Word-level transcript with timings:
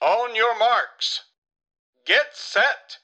On 0.00 0.36
your 0.36 0.58
marks. 0.58 1.20
Get 2.08 2.34
set! 2.34 2.98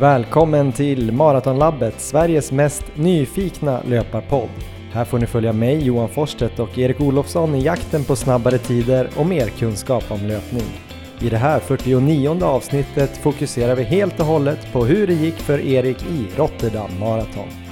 Välkommen 0.00 0.72
till 0.72 1.12
Maratonlabbet, 1.12 2.00
Sveriges 2.00 2.52
mest 2.52 2.84
nyfikna 2.94 3.82
löparpodd. 3.82 4.48
Här 4.92 5.04
får 5.04 5.18
ni 5.18 5.26
följa 5.26 5.52
mig, 5.52 5.86
Johan 5.86 6.08
Forsstedt 6.08 6.58
och 6.58 6.78
Erik 6.78 7.00
Olofsson 7.00 7.54
i 7.54 7.64
jakten 7.64 8.04
på 8.04 8.16
snabbare 8.16 8.58
tider 8.58 9.10
och 9.16 9.26
mer 9.26 9.48
kunskap 9.48 10.10
om 10.10 10.20
löpning. 10.26 10.80
I 11.20 11.28
det 11.28 11.38
här 11.38 11.60
49 11.60 12.44
avsnittet 12.44 13.16
fokuserar 13.16 13.74
vi 13.74 13.82
helt 13.82 14.20
och 14.20 14.26
hållet 14.26 14.72
på 14.72 14.84
hur 14.84 15.06
det 15.06 15.14
gick 15.14 15.36
för 15.36 15.58
Erik 15.58 16.02
i 16.02 16.28
Rotterdam 16.36 16.98
Marathon. 17.00 17.65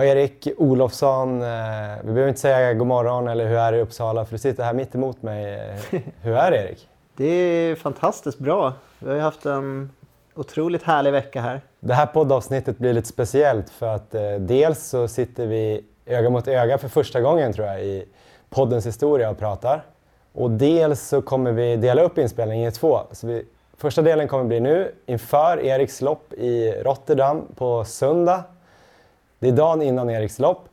Ja, 0.00 0.04
Erik 0.04 0.48
Olofsson, 0.56 1.42
eh, 1.42 1.48
vi 2.02 2.12
behöver 2.12 2.28
inte 2.28 2.40
säga 2.40 2.74
god 2.74 2.86
morgon 2.86 3.28
eller 3.28 3.46
hur 3.46 3.56
är 3.56 3.72
det 3.72 3.78
i 3.78 3.80
Uppsala 3.80 4.24
för 4.24 4.32
du 4.32 4.38
sitter 4.38 4.64
här 4.64 4.72
mitt 4.72 4.94
emot 4.94 5.22
mig. 5.22 5.54
Eh, 5.54 6.00
hur 6.22 6.36
är 6.36 6.50
det 6.50 6.56
Erik? 6.56 6.88
Det 7.16 7.26
är 7.26 7.74
fantastiskt 7.74 8.38
bra. 8.38 8.72
Vi 8.98 9.10
har 9.10 9.18
haft 9.18 9.46
en 9.46 9.90
otroligt 10.34 10.82
härlig 10.82 11.12
vecka 11.12 11.40
här. 11.40 11.60
Det 11.80 11.94
här 11.94 12.06
poddavsnittet 12.06 12.78
blir 12.78 12.92
lite 12.92 13.08
speciellt 13.08 13.70
för 13.70 13.86
att 13.86 14.14
eh, 14.14 14.32
dels 14.38 14.88
så 14.88 15.08
sitter 15.08 15.46
vi 15.46 15.84
öga 16.06 16.30
mot 16.30 16.48
öga 16.48 16.78
för 16.78 16.88
första 16.88 17.20
gången 17.20 17.52
tror 17.52 17.66
jag 17.66 17.84
i 17.84 18.04
poddens 18.50 18.86
historia 18.86 19.30
och 19.30 19.38
pratar. 19.38 19.84
Och 20.32 20.50
dels 20.50 21.08
så 21.08 21.22
kommer 21.22 21.52
vi 21.52 21.76
dela 21.76 22.02
upp 22.02 22.18
inspelningen 22.18 22.68
i 22.68 22.72
två. 22.72 23.00
Så 23.12 23.26
vi, 23.26 23.44
första 23.76 24.02
delen 24.02 24.28
kommer 24.28 24.44
bli 24.44 24.60
nu 24.60 24.94
inför 25.06 25.64
Eriks 25.64 26.00
lopp 26.00 26.32
i 26.32 26.72
Rotterdam 26.72 27.46
på 27.56 27.84
söndag 27.84 28.44
det 29.40 29.48
är 29.48 29.52
dagen 29.52 29.82
innan 29.82 30.10
Eriks 30.10 30.38
lopp 30.38 30.68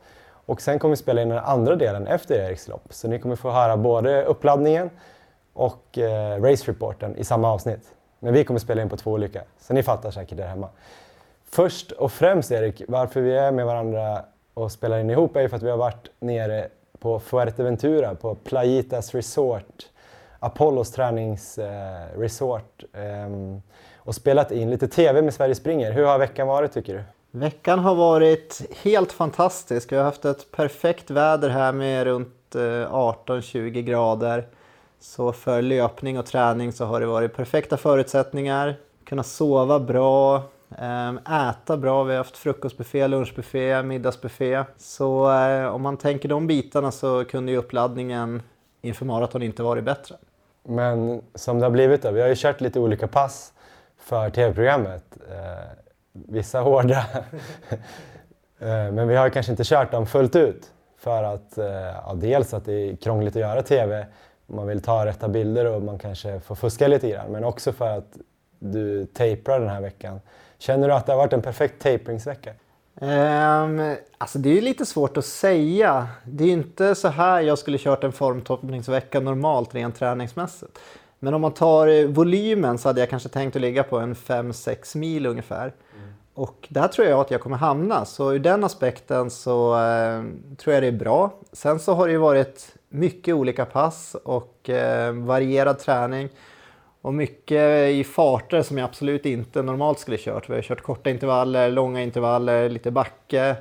och 0.45 0.61
sen 0.61 0.79
kommer 0.79 0.95
vi 0.95 0.97
spela 0.97 1.21
in 1.21 1.29
den 1.29 1.37
andra 1.37 1.75
delen 1.75 2.07
efter 2.07 2.35
Eriks 2.35 2.67
lopp. 2.67 2.83
Så 2.89 3.07
ni 3.07 3.19
kommer 3.19 3.35
få 3.35 3.51
höra 3.51 3.77
både 3.77 4.23
uppladdningen 4.23 4.89
och 5.53 5.97
eh, 5.97 6.41
race 6.41 6.71
reporten 6.71 7.15
i 7.15 7.23
samma 7.23 7.51
avsnitt. 7.51 7.93
Men 8.19 8.33
vi 8.33 8.43
kommer 8.43 8.59
spela 8.59 8.81
in 8.81 8.89
på 8.89 8.97
två 8.97 9.11
olika, 9.11 9.41
så 9.59 9.73
ni 9.73 9.83
fattar 9.83 10.11
säkert 10.11 10.37
där 10.37 10.47
hemma. 10.47 10.69
Först 11.49 11.91
och 11.91 12.11
främst 12.11 12.51
Erik, 12.51 12.81
varför 12.87 13.21
vi 13.21 13.37
är 13.37 13.51
med 13.51 13.65
varandra 13.65 14.23
och 14.53 14.71
spelar 14.71 14.99
in 14.99 15.09
ihop 15.09 15.35
är 15.35 15.41
ju 15.41 15.49
för 15.49 15.57
att 15.57 15.63
vi 15.63 15.69
har 15.69 15.77
varit 15.77 16.09
nere 16.19 16.67
på 16.99 17.19
Fuerteventura, 17.19 18.15
på 18.15 18.35
Playitas 18.35 19.15
Resort, 19.15 19.85
Apollos 20.39 20.91
träningsresort 20.91 22.83
eh, 22.93 23.23
eh, 23.23 23.29
och 23.97 24.15
spelat 24.15 24.51
in 24.51 24.69
lite 24.69 24.87
TV 24.87 25.21
med 25.21 25.33
Sverige 25.33 25.55
Springer. 25.55 25.91
Hur 25.91 26.05
har 26.05 26.17
veckan 26.19 26.47
varit 26.47 26.71
tycker 26.71 26.93
du? 26.93 27.03
Veckan 27.39 27.79
har 27.79 27.95
varit 27.95 28.61
helt 28.83 29.11
fantastisk. 29.11 29.91
Vi 29.91 29.95
har 29.95 30.03
haft 30.03 30.25
ett 30.25 30.51
perfekt 30.51 31.11
väder 31.11 31.49
här 31.49 31.71
med 31.71 32.03
runt 32.03 32.55
eh, 32.55 32.59
18-20 32.59 33.81
grader. 33.81 34.47
Så 34.99 35.31
för 35.31 35.61
löpning 35.61 36.19
och 36.19 36.25
träning 36.25 36.73
så 36.73 36.85
har 36.85 36.99
det 36.99 37.05
varit 37.05 37.35
perfekta 37.35 37.77
förutsättningar. 37.77 38.75
Kunna 39.03 39.23
sova 39.23 39.79
bra, 39.79 40.43
ehm, 40.77 41.17
äta 41.17 41.77
bra. 41.77 42.03
Vi 42.03 42.11
har 42.11 42.17
haft 42.17 42.37
frukostbuffé, 42.37 43.07
lunchbuffé, 43.07 43.83
middagsbuffé. 43.83 44.63
Så 44.77 45.31
eh, 45.31 45.67
om 45.67 45.81
man 45.81 45.97
tänker 45.97 46.29
de 46.29 46.47
bitarna 46.47 46.91
så 46.91 47.25
kunde 47.25 47.51
ju 47.51 47.57
uppladdningen 47.57 48.41
inför 48.81 49.05
maraton 49.05 49.43
inte 49.43 49.63
varit 49.63 49.83
bättre. 49.83 50.15
Men 50.63 51.21
som 51.35 51.59
det 51.59 51.65
har 51.65 51.71
blivit 51.71 52.01
då, 52.01 52.11
vi 52.11 52.21
har 52.21 52.27
ju 52.27 52.35
kört 52.37 52.61
lite 52.61 52.79
olika 52.79 53.07
pass 53.07 53.53
för 53.97 54.29
tv-programmet. 54.29 55.03
Eh, 55.29 55.86
Vissa 56.27 56.59
hårda. 56.59 57.05
Eh, 58.59 58.91
men 58.91 59.07
vi 59.07 59.15
har 59.15 59.29
kanske 59.29 59.51
inte 59.51 59.63
kört 59.63 59.91
dem 59.91 60.05
fullt 60.05 60.35
ut. 60.35 60.71
För 60.97 61.23
att 61.23 61.57
eh, 61.57 61.65
ja, 61.65 62.13
dels 62.15 62.53
att 62.53 62.65
det 62.65 62.73
är 62.73 62.95
krångligt 62.95 63.35
att 63.35 63.41
göra 63.41 63.61
TV, 63.61 64.05
man 64.45 64.67
vill 64.67 64.81
ta 64.81 65.05
rätta 65.05 65.27
bilder 65.27 65.65
och 65.65 65.81
man 65.81 65.99
kanske 65.99 66.39
får 66.39 66.55
fuska 66.55 66.87
lite 66.87 67.09
grann. 67.09 67.31
Men 67.31 67.43
också 67.43 67.71
för 67.71 67.97
att 67.97 68.17
du 68.59 69.05
tejpar 69.05 69.59
den 69.59 69.69
här 69.69 69.81
veckan. 69.81 70.19
Känner 70.57 70.87
du 70.87 70.93
att 70.93 71.05
det 71.05 71.11
har 71.11 71.17
varit 71.17 71.33
en 71.33 71.41
perfekt 71.41 71.81
tejpringsvecka? 71.81 72.51
Um, 73.01 73.09
ehm, 73.09 73.95
alltså 74.17 74.39
det 74.39 74.57
är 74.57 74.61
lite 74.61 74.85
svårt 74.85 75.17
att 75.17 75.25
säga. 75.25 76.07
Det 76.25 76.43
är 76.43 76.51
inte 76.51 76.95
så 76.95 77.07
här 77.07 77.41
jag 77.41 77.57
skulle 77.57 77.77
kört 77.77 78.03
en 78.03 78.11
formtoppningsvecka 78.11 79.19
normalt 79.19 79.75
rent 79.75 79.95
träningsmässigt. 79.95 80.79
Men 81.19 81.33
om 81.33 81.41
man 81.41 81.53
tar 81.53 81.87
eh, 81.87 82.05
volymen 82.07 82.77
så 82.77 82.89
hade 82.89 82.99
jag 82.99 83.09
kanske 83.09 83.29
tänkt 83.29 83.55
att 83.55 83.61
ligga 83.61 83.83
på 83.83 83.99
en 83.99 84.15
5-6 84.15 84.97
mil 84.97 85.25
ungefär. 85.25 85.73
Och 86.37 86.67
där 86.69 86.87
tror 86.87 87.07
jag 87.07 87.19
att 87.19 87.31
jag 87.31 87.41
kommer 87.41 87.57
hamna. 87.57 88.05
Så 88.05 88.33
ur 88.33 88.39
den 88.39 88.63
aspekten 88.63 89.29
så 89.29 89.79
eh, 89.79 90.23
tror 90.57 90.73
jag 90.73 90.83
det 90.83 90.87
är 90.87 90.91
bra. 90.91 91.33
Sen 91.51 91.79
så 91.79 91.93
har 91.93 92.07
det 92.07 92.11
ju 92.11 92.17
varit 92.17 92.75
mycket 92.89 93.35
olika 93.35 93.65
pass 93.65 94.15
och 94.23 94.69
eh, 94.69 95.13
varierad 95.13 95.79
träning. 95.79 96.29
Och 97.01 97.13
mycket 97.13 97.89
i 97.89 98.03
farter 98.03 98.61
som 98.61 98.77
jag 98.77 98.85
absolut 98.85 99.25
inte 99.25 99.61
normalt 99.61 99.99
skulle 99.99 100.17
kört. 100.17 100.49
Vi 100.49 100.55
har 100.55 100.61
kört 100.61 100.81
korta 100.81 101.09
intervaller, 101.09 101.71
långa 101.71 102.01
intervaller, 102.01 102.69
lite 102.69 102.91
backe. 102.91 103.55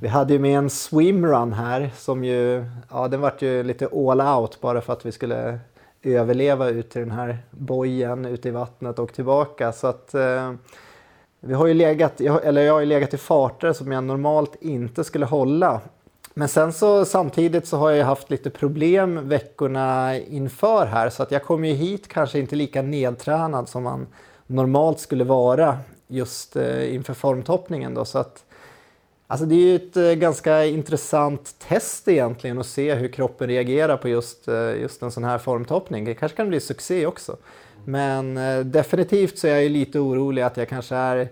Vi 0.00 0.08
hade 0.08 0.32
ju 0.32 0.38
med 0.38 0.58
en 0.58 0.70
swimrun 0.70 1.52
här 1.52 1.90
som 1.96 2.24
ju, 2.24 2.64
ja 2.90 3.08
den 3.08 3.20
vart 3.20 3.42
ju 3.42 3.62
lite 3.62 3.86
all 3.86 4.20
out 4.20 4.60
bara 4.60 4.80
för 4.80 4.92
att 4.92 5.06
vi 5.06 5.12
skulle 5.12 5.58
överleva 6.02 6.68
ut 6.68 6.90
till 6.90 7.00
den 7.00 7.10
här 7.10 7.38
bojen 7.50 8.24
ute 8.24 8.48
i 8.48 8.52
vattnet 8.52 8.98
och 8.98 9.12
tillbaka. 9.12 9.72
Så 9.72 9.86
att 9.86 10.14
eh, 10.14 10.52
vi 11.44 11.54
har 11.54 11.66
ju 11.66 11.74
legat, 11.74 12.20
eller 12.20 12.62
jag 12.62 12.72
har 12.72 12.80
ju 12.80 12.86
legat 12.86 13.14
i 13.14 13.18
farter 13.18 13.72
som 13.72 13.92
jag 13.92 14.04
normalt 14.04 14.56
inte 14.60 15.04
skulle 15.04 15.26
hålla. 15.26 15.80
Men 16.34 16.48
sen 16.48 16.72
så 16.72 17.04
samtidigt 17.04 17.66
så 17.66 17.76
har 17.76 17.90
jag 17.90 18.06
haft 18.06 18.30
lite 18.30 18.50
problem 18.50 19.28
veckorna 19.28 20.18
inför 20.18 20.86
här 20.86 21.10
så 21.10 21.22
att 21.22 21.30
jag 21.30 21.44
kommer 21.44 21.68
ju 21.68 21.74
hit 21.74 22.08
kanske 22.08 22.38
inte 22.38 22.56
lika 22.56 22.82
nedtränad 22.82 23.68
som 23.68 23.82
man 23.82 24.06
normalt 24.46 25.00
skulle 25.00 25.24
vara 25.24 25.78
just 26.08 26.56
eh, 26.56 26.94
inför 26.94 27.14
formtoppningen 27.14 27.94
då. 27.94 28.04
Så 28.04 28.18
att, 28.18 28.44
alltså 29.26 29.46
det 29.46 29.54
är 29.54 29.66
ju 29.66 29.76
ett 29.76 29.96
eh, 29.96 30.12
ganska 30.12 30.64
intressant 30.64 31.54
test 31.68 32.08
egentligen 32.08 32.58
att 32.58 32.66
se 32.66 32.94
hur 32.94 33.08
kroppen 33.08 33.48
reagerar 33.48 33.96
på 33.96 34.08
just, 34.08 34.48
eh, 34.48 34.80
just 34.80 35.02
en 35.02 35.10
sån 35.10 35.24
här 35.24 35.38
formtoppning. 35.38 36.04
Det 36.04 36.14
kanske 36.14 36.36
kan 36.36 36.48
bli 36.48 36.60
succé 36.60 37.06
också. 37.06 37.36
Men 37.84 38.36
eh, 38.36 38.60
definitivt 38.60 39.38
så 39.38 39.46
är 39.46 39.60
jag 39.60 39.70
lite 39.70 39.98
orolig 39.98 40.42
att 40.42 40.56
jag 40.56 40.68
kanske 40.68 40.96
är 40.96 41.28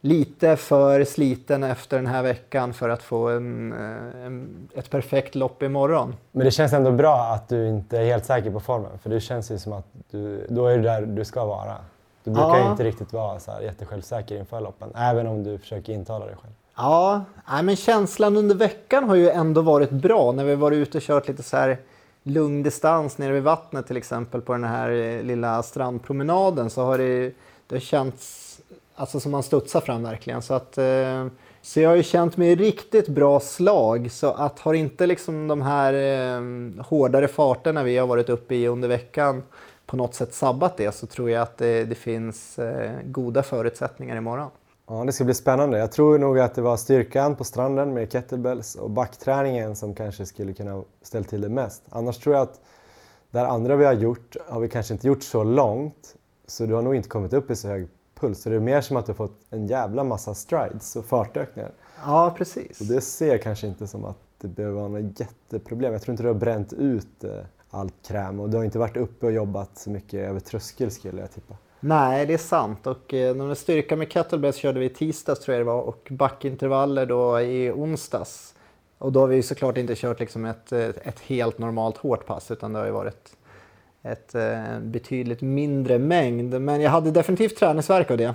lite 0.00 0.56
för 0.56 1.04
sliten 1.04 1.62
efter 1.62 1.96
den 1.96 2.06
här 2.06 2.22
veckan 2.22 2.74
för 2.74 2.88
att 2.88 3.02
få 3.02 3.28
en, 3.28 3.72
eh, 3.72 4.26
en, 4.26 4.68
ett 4.74 4.90
perfekt 4.90 5.34
lopp 5.34 5.62
imorgon. 5.62 6.14
Men 6.32 6.44
det 6.44 6.50
känns 6.50 6.72
ändå 6.72 6.92
bra 6.92 7.18
att 7.18 7.48
du 7.48 7.68
inte 7.68 7.98
är 7.98 8.04
helt 8.04 8.24
säker 8.24 8.50
på 8.50 8.60
formen. 8.60 8.98
För 9.02 9.10
det 9.10 9.20
känns 9.20 9.50
ju 9.50 9.58
som 9.58 9.72
att 9.72 9.86
du, 10.10 10.46
då 10.48 10.66
är 10.66 10.76
du 10.76 10.82
där 10.82 11.02
du 11.02 11.24
ska 11.24 11.44
vara. 11.44 11.76
Du 12.24 12.30
brukar 12.30 12.58
ja. 12.58 12.70
inte 12.70 12.84
riktigt 12.84 13.12
vara 13.12 13.40
så 13.40 13.50
här 13.50 13.60
jättesjälvsäker 13.60 14.38
inför 14.38 14.60
loppen, 14.60 14.88
även 14.94 15.26
om 15.26 15.44
du 15.44 15.58
försöker 15.58 15.92
intala 15.92 16.26
dig 16.26 16.34
själv. 16.42 16.52
Ja, 16.76 17.24
men 17.62 17.76
känslan 17.76 18.36
under 18.36 18.54
veckan 18.54 19.08
har 19.08 19.14
ju 19.14 19.30
ändå 19.30 19.60
varit 19.60 19.90
bra 19.90 20.32
när 20.32 20.44
vi 20.44 20.54
varit 20.54 20.76
ute 20.76 20.98
och 20.98 21.02
kört 21.02 21.28
lite 21.28 21.42
så 21.42 21.56
här 21.56 21.78
lugn 22.22 22.62
distans 22.62 23.18
nere 23.18 23.32
vid 23.32 23.42
vattnet 23.42 23.86
till 23.86 23.96
exempel 23.96 24.40
på 24.40 24.52
den 24.52 24.64
här 24.64 24.90
eh, 24.90 25.22
lilla 25.22 25.62
strandpromenaden 25.62 26.70
så 26.70 26.82
har 26.82 26.98
det, 26.98 27.32
det 27.66 27.74
har 27.74 27.80
känts 27.80 28.42
alltså 28.94 29.20
som 29.20 29.32
man 29.32 29.42
studsar 29.42 29.80
fram 29.80 30.02
verkligen. 30.02 30.42
Så, 30.42 30.54
att, 30.54 30.78
eh, 30.78 31.26
så 31.62 31.80
jag 31.80 31.88
har 31.88 31.96
ju 31.96 32.02
känt 32.02 32.36
mig 32.36 32.48
i 32.48 32.56
riktigt 32.56 33.08
bra 33.08 33.40
slag 33.40 34.10
så 34.10 34.32
att 34.32 34.58
har 34.58 34.74
inte 34.74 35.06
liksom 35.06 35.48
de 35.48 35.62
här 35.62 35.94
eh, 35.94 36.40
hårdare 36.84 37.28
farterna 37.28 37.82
vi 37.82 37.98
har 37.98 38.06
varit 38.06 38.28
uppe 38.28 38.54
i 38.54 38.66
under 38.66 38.88
veckan 38.88 39.42
på 39.86 39.96
något 39.96 40.14
sätt 40.14 40.34
sabbat 40.34 40.76
det 40.76 40.94
så 40.94 41.06
tror 41.06 41.30
jag 41.30 41.42
att 41.42 41.58
det, 41.58 41.84
det 41.84 41.94
finns 41.94 42.58
eh, 42.58 42.90
goda 43.04 43.42
förutsättningar 43.42 44.16
imorgon. 44.16 44.50
Ja, 44.86 45.04
det 45.04 45.12
ska 45.12 45.24
bli 45.24 45.34
spännande. 45.34 45.78
Jag 45.78 45.92
tror 45.92 46.18
nog 46.18 46.38
att 46.38 46.54
det 46.54 46.62
var 46.62 46.76
styrkan 46.76 47.36
på 47.36 47.44
stranden 47.44 47.94
med 47.94 48.12
kettlebells 48.12 48.74
och 48.74 48.90
backträningen 48.90 49.76
som 49.76 49.94
kanske 49.94 50.26
skulle 50.26 50.52
kunna 50.52 50.82
ställa 51.02 51.24
till 51.24 51.40
det 51.40 51.48
mest. 51.48 51.82
Annars 51.90 52.18
tror 52.18 52.34
jag 52.34 52.42
att 52.42 52.60
det 53.30 53.46
andra 53.46 53.76
vi 53.76 53.84
har 53.84 53.92
gjort 53.92 54.36
har 54.48 54.60
vi 54.60 54.68
kanske 54.68 54.94
inte 54.94 55.06
gjort 55.06 55.22
så 55.22 55.44
långt. 55.44 56.16
Så 56.46 56.66
du 56.66 56.74
har 56.74 56.82
nog 56.82 56.94
inte 56.94 57.08
kommit 57.08 57.32
upp 57.32 57.50
i 57.50 57.56
så 57.56 57.68
hög 57.68 57.88
puls. 58.20 58.42
Så 58.42 58.50
det 58.50 58.56
är 58.56 58.60
mer 58.60 58.80
som 58.80 58.96
att 58.96 59.06
du 59.06 59.12
har 59.12 59.16
fått 59.16 59.38
en 59.50 59.66
jävla 59.66 60.04
massa 60.04 60.34
strides 60.34 60.96
och 60.96 61.04
fartökningar. 61.04 61.72
Ja, 62.04 62.34
precis. 62.38 62.80
Och 62.80 62.86
det 62.86 63.00
ser 63.00 63.38
kanske 63.38 63.66
inte 63.66 63.86
som 63.86 64.04
att 64.04 64.18
det 64.38 64.48
behöver 64.48 64.76
vara 64.76 64.88
något 64.88 65.20
jätteproblem. 65.20 65.92
Jag 65.92 66.02
tror 66.02 66.12
inte 66.12 66.22
du 66.22 66.28
har 66.28 66.34
bränt 66.34 66.72
ut 66.72 67.24
eh, 67.24 67.30
allt 67.70 67.94
kräm 68.06 68.40
och 68.40 68.50
du 68.50 68.56
har 68.56 68.64
inte 68.64 68.78
varit 68.78 68.96
uppe 68.96 69.26
och 69.26 69.32
jobbat 69.32 69.78
så 69.78 69.90
mycket 69.90 70.28
över 70.28 70.40
tröskel 70.40 70.90
skulle 70.90 71.20
jag 71.20 71.30
tippa. 71.30 71.56
Nej, 71.84 72.26
det 72.26 72.34
är 72.34 72.38
sant. 72.38 72.86
Och 72.86 73.14
eh, 73.14 73.54
styrka 73.54 73.96
med 73.96 74.12
kettlebells 74.12 74.56
körde 74.56 74.80
vi 74.80 74.86
i 74.86 74.88
tisdags 74.88 75.40
tror 75.40 75.56
jag 75.56 75.60
det 75.60 75.70
var 75.70 75.80
och 75.80 76.08
backintervaller 76.10 77.06
då 77.06 77.40
i 77.40 77.70
onsdags. 77.70 78.54
Och 78.98 79.12
då 79.12 79.20
har 79.20 79.26
vi 79.26 79.42
såklart 79.42 79.76
inte 79.76 79.94
kört 79.94 80.20
liksom 80.20 80.44
ett, 80.44 80.72
eh, 80.72 80.88
ett 80.88 81.20
helt 81.20 81.58
normalt 81.58 81.96
hårt 81.96 82.26
pass 82.26 82.50
utan 82.50 82.72
det 82.72 82.78
har 82.78 82.86
ju 82.86 82.92
varit 82.92 83.36
ett 84.02 84.34
eh, 84.34 84.78
betydligt 84.80 85.40
mindre 85.40 85.98
mängd. 85.98 86.60
Men 86.60 86.80
jag 86.80 86.90
hade 86.90 87.10
definitivt 87.10 87.56
träningsverk 87.56 88.10
av 88.10 88.16
det. 88.16 88.34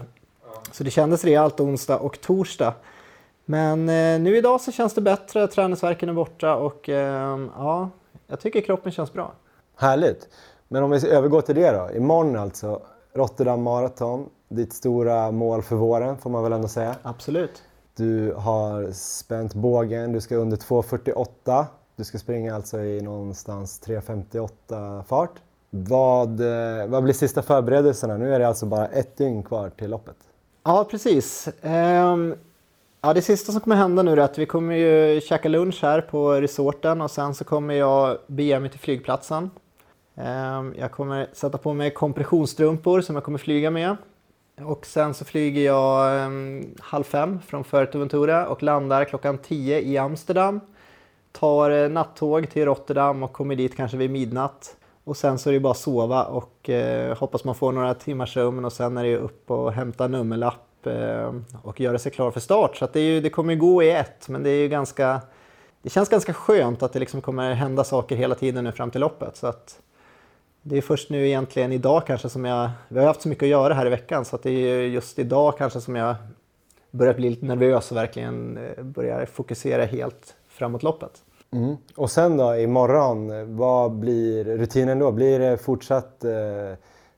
Så 0.71 0.83
det 0.83 0.91
kändes 0.91 1.23
rejält 1.23 1.59
onsdag 1.59 1.97
och 1.97 2.21
torsdag. 2.21 2.73
Men 3.45 3.89
eh, 3.89 4.19
nu 4.19 4.37
idag 4.37 4.61
så 4.61 4.71
känns 4.71 4.93
det 4.93 5.01
bättre, 5.01 5.47
träningsverken 5.47 6.09
är 6.09 6.13
borta 6.13 6.55
och 6.55 6.89
eh, 6.89 7.39
ja, 7.57 7.89
jag 8.27 8.39
tycker 8.39 8.61
kroppen 8.61 8.91
känns 8.91 9.13
bra. 9.13 9.33
Härligt. 9.75 10.29
Men 10.67 10.83
om 10.83 10.91
vi 10.91 11.09
övergår 11.09 11.41
till 11.41 11.55
det 11.55 11.71
då. 11.71 11.89
Imorgon 11.95 12.35
alltså, 12.35 12.81
Rotterdam 13.17 13.63
Marathon. 13.63 14.29
Ditt 14.49 14.73
stora 14.73 15.31
mål 15.31 15.61
för 15.61 15.75
våren 15.75 16.17
får 16.17 16.29
man 16.29 16.43
väl 16.43 16.53
ändå 16.53 16.67
säga. 16.67 16.95
Absolut. 17.01 17.63
Du 17.95 18.33
har 18.33 18.91
spänt 18.91 19.53
bågen, 19.53 20.11
du 20.11 20.21
ska 20.21 20.35
under 20.35 20.57
2.48. 20.57 21.65
Du 21.95 22.03
ska 22.03 22.17
springa 22.17 22.55
alltså 22.55 22.79
i 22.79 23.01
någonstans 23.01 23.81
3.58 23.85 25.03
fart. 25.03 25.31
Vad, 25.69 26.41
eh, 26.41 26.87
vad 26.87 27.03
blir 27.03 27.13
sista 27.13 27.41
förberedelserna? 27.41 28.17
Nu 28.17 28.33
är 28.33 28.39
det 28.39 28.47
alltså 28.47 28.65
bara 28.65 28.87
ett 28.87 29.17
dygn 29.17 29.43
kvar 29.43 29.69
till 29.69 29.89
loppet. 29.89 30.15
Ja, 30.63 30.87
precis. 30.91 31.49
Ehm, 31.61 32.35
ja, 33.01 33.13
det 33.13 33.21
sista 33.21 33.51
som 33.51 33.61
kommer 33.61 33.75
hända 33.75 34.03
nu 34.03 34.11
är 34.11 34.17
att 34.17 34.37
vi 34.37 34.45
kommer 34.45 34.75
ju 34.75 35.21
käka 35.21 35.49
lunch 35.49 35.79
här 35.81 36.01
på 36.01 36.31
resorten 36.31 37.01
och 37.01 37.11
sen 37.11 37.35
så 37.35 37.43
kommer 37.43 37.73
jag 37.73 38.17
bege 38.27 38.59
mig 38.59 38.69
till 38.69 38.79
flygplatsen. 38.79 39.49
Ehm, 40.17 40.73
jag 40.77 40.91
kommer 40.91 41.27
sätta 41.33 41.57
på 41.57 41.73
mig 41.73 41.91
kompressionsstrumpor 41.91 43.01
som 43.01 43.15
jag 43.15 43.23
kommer 43.23 43.37
flyga 43.37 43.71
med. 43.71 43.95
Och 44.61 44.85
sen 44.85 45.13
så 45.13 45.25
flyger 45.25 45.65
jag 45.65 46.19
ehm, 46.23 46.75
halv 46.79 47.03
fem 47.03 47.39
från 47.45 47.63
Fuerteventura 47.63 48.47
och 48.47 48.63
landar 48.63 49.05
klockan 49.05 49.37
tio 49.37 49.81
i 49.81 49.97
Amsterdam. 49.97 50.59
Tar 51.31 51.71
eh, 51.71 51.89
nattåg 51.89 52.49
till 52.49 52.65
Rotterdam 52.65 53.23
och 53.23 53.33
kommer 53.33 53.55
dit 53.55 53.75
kanske 53.75 53.97
vid 53.97 54.11
midnatt. 54.11 54.75
Och 55.03 55.17
sen 55.17 55.37
så 55.37 55.49
är 55.49 55.53
det 55.53 55.59
bara 55.59 55.71
att 55.71 55.77
sova 55.77 56.23
och 56.23 56.69
eh, 56.69 57.17
hoppas 57.17 57.43
man 57.43 57.55
får 57.55 57.71
några 57.71 57.93
timmars 57.93 58.33
sömn 58.33 58.65
och 58.65 58.73
sen 58.73 58.97
är 58.97 59.03
det 59.03 59.17
upp 59.17 59.51
och 59.51 59.73
hämta 59.73 60.07
nummerlapp 60.07 60.87
eh, 60.87 61.33
och 61.61 61.79
göra 61.79 61.99
sig 61.99 62.11
klar 62.11 62.31
för 62.31 62.39
start. 62.39 62.77
Så 62.77 62.87
det, 62.93 62.99
ju, 62.99 63.21
det, 63.21 63.29
kommer 63.29 63.53
ju 63.53 63.59
gå 63.59 63.83
i 63.83 63.91
ett 63.91 64.29
men 64.29 64.43
det 64.43 64.49
är 64.49 64.59
ju 64.61 64.67
ganska 64.67 65.21
det 65.81 65.89
känns 65.89 66.09
ganska 66.09 66.33
skönt 66.33 66.83
att 66.83 66.93
det 66.93 66.99
liksom 66.99 67.21
kommer 67.21 67.53
hända 67.53 67.83
saker 67.83 68.15
hela 68.15 68.35
tiden 68.35 68.63
nu 68.63 68.71
fram 68.71 68.91
till 68.91 69.01
loppet. 69.01 69.37
Så 69.37 69.47
att 69.47 69.79
det 70.69 70.77
är 70.77 70.81
först 70.81 71.09
nu 71.09 71.27
egentligen 71.27 71.71
idag 71.71 72.07
kanske 72.07 72.29
som 72.29 72.45
jag, 72.45 72.69
vi 72.87 72.99
har 72.99 73.07
haft 73.07 73.21
så 73.21 73.29
mycket 73.29 73.43
att 73.43 73.49
göra 73.49 73.73
här 73.73 73.85
i 73.85 73.89
veckan 73.89 74.25
så 74.25 74.35
att 74.35 74.43
det 74.43 74.51
är 74.51 74.81
just 74.81 75.19
idag 75.19 75.57
kanske 75.57 75.81
som 75.81 75.95
jag 75.95 76.15
börjar 76.91 77.13
bli 77.13 77.29
lite 77.29 77.45
nervös 77.45 77.91
och 77.91 77.97
verkligen 77.97 78.57
eh, 78.57 78.83
börjar 78.83 79.25
fokusera 79.25 79.85
helt 79.85 80.35
framåt 80.47 80.83
loppet. 80.83 81.11
Mm. 81.51 81.75
Och 81.95 82.11
sen 82.11 82.37
då 82.37 82.55
imorgon, 82.55 83.55
vad 83.57 83.91
blir 83.91 84.43
rutinen 84.43 84.99
då? 84.99 85.11
Blir 85.11 85.39
det 85.39 85.57
fortsatt, 85.57 86.23
eh, 86.23 86.31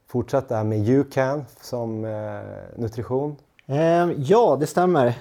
fortsatt 0.08 0.50
det 0.50 0.56
här 0.56 0.64
med 0.64 0.90
UCAN 0.90 1.46
som 1.62 2.06
eh, 2.06 2.42
nutrition? 2.76 3.36
Eh, 3.66 4.12
ja, 4.18 4.58
det 4.60 4.68
stämmer. 4.68 5.14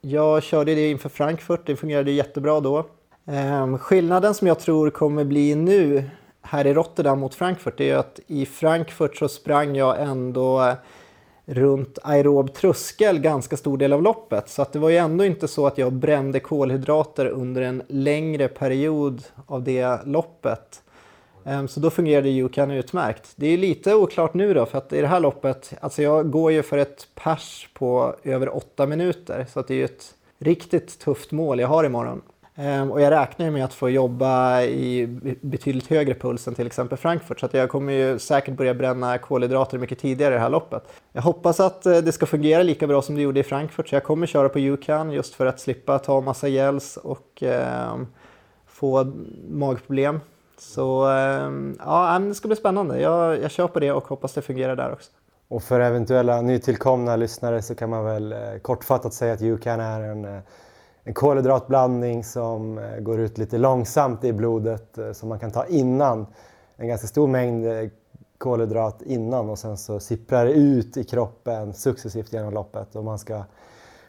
Jag 0.00 0.42
körde 0.42 0.74
det 0.74 0.90
inför 0.90 1.08
Frankfurt, 1.08 1.66
det 1.66 1.76
fungerade 1.76 2.10
jättebra 2.10 2.60
då. 2.60 2.78
Eh, 3.26 3.76
skillnaden 3.76 4.34
som 4.34 4.46
jag 4.46 4.58
tror 4.58 4.90
kommer 4.90 5.24
bli 5.24 5.54
nu 5.54 6.04
här 6.42 6.66
i 6.66 6.74
Rotterdam 6.74 7.20
mot 7.20 7.34
Frankfurt 7.34 7.80
är 7.80 7.96
att 7.96 8.20
i 8.26 8.46
Frankfurt 8.46 9.16
så 9.16 9.28
sprang 9.28 9.76
jag 9.76 10.02
ändå 10.02 10.76
runt 11.44 11.98
aerob 12.02 12.54
tröskel 12.54 13.18
ganska 13.18 13.56
stor 13.56 13.78
del 13.78 13.92
av 13.92 14.02
loppet. 14.02 14.48
Så 14.48 14.62
att 14.62 14.72
det 14.72 14.78
var 14.78 14.90
ju 14.90 14.96
ändå 14.96 15.24
inte 15.24 15.48
så 15.48 15.66
att 15.66 15.78
jag 15.78 15.92
brände 15.92 16.40
kolhydrater 16.40 17.26
under 17.26 17.62
en 17.62 17.82
längre 17.88 18.48
period 18.48 19.22
av 19.46 19.62
det 19.62 19.98
loppet. 20.04 20.82
Ehm, 21.44 21.68
så 21.68 21.80
då 21.80 21.90
fungerade 21.90 22.28
Yukan 22.28 22.70
utmärkt. 22.70 23.32
Det 23.36 23.46
är 23.46 23.58
lite 23.58 23.94
oklart 23.94 24.34
nu 24.34 24.54
då, 24.54 24.66
för 24.66 24.78
att 24.78 24.92
i 24.92 25.00
det 25.00 25.06
här 25.06 25.20
loppet, 25.20 25.72
alltså 25.80 26.02
jag 26.02 26.30
går 26.30 26.52
ju 26.52 26.62
för 26.62 26.78
ett 26.78 27.08
pers 27.14 27.68
på 27.74 28.14
över 28.22 28.56
åtta 28.56 28.86
minuter. 28.86 29.46
Så 29.52 29.60
att 29.60 29.68
det 29.68 29.74
är 29.74 29.78
ju 29.78 29.84
ett 29.84 30.14
riktigt 30.38 30.98
tufft 30.98 31.30
mål 31.30 31.60
jag 31.60 31.68
har 31.68 31.84
imorgon. 31.84 32.22
Ehm, 32.54 32.90
och 32.90 33.00
jag 33.00 33.10
räknar 33.10 33.50
med 33.50 33.64
att 33.64 33.74
få 33.74 33.90
jobba 33.90 34.62
i 34.62 35.06
betydligt 35.40 35.86
högre 35.86 36.14
puls 36.14 36.48
än 36.48 36.54
till 36.54 36.66
exempel 36.66 36.98
Frankfurt. 36.98 37.40
Så 37.40 37.46
att 37.46 37.54
jag 37.54 37.68
kommer 37.68 37.92
ju 37.92 38.18
säkert 38.18 38.56
börja 38.56 38.74
bränna 38.74 39.18
kolhydrater 39.18 39.78
mycket 39.78 39.98
tidigare 39.98 40.34
i 40.34 40.36
det 40.36 40.42
här 40.42 40.50
loppet. 40.50 40.82
Jag 41.12 41.22
hoppas 41.22 41.60
att 41.60 41.86
eh, 41.86 41.98
det 41.98 42.12
ska 42.12 42.26
fungera 42.26 42.62
lika 42.62 42.86
bra 42.86 43.02
som 43.02 43.14
det 43.14 43.22
gjorde 43.22 43.40
i 43.40 43.42
Frankfurt. 43.42 43.88
Så 43.88 43.94
jag 43.94 44.04
kommer 44.04 44.26
köra 44.26 44.48
på 44.48 44.58
UCAN 44.58 45.12
just 45.12 45.34
för 45.34 45.46
att 45.46 45.60
slippa 45.60 45.98
ta 45.98 46.20
massa 46.20 46.48
gels 46.48 46.96
och 46.96 47.42
eh, 47.42 47.96
få 48.66 49.12
magproblem. 49.48 50.20
Så 50.58 51.10
eh, 51.10 51.50
ja, 51.78 52.18
det 52.18 52.34
ska 52.34 52.48
bli 52.48 52.56
spännande. 52.56 53.00
Jag, 53.00 53.42
jag 53.42 53.50
kör 53.50 53.68
på 53.68 53.80
det 53.80 53.92
och 53.92 54.04
hoppas 54.04 54.32
det 54.32 54.42
fungerar 54.42 54.76
där 54.76 54.92
också. 54.92 55.10
Och 55.48 55.62
för 55.62 55.80
eventuella 55.80 56.42
nytillkomna 56.42 57.16
lyssnare 57.16 57.62
så 57.62 57.74
kan 57.74 57.90
man 57.90 58.04
väl 58.04 58.32
eh, 58.32 58.38
kortfattat 58.62 59.14
säga 59.14 59.32
att 59.32 59.42
UCAN 59.42 59.80
är 59.80 60.00
en 60.00 60.24
eh, 60.24 60.40
en 61.10 61.14
kolhydratblandning 61.14 62.24
som 62.24 62.78
eh, 62.78 63.00
går 63.00 63.20
ut 63.20 63.38
lite 63.38 63.58
långsamt 63.58 64.24
i 64.24 64.32
blodet 64.32 64.98
eh, 64.98 65.12
som 65.12 65.28
man 65.28 65.38
kan 65.38 65.50
ta 65.50 65.66
innan. 65.66 66.26
En 66.76 66.88
ganska 66.88 67.06
stor 67.06 67.28
mängd 67.28 67.66
eh, 67.66 67.88
kolhydrat 68.38 69.02
innan 69.02 69.50
och 69.50 69.58
sen 69.58 69.76
så 69.76 70.00
sipprar 70.00 70.44
det 70.44 70.52
ut 70.52 70.96
i 70.96 71.04
kroppen 71.04 71.74
successivt 71.74 72.32
genom 72.32 72.54
loppet 72.54 72.96
och 72.96 73.04
man 73.04 73.18
ska 73.18 73.44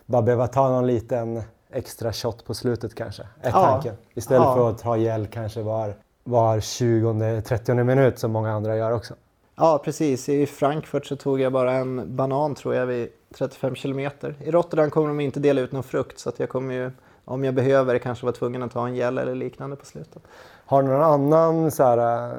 bara 0.05 0.21
behöva 0.21 0.47
ta 0.47 0.69
någon 0.69 0.87
liten 0.87 1.41
extra 1.71 2.13
shot 2.13 2.45
på 2.45 2.53
slutet 2.53 2.95
kanske, 2.95 3.23
är 3.41 3.49
ja. 3.49 3.71
tanken. 3.71 3.95
Istället 4.13 4.43
ja. 4.43 4.55
för 4.55 4.69
att 4.69 4.77
ta 4.77 4.97
gel 4.97 5.27
kanske 5.27 5.61
var, 5.61 5.95
var 6.23 6.59
20-30 6.59 7.83
minut 7.83 8.19
som 8.19 8.31
många 8.31 8.51
andra 8.51 8.77
gör 8.77 8.91
också. 8.91 9.13
Ja, 9.55 9.81
precis. 9.83 10.29
I 10.29 10.45
Frankfurt 10.45 11.05
så 11.05 11.15
tog 11.15 11.41
jag 11.41 11.53
bara 11.53 11.73
en 11.73 12.15
banan 12.15 12.55
tror 12.55 12.75
jag 12.75 12.85
vid 12.85 13.09
35 13.37 13.75
kilometer. 13.75 14.35
I 14.43 14.51
Rotterdam 14.51 14.89
kommer 14.89 15.07
de 15.07 15.19
inte 15.19 15.39
dela 15.39 15.61
ut 15.61 15.71
någon 15.71 15.83
frukt 15.83 16.19
så 16.19 16.29
att 16.29 16.39
jag 16.39 16.49
kommer 16.49 16.73
ju, 16.73 16.91
om 17.25 17.43
jag 17.43 17.53
behöver, 17.53 17.97
kanske 17.97 18.25
vara 18.25 18.35
tvungen 18.35 18.63
att 18.63 18.71
ta 18.71 18.87
en 18.87 18.95
gel 18.95 19.17
eller 19.17 19.35
liknande 19.35 19.75
på 19.75 19.85
slutet. 19.85 20.23
Har 20.65 20.83
du 20.83 20.89
någon 20.89 21.01
annan 21.01 21.71
så 21.71 21.83
här, 21.83 22.33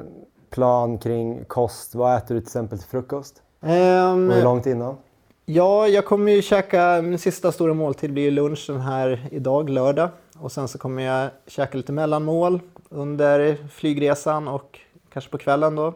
plan 0.49 0.97
kring 0.97 1.45
kost? 1.45 1.95
Vad 1.95 2.17
äter 2.17 2.35
du 2.35 2.41
till 2.41 2.47
exempel 2.47 2.79
till 2.79 2.87
frukost? 2.87 3.41
Um, 3.59 4.29
och 4.29 4.35
hur 4.35 4.43
långt 4.43 4.65
innan? 4.65 4.97
Ja, 5.45 5.87
jag 5.87 6.05
kommer 6.05 6.31
ju 6.31 6.41
käka, 6.41 7.01
min 7.01 7.19
sista 7.19 7.51
stora 7.51 7.73
måltid 7.73 8.13
blir 8.13 8.31
lunchen 8.31 8.81
här 8.81 9.27
idag, 9.31 9.69
lördag. 9.69 10.09
Och 10.37 10.51
sen 10.51 10.67
så 10.67 10.77
kommer 10.77 11.03
jag 11.03 11.29
käka 11.47 11.77
lite 11.77 11.91
mellanmål 11.91 12.59
under 12.89 13.57
flygresan 13.71 14.47
och 14.47 14.79
kanske 15.09 15.31
på 15.31 15.37
kvällen 15.37 15.75
då. 15.75 15.93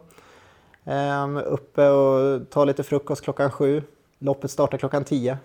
Um, 0.84 1.38
uppe 1.38 1.90
och 1.90 2.50
ta 2.50 2.66
lite 2.66 2.84
frukost 2.84 3.24
klockan 3.24 3.52
sju. 3.52 3.84
Loppet 4.20 4.52
startar 4.52 4.78
klockan 4.78 5.04
tio. 5.04 5.38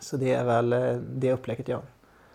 Så 0.00 0.16
det 0.16 0.32
är 0.32 0.44
väl 0.44 0.72
eh, 0.72 0.92
det 0.94 1.32
upplägget 1.32 1.68
jag 1.68 1.76
har. 1.76 1.84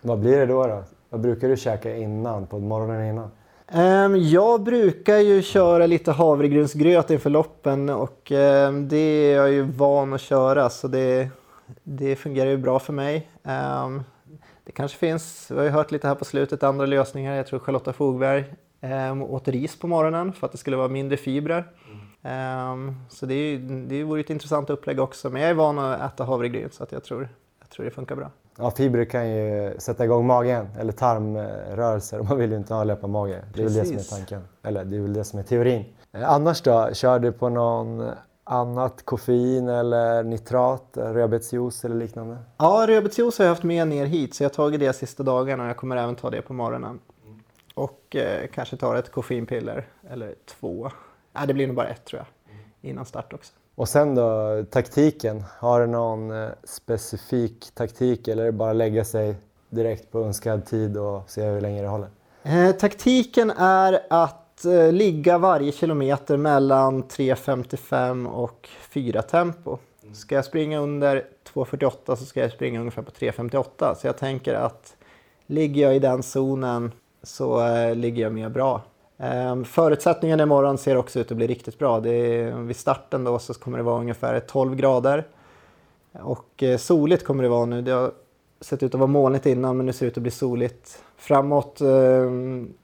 Vad 0.00 0.18
blir 0.18 0.38
det 0.38 0.46
då, 0.46 0.66
då? 0.66 0.84
Vad 1.08 1.20
brukar 1.20 1.48
du 1.48 1.56
käka 1.56 1.96
innan, 1.96 2.46
på 2.46 2.58
morgonen 2.58 3.06
innan? 3.06 3.30
Um, 3.72 4.16
jag 4.16 4.62
brukar 4.62 5.16
ju 5.16 5.42
köra 5.42 5.86
lite 5.86 6.12
havregrynsgröt 6.12 7.10
inför 7.10 7.30
loppen 7.30 7.88
och 7.88 8.30
um, 8.30 8.88
det 8.88 8.96
är 8.96 9.36
jag 9.36 9.50
ju 9.52 9.62
van 9.62 10.12
att 10.12 10.20
köra 10.20 10.70
så 10.70 10.88
det, 10.88 11.28
det 11.82 12.16
fungerar 12.16 12.50
ju 12.50 12.56
bra 12.56 12.78
för 12.78 12.92
mig. 12.92 13.30
Um, 13.42 14.02
det 14.64 14.72
kanske 14.72 14.98
finns, 14.98 15.50
vi 15.50 15.56
har 15.56 15.64
ju 15.64 15.70
hört 15.70 15.90
lite 15.90 16.08
här 16.08 16.14
på 16.14 16.24
slutet, 16.24 16.62
andra 16.62 16.86
lösningar. 16.86 17.34
Jag 17.34 17.46
tror 17.46 17.58
Charlotta 17.58 17.92
Fogberg 17.92 18.44
åt 19.28 19.48
ris 19.48 19.78
på 19.78 19.86
morgonen 19.86 20.32
för 20.32 20.46
att 20.46 20.52
det 20.52 20.58
skulle 20.58 20.76
vara 20.76 20.88
mindre 20.88 21.16
fibrer. 21.16 21.64
Um, 21.90 22.07
så 23.08 23.26
det, 23.26 23.56
det 23.58 24.04
vore 24.04 24.20
ett 24.20 24.30
intressant 24.30 24.70
upplägg 24.70 25.00
också. 25.00 25.30
Men 25.30 25.42
jag 25.42 25.50
är 25.50 25.54
van 25.54 25.78
att 25.78 26.12
äta 26.12 26.24
havregryn 26.24 26.70
så 26.72 26.82
att 26.82 26.92
jag, 26.92 27.04
tror, 27.04 27.28
jag 27.60 27.70
tror 27.70 27.84
det 27.84 27.90
funkar 27.90 28.16
bra. 28.16 28.30
Ja, 28.58 28.70
fibrer 28.70 29.04
kan 29.04 29.30
ju 29.30 29.74
sätta 29.78 30.04
igång 30.04 30.26
magen 30.26 30.68
eller 30.78 30.92
tarmrörelser. 30.92 32.22
Man 32.28 32.38
vill 32.38 32.50
ju 32.50 32.56
inte 32.56 32.74
ha 32.74 32.84
löparmage. 32.84 33.28
Det 33.54 33.62
är 33.62 33.66
Precis. 33.66 33.76
väl 33.76 33.96
det 33.96 34.02
som 34.02 34.16
är 34.16 34.18
tanken. 34.18 34.48
Eller 34.62 34.84
det 34.84 34.96
är 34.96 35.00
väl 35.00 35.12
det 35.12 35.24
som 35.24 35.38
är 35.38 35.42
teorin. 35.42 35.84
Eh, 36.12 36.30
annars 36.30 36.62
då? 36.62 36.90
Kör 36.92 37.18
du 37.18 37.32
på 37.32 37.48
någon 37.48 38.10
annat 38.44 39.04
koffein 39.04 39.68
eller 39.68 40.22
nitrat, 40.22 40.84
rödbetsjuice 40.94 41.84
eller 41.84 41.96
liknande? 41.96 42.38
Ja, 42.56 42.84
rödbetsjuice 42.88 43.38
har 43.38 43.44
jag 43.44 43.52
haft 43.52 43.62
med 43.62 43.88
ner 43.88 44.06
hit 44.06 44.34
så 44.34 44.42
jag 44.42 44.48
har 44.48 44.54
tagit 44.54 44.80
det 44.80 44.92
sista 44.92 45.22
dagarna 45.22 45.62
och 45.62 45.68
jag 45.68 45.76
kommer 45.76 45.96
även 45.96 46.16
ta 46.16 46.30
det 46.30 46.42
på 46.42 46.52
morgonen. 46.52 46.98
Och 47.74 48.16
eh, 48.16 48.46
kanske 48.54 48.76
ta 48.76 48.98
ett 48.98 49.12
koffeinpiller 49.12 49.86
eller 50.10 50.34
två 50.46 50.90
Ja, 51.40 51.46
det 51.46 51.54
blir 51.54 51.66
nog 51.66 51.76
bara 51.76 51.88
ett 51.88 52.04
tror 52.04 52.22
jag, 52.22 52.90
innan 52.90 53.06
start 53.06 53.32
också. 53.32 53.52
Och 53.74 53.88
sen 53.88 54.14
då, 54.14 54.64
taktiken. 54.70 55.44
Har 55.58 55.80
du 55.80 55.86
någon 55.86 56.30
eh, 56.30 56.48
specifik 56.64 57.70
taktik 57.74 58.28
eller 58.28 58.50
bara 58.50 58.72
lägga 58.72 59.04
sig 59.04 59.34
direkt 59.70 60.12
på 60.12 60.20
önskad 60.20 60.66
tid 60.66 60.96
och 60.96 61.30
se 61.30 61.42
hur 61.42 61.60
länge 61.60 61.82
det 61.82 61.88
håller? 61.88 62.08
Eh, 62.42 62.72
taktiken 62.72 63.50
är 63.50 64.00
att 64.10 64.64
eh, 64.64 64.92
ligga 64.92 65.38
varje 65.38 65.72
kilometer 65.72 66.36
mellan 66.36 67.04
3.55 67.04 68.26
och 68.26 68.68
4 68.80 69.22
tempo. 69.22 69.78
Ska 70.14 70.34
jag 70.34 70.44
springa 70.44 70.78
under 70.78 71.24
2.48 71.54 72.16
så 72.16 72.24
ska 72.24 72.40
jag 72.40 72.52
springa 72.52 72.80
ungefär 72.80 73.02
på 73.02 73.10
3.58. 73.10 73.94
Så 73.94 74.06
jag 74.06 74.16
tänker 74.16 74.54
att 74.54 74.96
ligger 75.46 75.82
jag 75.82 75.96
i 75.96 75.98
den 75.98 76.22
zonen 76.22 76.92
så 77.22 77.66
eh, 77.66 77.94
ligger 77.94 78.22
jag 78.22 78.32
mer 78.32 78.48
bra. 78.48 78.82
Ehm, 79.18 79.64
förutsättningarna 79.64 80.42
imorgon 80.42 80.78
ser 80.78 80.96
också 80.96 81.20
ut 81.20 81.30
att 81.30 81.36
bli 81.36 81.46
riktigt 81.46 81.78
bra. 81.78 82.00
Det 82.00 82.10
är, 82.10 82.52
vid 82.52 82.76
starten 82.76 83.24
då 83.24 83.38
så 83.38 83.54
kommer 83.54 83.78
det 83.78 83.84
vara 83.84 84.00
ungefär 84.00 84.40
12 84.40 84.76
grader. 84.76 85.26
Och 86.12 86.62
eh, 86.62 86.78
soligt 86.78 87.24
kommer 87.24 87.42
det 87.42 87.48
vara 87.48 87.66
nu. 87.66 87.82
Det 87.82 87.90
har 87.90 88.12
sett 88.60 88.82
ut 88.82 88.94
att 88.94 89.00
vara 89.00 89.10
molnigt 89.10 89.46
innan 89.46 89.76
men 89.76 89.86
nu 89.86 89.92
ser 89.92 90.06
det 90.06 90.10
ut 90.10 90.16
att 90.16 90.22
bli 90.22 90.30
soligt. 90.30 91.02
Framåt 91.16 91.80
eh, 91.80 92.32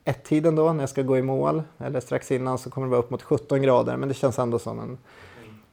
ett-tiden 0.05 0.57
då 0.57 0.73
när 0.73 0.83
jag 0.83 0.89
ska 0.89 1.03
gå 1.03 1.19
i 1.19 1.23
mål 1.23 1.63
eller 1.79 2.01
strax 2.01 2.33
innan 2.33 2.59
så 2.59 2.71
kommer 2.71 2.87
det 2.87 2.91
vara 2.91 3.01
upp 3.01 3.11
mot 3.11 3.23
17 3.23 3.63
grader 3.63 3.97
men 3.97 4.09
det 4.09 4.15
känns 4.15 4.39
ändå 4.39 4.59
som 4.59 4.81
en 4.81 4.99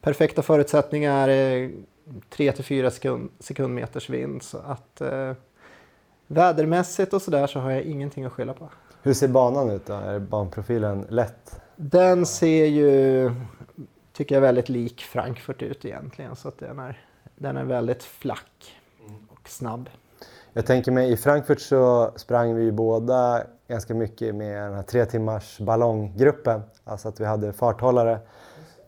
perfekta 0.02 0.42
förutsättningar. 0.42 1.30
Eh, 1.30 1.70
3-4 2.36 2.90
sekund, 2.90 3.30
sekundmeters 3.40 4.10
vind 4.10 4.44
så 4.44 4.58
att 4.58 5.02
eh, 5.02 5.34
vädermässigt 6.28 7.14
och 7.14 7.22
sådär 7.22 7.48
så 7.48 7.60
har 7.60 7.72
jag 7.72 7.82
ingenting 7.82 8.26
att 8.26 8.34
skylla 8.34 8.54
på. 8.54 8.70
Hur 9.04 9.14
ser 9.14 9.28
banan 9.28 9.70
ut 9.70 9.86
då? 9.86 9.94
Är 9.94 10.20
banprofilen 10.20 11.06
lätt? 11.10 11.62
Den 11.76 12.26
ser 12.26 12.66
ju, 12.66 13.32
tycker 14.14 14.36
jag, 14.36 14.42
väldigt 14.42 14.70
lik 14.70 15.02
Frankfurt 15.02 15.62
ut 15.62 15.86
egentligen. 15.86 16.36
Så 16.36 16.48
att 16.48 16.60
den, 16.60 16.80
är, 16.80 17.06
den 17.36 17.58
är 17.58 17.64
väldigt 17.64 18.04
flack 18.04 18.76
och 19.30 19.50
snabb. 19.50 19.90
Jag 20.54 20.66
tänker 20.66 20.92
mig 20.92 21.12
i 21.12 21.18
Frankfurt 21.18 21.62
så 21.62 22.12
sprang 22.16 22.56
vi 22.56 22.64
ju 22.64 22.72
båda 22.72 23.44
ganska 23.68 23.94
mycket 23.94 24.36
med 24.36 24.64
den 24.64 24.74
här 24.74 24.84
tre 24.84 25.06
timmars 25.06 25.60
ballonggruppen. 25.60 26.62
Alltså 26.84 27.10
att 27.10 27.20
vi 27.20 27.26
hade 27.26 27.54
farthållare, 27.54 28.20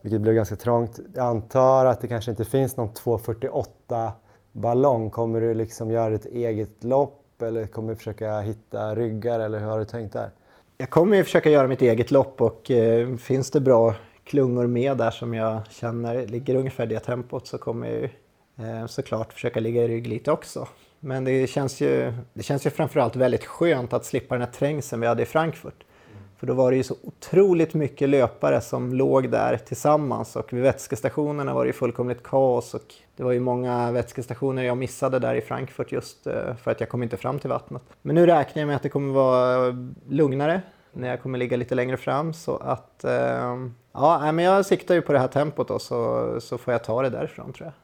vilket 0.00 0.20
blev 0.20 0.34
ganska 0.34 0.56
trångt. 0.56 1.00
Jag 1.14 1.26
antar 1.26 1.86
att 1.86 2.00
det 2.00 2.08
kanske 2.08 2.30
inte 2.30 2.44
finns 2.44 2.76
någon 2.76 2.88
2.48 2.88 4.10
ballong. 4.52 5.10
Kommer 5.10 5.40
du 5.40 5.54
liksom 5.54 5.90
göra 5.90 6.14
ett 6.14 6.26
eget 6.26 6.84
lopp 6.84 7.23
eller 7.42 7.66
kommer 7.66 7.88
du 7.88 7.96
försöka 7.96 8.40
hitta 8.40 8.94
ryggar 8.94 9.40
eller 9.40 9.58
hur 9.58 9.66
har 9.66 9.78
du 9.78 9.84
tänkt 9.84 10.12
där? 10.12 10.30
Jag 10.78 10.90
kommer 10.90 11.16
ju 11.16 11.24
försöka 11.24 11.50
göra 11.50 11.68
mitt 11.68 11.82
eget 11.82 12.10
lopp 12.10 12.40
och 12.40 12.70
eh, 12.70 13.16
finns 13.16 13.50
det 13.50 13.60
bra 13.60 13.94
klungor 14.24 14.66
med 14.66 14.96
där 14.96 15.10
som 15.10 15.34
jag 15.34 15.60
känner 15.70 16.26
ligger 16.26 16.54
ungefär 16.54 16.86
det 16.86 17.00
tempot 17.00 17.46
så 17.46 17.58
kommer 17.58 17.88
jag 17.88 17.96
ju 17.96 18.08
eh, 18.66 18.86
såklart 18.86 19.32
försöka 19.32 19.60
ligga 19.60 19.84
i 19.84 19.88
rygg 19.88 20.06
lite 20.06 20.32
också. 20.32 20.68
Men 21.00 21.24
det 21.24 21.46
känns, 21.46 21.80
ju, 21.80 22.12
det 22.32 22.42
känns 22.42 22.66
ju 22.66 22.70
framförallt 22.70 23.16
väldigt 23.16 23.44
skönt 23.44 23.92
att 23.92 24.04
slippa 24.04 24.34
den 24.34 24.42
här 24.42 24.50
trängseln 24.52 25.00
vi 25.00 25.06
hade 25.06 25.22
i 25.22 25.26
Frankfurt. 25.26 25.84
För 26.38 26.46
då 26.46 26.54
var 26.54 26.70
det 26.70 26.76
ju 26.76 26.82
så 26.82 26.94
otroligt 27.02 27.74
mycket 27.74 28.08
löpare 28.08 28.60
som 28.60 28.92
låg 28.92 29.30
där 29.30 29.56
tillsammans 29.56 30.36
och 30.36 30.52
vid 30.52 30.62
vätskestationerna 30.62 31.54
var 31.54 31.64
det 31.64 31.68
ju 31.68 31.72
fullkomligt 31.72 32.22
kaos 32.22 32.74
och 32.74 32.94
det 33.16 33.22
var 33.22 33.32
ju 33.32 33.40
många 33.40 33.92
vätskestationer 33.92 34.62
jag 34.62 34.76
missade 34.76 35.18
där 35.18 35.34
i 35.34 35.40
Frankfurt 35.40 35.92
just 35.92 36.26
eh, 36.26 36.54
för 36.62 36.70
att 36.70 36.80
jag 36.80 36.88
kom 36.88 37.02
inte 37.02 37.16
fram 37.16 37.38
till 37.38 37.50
vattnet. 37.50 37.82
Men 38.02 38.14
nu 38.14 38.26
räknar 38.26 38.62
jag 38.62 38.66
med 38.66 38.76
att 38.76 38.82
det 38.82 38.88
kommer 38.88 39.14
vara 39.14 39.76
lugnare 40.08 40.62
när 40.92 41.08
jag 41.08 41.22
kommer 41.22 41.38
ligga 41.38 41.56
lite 41.56 41.74
längre 41.74 41.96
fram 41.96 42.32
så 42.32 42.56
att 42.56 43.04
eh, 43.04 43.56
ja, 43.92 44.32
men 44.32 44.38
jag 44.38 44.66
siktar 44.66 44.94
ju 44.94 45.02
på 45.02 45.12
det 45.12 45.18
här 45.18 45.28
tempot 45.28 45.68
då 45.68 45.78
så, 45.78 46.40
så 46.40 46.58
får 46.58 46.72
jag 46.72 46.84
ta 46.84 47.02
det 47.02 47.10
därifrån 47.10 47.52
tror 47.52 47.66
jag. 47.66 47.74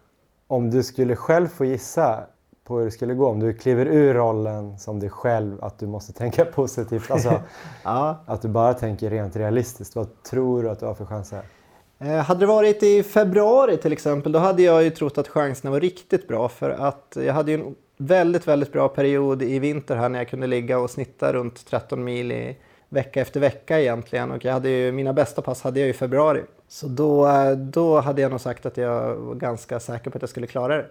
Om 0.57 0.71
du 0.71 0.83
skulle 0.83 1.16
själv 1.16 1.49
få 1.49 1.64
gissa 1.64 2.26
på 2.64 2.79
hur 2.79 2.85
det 2.85 2.90
skulle 2.90 3.14
gå, 3.14 3.29
om 3.29 3.40
du 3.40 3.52
kliver 3.52 3.87
ur 3.87 4.14
rollen 4.14 4.79
som 4.79 5.00
dig 5.00 5.11
själv, 5.11 5.64
att 5.64 5.79
du 5.79 5.87
måste 5.87 6.12
tänka 6.12 6.45
positivt, 6.55 7.11
alltså 7.11 7.40
ja. 7.85 8.25
att 8.26 8.43
du 8.43 8.49
bara 8.49 8.75
tänker 8.75 9.11
rent 9.11 9.37
realistiskt. 9.37 9.97
Vad 9.97 10.23
tror 10.23 10.62
du 10.62 10.71
att 10.71 10.81
du 10.81 10.87
har 10.87 10.95
för 10.95 11.07
chanser? 11.07 11.43
Eh, 11.99 12.17
hade 12.17 12.40
det 12.40 12.47
varit 12.47 12.83
i 12.83 13.02
februari 13.02 13.76
till 13.76 13.93
exempel, 13.93 14.33
då 14.33 14.38
hade 14.38 14.62
jag 14.62 14.83
ju 14.83 14.90
trott 14.90 15.19
att 15.19 15.29
chanserna 15.29 15.71
var 15.71 15.81
riktigt 15.81 16.29
bra 16.29 16.49
för 16.49 16.71
att 16.71 17.17
jag 17.21 17.35
hade 17.35 17.52
ju 17.52 17.61
en 17.61 17.75
väldigt, 17.97 18.49
väldigt 18.49 18.73
bra 18.73 18.88
period 18.88 19.43
i 19.43 19.59
vinter 19.59 19.97
här 19.97 20.09
när 20.09 20.19
jag 20.19 20.29
kunde 20.29 20.47
ligga 20.47 20.79
och 20.79 20.90
snitta 20.90 21.33
runt 21.33 21.67
13 21.67 22.05
mil 22.05 22.33
i 22.33 22.57
vecka 22.88 23.21
efter 23.21 23.40
vecka 23.40 23.81
egentligen 23.81 24.31
och 24.31 24.45
jag 24.45 24.52
hade 24.52 24.69
ju, 24.69 24.93
mina 24.93 25.12
bästa 25.12 25.43
pass 25.43 25.62
hade 25.62 25.81
jag 25.81 25.88
i 25.88 25.93
februari. 25.93 26.43
Så 26.69 26.87
då, 26.87 27.29
då 27.57 28.00
hade 28.00 28.23
jag 28.23 28.31
nog 28.31 28.40
sagt 28.40 28.67
att 28.67 28.76
jag 28.76 29.14
var 29.14 29.35
ganska 29.35 29.81
säker 29.81 30.11
på 30.11 30.19
att 30.19 30.23
jag 30.23 30.29
skulle 30.29 30.47
klara 30.47 30.76
det. 30.76 30.87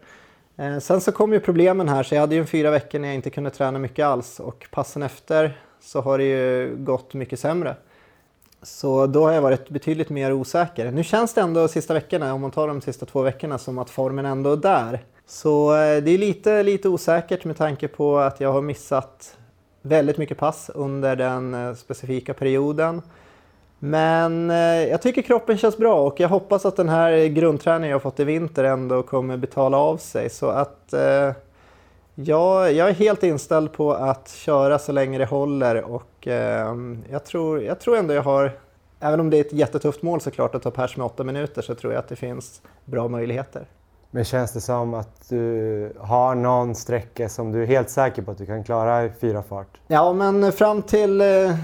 Eh, 0.59 0.79
sen 0.79 1.01
så 1.01 1.11
kom 1.11 1.33
ju 1.33 1.39
problemen 1.39 1.89
här 1.89 2.03
så 2.03 2.15
jag 2.15 2.21
hade 2.21 2.35
ju 2.35 2.41
en 2.41 2.47
fyra 2.47 2.71
veckor 2.71 2.99
när 2.99 3.07
jag 3.07 3.15
inte 3.15 3.29
kunde 3.29 3.49
träna 3.49 3.79
mycket 3.79 4.05
alls 4.05 4.39
och 4.39 4.67
passen 4.71 5.03
efter 5.03 5.57
så 5.81 6.01
har 6.01 6.17
det 6.17 6.23
ju 6.23 6.75
gått 6.77 7.13
mycket 7.13 7.39
sämre. 7.39 7.75
Så 8.61 9.07
då 9.07 9.25
har 9.25 9.31
jag 9.31 9.41
varit 9.41 9.69
betydligt 9.69 10.09
mer 10.09 10.33
osäker. 10.33 10.91
Nu 10.91 11.03
känns 11.03 11.33
det 11.33 11.41
ändå 11.41 11.67
sista 11.67 11.93
veckorna, 11.93 12.33
om 12.33 12.41
man 12.41 12.51
tar 12.51 12.67
de 12.67 12.81
sista 12.81 13.05
två 13.05 13.21
veckorna, 13.21 13.57
som 13.57 13.77
att 13.77 13.89
formen 13.89 14.25
ändå 14.25 14.51
är 14.51 14.57
där. 14.57 15.03
Så 15.27 15.71
eh, 15.71 16.03
det 16.03 16.11
är 16.11 16.17
lite, 16.17 16.63
lite 16.63 16.89
osäkert 16.89 17.45
med 17.45 17.57
tanke 17.57 17.87
på 17.87 18.17
att 18.17 18.39
jag 18.39 18.53
har 18.53 18.61
missat 18.61 19.37
väldigt 19.81 20.17
mycket 20.17 20.37
pass 20.37 20.69
under 20.75 21.15
den 21.15 21.53
eh, 21.53 21.73
specifika 21.73 22.33
perioden. 22.33 23.01
Men 23.79 24.51
eh, 24.51 24.57
jag 24.89 25.01
tycker 25.01 25.21
kroppen 25.21 25.57
känns 25.57 25.77
bra 25.77 26.01
och 26.07 26.19
jag 26.19 26.29
hoppas 26.29 26.65
att 26.65 26.75
den 26.75 26.89
här 26.89 27.25
grundträningen 27.25 27.89
jag 27.89 28.01
fått 28.01 28.19
i 28.19 28.23
vinter 28.23 28.63
ändå 28.63 29.03
kommer 29.03 29.37
betala 29.37 29.77
av 29.77 29.97
sig. 29.97 30.29
Så 30.29 30.47
att 30.47 30.93
eh, 30.93 31.31
jag, 32.15 32.73
jag 32.73 32.89
är 32.89 32.93
helt 32.93 33.23
inställd 33.23 33.73
på 33.73 33.93
att 33.93 34.29
köra 34.29 34.79
så 34.79 34.91
länge 34.91 35.17
det 35.17 35.25
håller 35.25 35.83
och 35.83 36.27
eh, 36.27 36.75
jag, 37.09 37.25
tror, 37.25 37.61
jag 37.63 37.79
tror 37.79 37.97
ändå 37.97 38.13
jag 38.13 38.23
har, 38.23 38.51
även 38.99 39.19
om 39.19 39.29
det 39.29 39.37
är 39.37 39.41
ett 39.41 39.53
jättetufft 39.53 40.01
mål 40.01 40.21
såklart 40.21 40.55
att 40.55 40.63
ta 40.63 40.71
pers 40.71 40.97
med 40.97 41.05
åtta 41.05 41.23
minuter 41.23 41.61
så 41.61 41.75
tror 41.75 41.93
jag 41.93 41.99
att 41.99 42.07
det 42.07 42.15
finns 42.15 42.61
bra 42.85 43.07
möjligheter. 43.07 43.65
Men 44.11 44.25
känns 44.25 44.51
det 44.51 44.61
som 44.61 44.93
att 44.93 45.29
du 45.29 45.93
har 45.99 46.35
någon 46.35 46.75
sträcka 46.75 47.29
som 47.29 47.51
du 47.51 47.63
är 47.63 47.67
helt 47.67 47.89
säker 47.89 48.21
på 48.21 48.31
att 48.31 48.37
du 48.37 48.45
kan 48.45 48.63
klara 48.63 49.05
i 49.05 49.11
fyra 49.21 49.43
fart? 49.43 49.79
Ja, 49.87 50.13
men 50.13 50.51
fram 50.51 50.81
till 50.81 51.21
eh, 51.21 51.55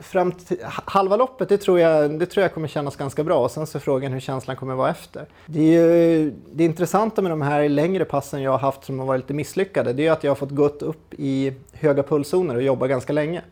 fram 0.00 0.32
till 0.32 0.56
halva 0.64 1.16
loppet, 1.16 1.48
det 1.48 1.58
tror, 1.58 1.80
jag, 1.80 2.18
det 2.18 2.26
tror 2.26 2.42
jag 2.42 2.54
kommer 2.54 2.68
kännas 2.68 2.96
ganska 2.96 3.24
bra. 3.24 3.44
Och 3.44 3.50
sen 3.50 3.66
så 3.66 3.78
är 3.78 3.80
frågan 3.80 4.12
hur 4.12 4.20
känslan 4.20 4.56
kommer 4.56 4.74
vara 4.74 4.90
efter. 4.90 5.26
Det, 5.46 5.60
är 5.60 5.94
ju, 5.94 6.32
det 6.52 6.64
intressanta 6.64 7.22
med 7.22 7.32
de 7.32 7.42
här 7.42 7.68
längre 7.68 8.04
passen 8.04 8.42
jag 8.42 8.50
har 8.50 8.58
haft 8.58 8.84
som 8.84 8.98
har 8.98 9.06
varit 9.06 9.20
lite 9.20 9.34
misslyckade, 9.34 9.92
det 9.92 10.06
är 10.06 10.12
att 10.12 10.24
jag 10.24 10.30
har 10.30 10.36
fått 10.36 10.50
gått 10.50 10.82
upp 10.82 11.14
i 11.14 11.52
höga 11.72 12.02
pulszoner 12.02 12.54
och 12.54 12.62
jobba 12.62 12.86
ganska 12.86 13.12
länge. 13.12 13.42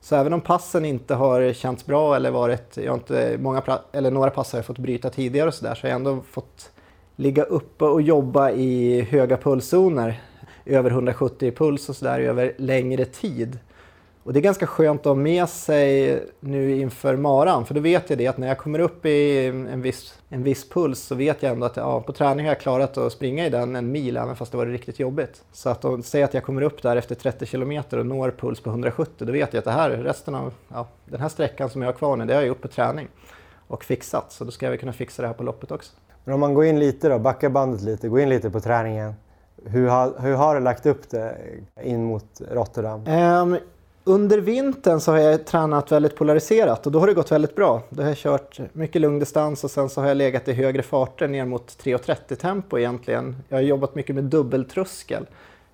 Så 0.00 0.16
även 0.16 0.32
om 0.32 0.40
passen 0.40 0.84
inte 0.84 1.14
har 1.14 1.52
känts 1.52 1.86
bra 1.86 2.16
eller 2.16 2.30
varit, 2.30 2.76
jag 2.76 2.90
har 2.90 2.94
inte, 2.94 3.36
många, 3.40 3.62
eller 3.92 4.10
några 4.10 4.30
pass 4.30 4.52
har 4.52 4.58
jag 4.58 4.66
fått 4.66 4.78
bryta 4.78 5.10
tidigare 5.10 5.48
och 5.48 5.54
sådär, 5.54 5.74
så 5.74 5.82
har 5.82 5.88
jag 5.88 5.96
ändå 5.96 6.20
fått 6.30 6.70
ligga 7.16 7.42
uppe 7.42 7.84
och 7.84 8.02
jobba 8.02 8.50
i 8.50 9.00
höga 9.00 9.36
pulszoner, 9.36 10.20
över 10.64 10.90
170 10.90 11.48
i 11.48 11.52
puls 11.52 11.88
och 11.88 11.96
sådär 11.96 12.20
över 12.20 12.54
längre 12.58 13.04
tid. 13.04 13.58
Och 14.24 14.32
det 14.32 14.38
är 14.38 14.42
ganska 14.42 14.66
skönt 14.66 15.00
att 15.00 15.06
ha 15.06 15.14
med 15.14 15.48
sig 15.48 16.22
nu 16.40 16.80
inför 16.80 17.16
maran, 17.16 17.66
för 17.66 17.74
då 17.74 17.80
vet 17.80 18.10
jag 18.10 18.18
det 18.18 18.26
att 18.26 18.38
när 18.38 18.48
jag 18.48 18.58
kommer 18.58 18.78
upp 18.78 19.06
i 19.06 19.46
en 19.46 19.82
viss, 19.82 20.18
en 20.28 20.42
viss 20.42 20.68
puls 20.68 21.00
så 21.00 21.14
vet 21.14 21.42
jag 21.42 21.52
ändå 21.52 21.66
att 21.66 21.76
ja, 21.76 22.00
på 22.00 22.12
träning 22.12 22.46
har 22.46 22.50
jag 22.52 22.60
klarat 22.60 22.98
att 22.98 23.12
springa 23.12 23.46
i 23.46 23.50
den 23.50 23.76
en 23.76 23.92
mil 23.92 24.16
även 24.16 24.36
fast 24.36 24.52
det 24.52 24.58
var 24.58 24.66
riktigt 24.66 24.98
jobbigt. 24.98 25.42
Så 25.52 25.68
att 25.68 25.84
om, 25.84 26.02
säg 26.02 26.22
att 26.22 26.34
jag 26.34 26.44
kommer 26.44 26.62
upp 26.62 26.82
där 26.82 26.96
efter 26.96 27.14
30 27.14 27.46
kilometer 27.46 27.98
och 27.98 28.06
når 28.06 28.30
puls 28.30 28.60
på 28.60 28.70
170, 28.70 29.26
då 29.26 29.32
vet 29.32 29.52
jag 29.52 29.58
att 29.58 29.64
det 29.64 29.70
här, 29.70 29.90
resten 29.90 30.34
av 30.34 30.54
ja, 30.68 30.88
den 31.04 31.20
här 31.20 31.28
sträckan 31.28 31.70
som 31.70 31.82
jag 31.82 31.88
har 31.88 31.98
kvar 31.98 32.16
nu, 32.16 32.24
det 32.24 32.34
har 32.34 32.40
jag 32.40 32.48
gjort 32.48 32.62
på 32.62 32.68
träning 32.68 33.08
och 33.66 33.84
fixat. 33.84 34.32
Så 34.32 34.44
då 34.44 34.50
ska 34.50 34.66
jag 34.66 34.80
kunna 34.80 34.92
fixa 34.92 35.22
det 35.22 35.28
här 35.28 35.34
på 35.34 35.42
loppet 35.42 35.70
också. 35.70 35.92
Men 36.24 36.34
om 36.34 36.40
man 36.40 36.54
går 36.54 36.64
in 36.64 36.78
lite 36.78 37.08
då, 37.08 37.18
backar 37.18 37.48
bandet 37.48 37.82
lite, 37.82 38.08
går 38.08 38.20
in 38.20 38.28
lite 38.28 38.50
på 38.50 38.60
träningen. 38.60 39.14
Hur 39.64 39.88
har, 39.88 40.14
hur 40.18 40.34
har 40.34 40.54
du 40.54 40.60
lagt 40.60 40.86
upp 40.86 41.10
det 41.10 41.36
in 41.82 42.04
mot 42.04 42.40
Rotterdam? 42.50 43.06
Um, 43.06 43.58
under 44.04 44.38
vintern 44.38 45.00
så 45.00 45.12
har 45.12 45.18
jag 45.18 45.46
tränat 45.46 45.92
väldigt 45.92 46.16
polariserat 46.16 46.86
och 46.86 46.92
då 46.92 47.00
har 47.00 47.06
det 47.06 47.14
gått 47.14 47.32
väldigt 47.32 47.56
bra. 47.56 47.82
Då 47.90 48.02
har 48.02 48.08
jag 48.08 48.18
kört 48.18 48.60
mycket 48.72 49.02
lugn 49.02 49.18
distans 49.18 49.64
och 49.64 49.70
sen 49.70 49.88
så 49.88 50.00
har 50.00 50.08
jag 50.08 50.16
legat 50.16 50.48
i 50.48 50.52
högre 50.52 50.82
farter 50.82 51.28
ner 51.28 51.44
mot 51.44 51.66
3.30 51.66 52.34
tempo 52.34 52.78
egentligen. 52.78 53.36
Jag 53.48 53.56
har 53.56 53.62
jobbat 53.62 53.94
mycket 53.94 54.14
med 54.14 54.24
dubbeltröskel 54.24 55.26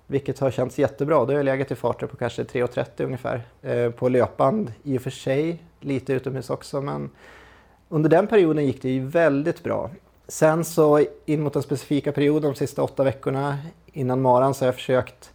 vilket 0.07 0.39
har 0.39 0.51
känts 0.51 0.79
jättebra. 0.79 1.15
Då 1.15 1.25
har 1.25 1.33
jag 1.33 1.45
legat 1.45 1.71
i 1.71 1.75
farter 1.75 2.07
på 2.07 2.17
kanske 2.17 2.43
3.30 2.43 3.05
ungefär 3.05 3.41
eh, 3.61 3.91
på 3.91 4.09
löpband 4.09 4.73
i 4.83 4.97
och 4.97 5.01
för 5.01 5.09
sig, 5.09 5.63
lite 5.79 6.13
utomhus 6.13 6.49
också 6.49 6.81
men 6.81 7.09
under 7.89 8.09
den 8.09 8.27
perioden 8.27 8.65
gick 8.65 8.81
det 8.81 8.89
ju 8.89 9.05
väldigt 9.05 9.63
bra. 9.63 9.89
Sen 10.27 10.65
så 10.65 11.05
in 11.25 11.41
mot 11.41 11.53
den 11.53 11.63
specifika 11.63 12.11
perioden 12.11 12.51
de 12.51 12.55
sista 12.55 12.83
åtta 12.83 13.03
veckorna 13.03 13.57
innan 13.93 14.21
maran 14.21 14.53
så 14.53 14.63
har 14.63 14.67
jag 14.67 14.75
försökt 14.75 15.31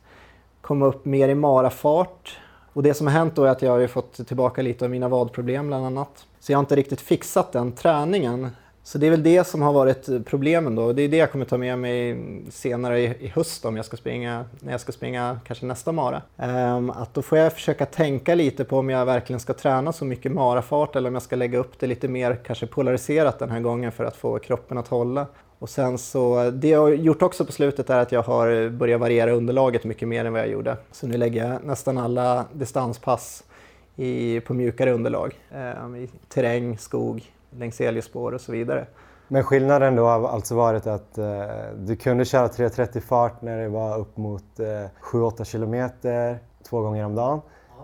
komma 0.60 0.86
upp 0.86 1.04
mer 1.04 1.28
i 1.28 1.34
marafart 1.34 2.38
och 2.76 2.82
det 2.82 2.94
som 2.94 3.06
har 3.06 3.14
hänt 3.14 3.34
då 3.36 3.44
är 3.44 3.48
att 3.48 3.62
jag 3.62 3.70
har 3.70 3.86
fått 3.86 4.26
tillbaka 4.26 4.62
lite 4.62 4.84
av 4.84 4.90
mina 4.90 5.08
vadproblem 5.08 5.66
bland 5.66 5.86
annat. 5.86 6.26
Så 6.40 6.52
jag 6.52 6.58
har 6.58 6.62
inte 6.62 6.76
riktigt 6.76 7.00
fixat 7.00 7.52
den 7.52 7.72
träningen. 7.72 8.48
Så 8.82 8.98
det 8.98 9.06
är 9.06 9.10
väl 9.10 9.22
det 9.22 9.44
som 9.44 9.62
har 9.62 9.72
varit 9.72 10.08
problemen 10.26 10.74
då. 10.74 10.92
Det 10.92 11.02
är 11.02 11.08
det 11.08 11.16
jag 11.16 11.32
kommer 11.32 11.44
ta 11.44 11.56
med 11.58 11.78
mig 11.78 12.18
senare 12.50 13.00
i, 13.00 13.32
höst 13.34 13.64
om 13.64 13.76
jag 13.76 13.84
ska 13.84 13.96
springa, 13.96 14.44
när 14.60 14.72
jag 14.72 14.80
ska 14.80 14.92
springa 14.92 15.40
kanske 15.46 15.66
nästa 15.66 15.92
mara. 15.92 16.22
Ehm, 16.36 16.90
att 16.90 17.14
då 17.14 17.22
får 17.22 17.38
jag 17.38 17.52
försöka 17.52 17.86
tänka 17.86 18.34
lite 18.34 18.64
på 18.64 18.78
om 18.78 18.90
jag 18.90 19.06
verkligen 19.06 19.40
ska 19.40 19.52
träna 19.52 19.92
så 19.92 20.04
mycket 20.04 20.32
marafart 20.32 20.96
eller 20.96 21.08
om 21.08 21.14
jag 21.14 21.22
ska 21.22 21.36
lägga 21.36 21.58
upp 21.58 21.78
det 21.78 21.86
lite 21.86 22.08
mer 22.08 22.40
kanske 22.46 22.66
polariserat 22.66 23.38
den 23.38 23.50
här 23.50 23.60
gången 23.60 23.92
för 23.92 24.04
att 24.04 24.16
få 24.16 24.38
kroppen 24.38 24.78
att 24.78 24.88
hålla. 24.88 25.26
Och 25.66 25.70
sen 25.70 25.98
så, 25.98 26.50
det 26.50 26.68
jag 26.68 26.80
har 26.80 26.88
gjort 26.88 27.22
också 27.22 27.44
på 27.44 27.52
slutet 27.52 27.90
är 27.90 27.98
att 27.98 28.12
jag 28.12 28.22
har 28.22 28.70
börjat 28.70 29.00
variera 29.00 29.30
underlaget 29.30 29.84
mycket 29.84 30.08
mer 30.08 30.24
än 30.24 30.32
vad 30.32 30.42
jag 30.42 30.48
gjorde. 30.48 30.76
Så 30.92 31.06
nu 31.06 31.16
lägger 31.16 31.48
jag 31.48 31.64
nästan 31.64 31.98
alla 31.98 32.44
distanspass 32.52 33.44
i, 33.96 34.40
på 34.40 34.54
mjukare 34.54 34.92
underlag. 34.92 35.40
Eh, 35.50 36.02
I 36.02 36.10
terräng, 36.28 36.78
skog, 36.78 37.32
längs 37.50 37.80
elljusspår 37.80 38.32
och 38.32 38.40
så 38.40 38.52
vidare. 38.52 38.86
Men 39.28 39.44
skillnaden 39.44 39.96
då 39.96 40.04
har 40.04 40.28
alltså 40.28 40.54
varit 40.54 40.86
att 40.86 41.18
eh, 41.18 41.26
du 41.76 41.96
kunde 41.96 42.24
köra 42.24 42.46
3.30 42.46 43.00
fart 43.00 43.42
när 43.42 43.58
det 43.58 43.68
var 43.68 43.98
upp 43.98 44.16
mot 44.16 44.60
eh, 44.60 44.66
7-8 45.00 45.44
kilometer 45.44 46.38
två 46.68 46.80
gånger 46.80 47.04
om 47.04 47.14
dagen. 47.14 47.40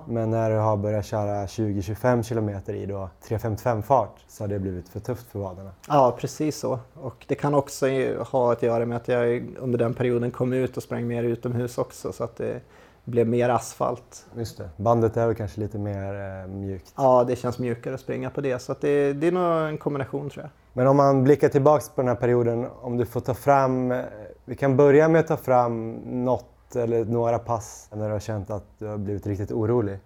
Men 0.08 0.30
när 0.30 0.50
du 0.50 0.56
har 0.56 0.76
börjat 0.76 1.06
köra 1.06 1.46
20-25 1.46 2.22
kilometer 2.22 2.74
i 2.74 2.86
då 2.86 3.10
3.55 3.28 3.82
fart 3.82 4.24
så 4.28 4.42
har 4.42 4.48
det 4.48 4.58
blivit 4.58 4.88
för 4.88 5.00
tufft 5.00 5.26
för 5.30 5.38
vaderna. 5.38 5.70
Ja, 5.88 6.16
precis 6.20 6.58
så. 6.58 6.78
Och 6.94 7.24
det 7.28 7.34
kan 7.34 7.54
också 7.54 7.86
ha 8.30 8.52
att 8.52 8.62
göra 8.62 8.86
med 8.86 8.96
att 8.96 9.08
jag 9.08 9.56
under 9.58 9.78
den 9.78 9.94
perioden 9.94 10.30
kom 10.30 10.52
ut 10.52 10.76
och 10.76 10.82
sprang 10.82 11.06
mer 11.06 11.22
utomhus 11.22 11.78
också 11.78 12.12
så 12.12 12.24
att 12.24 12.36
det 12.36 12.60
blev 13.04 13.26
mer 13.26 13.48
asfalt. 13.48 14.26
Just 14.36 14.58
det. 14.58 14.70
Bandet 14.76 15.16
är 15.16 15.26
väl 15.26 15.36
kanske 15.36 15.60
lite 15.60 15.78
mer 15.78 16.14
eh, 16.14 16.48
mjukt. 16.48 16.92
Ja, 16.96 17.24
det 17.24 17.36
känns 17.36 17.58
mjukare 17.58 17.94
att 17.94 18.00
springa 18.00 18.30
på 18.30 18.40
det 18.40 18.58
så 18.58 18.74
det, 18.80 19.12
det 19.12 19.26
är 19.26 19.32
nog 19.32 19.68
en 19.68 19.78
kombination 19.78 20.30
tror 20.30 20.42
jag. 20.42 20.50
Men 20.72 20.86
om 20.86 20.96
man 20.96 21.24
blickar 21.24 21.48
tillbaks 21.48 21.88
på 21.88 22.00
den 22.00 22.08
här 22.08 22.14
perioden, 22.14 22.66
om 22.80 22.96
du 22.96 23.06
får 23.06 23.20
ta 23.20 23.34
fram, 23.34 23.92
eh, 23.92 24.00
vi 24.44 24.56
kan 24.56 24.76
börja 24.76 25.08
med 25.08 25.20
att 25.20 25.26
ta 25.26 25.36
fram 25.36 25.92
något 26.24 26.51
eller 26.76 27.04
några 27.04 27.38
pass 27.38 27.88
när 27.94 28.06
du 28.06 28.12
har 28.12 28.20
känt 28.20 28.50
att 28.50 28.64
du 28.78 28.86
har 28.86 28.98
blivit 28.98 29.26
riktigt 29.26 29.52
orolig. 29.52 29.98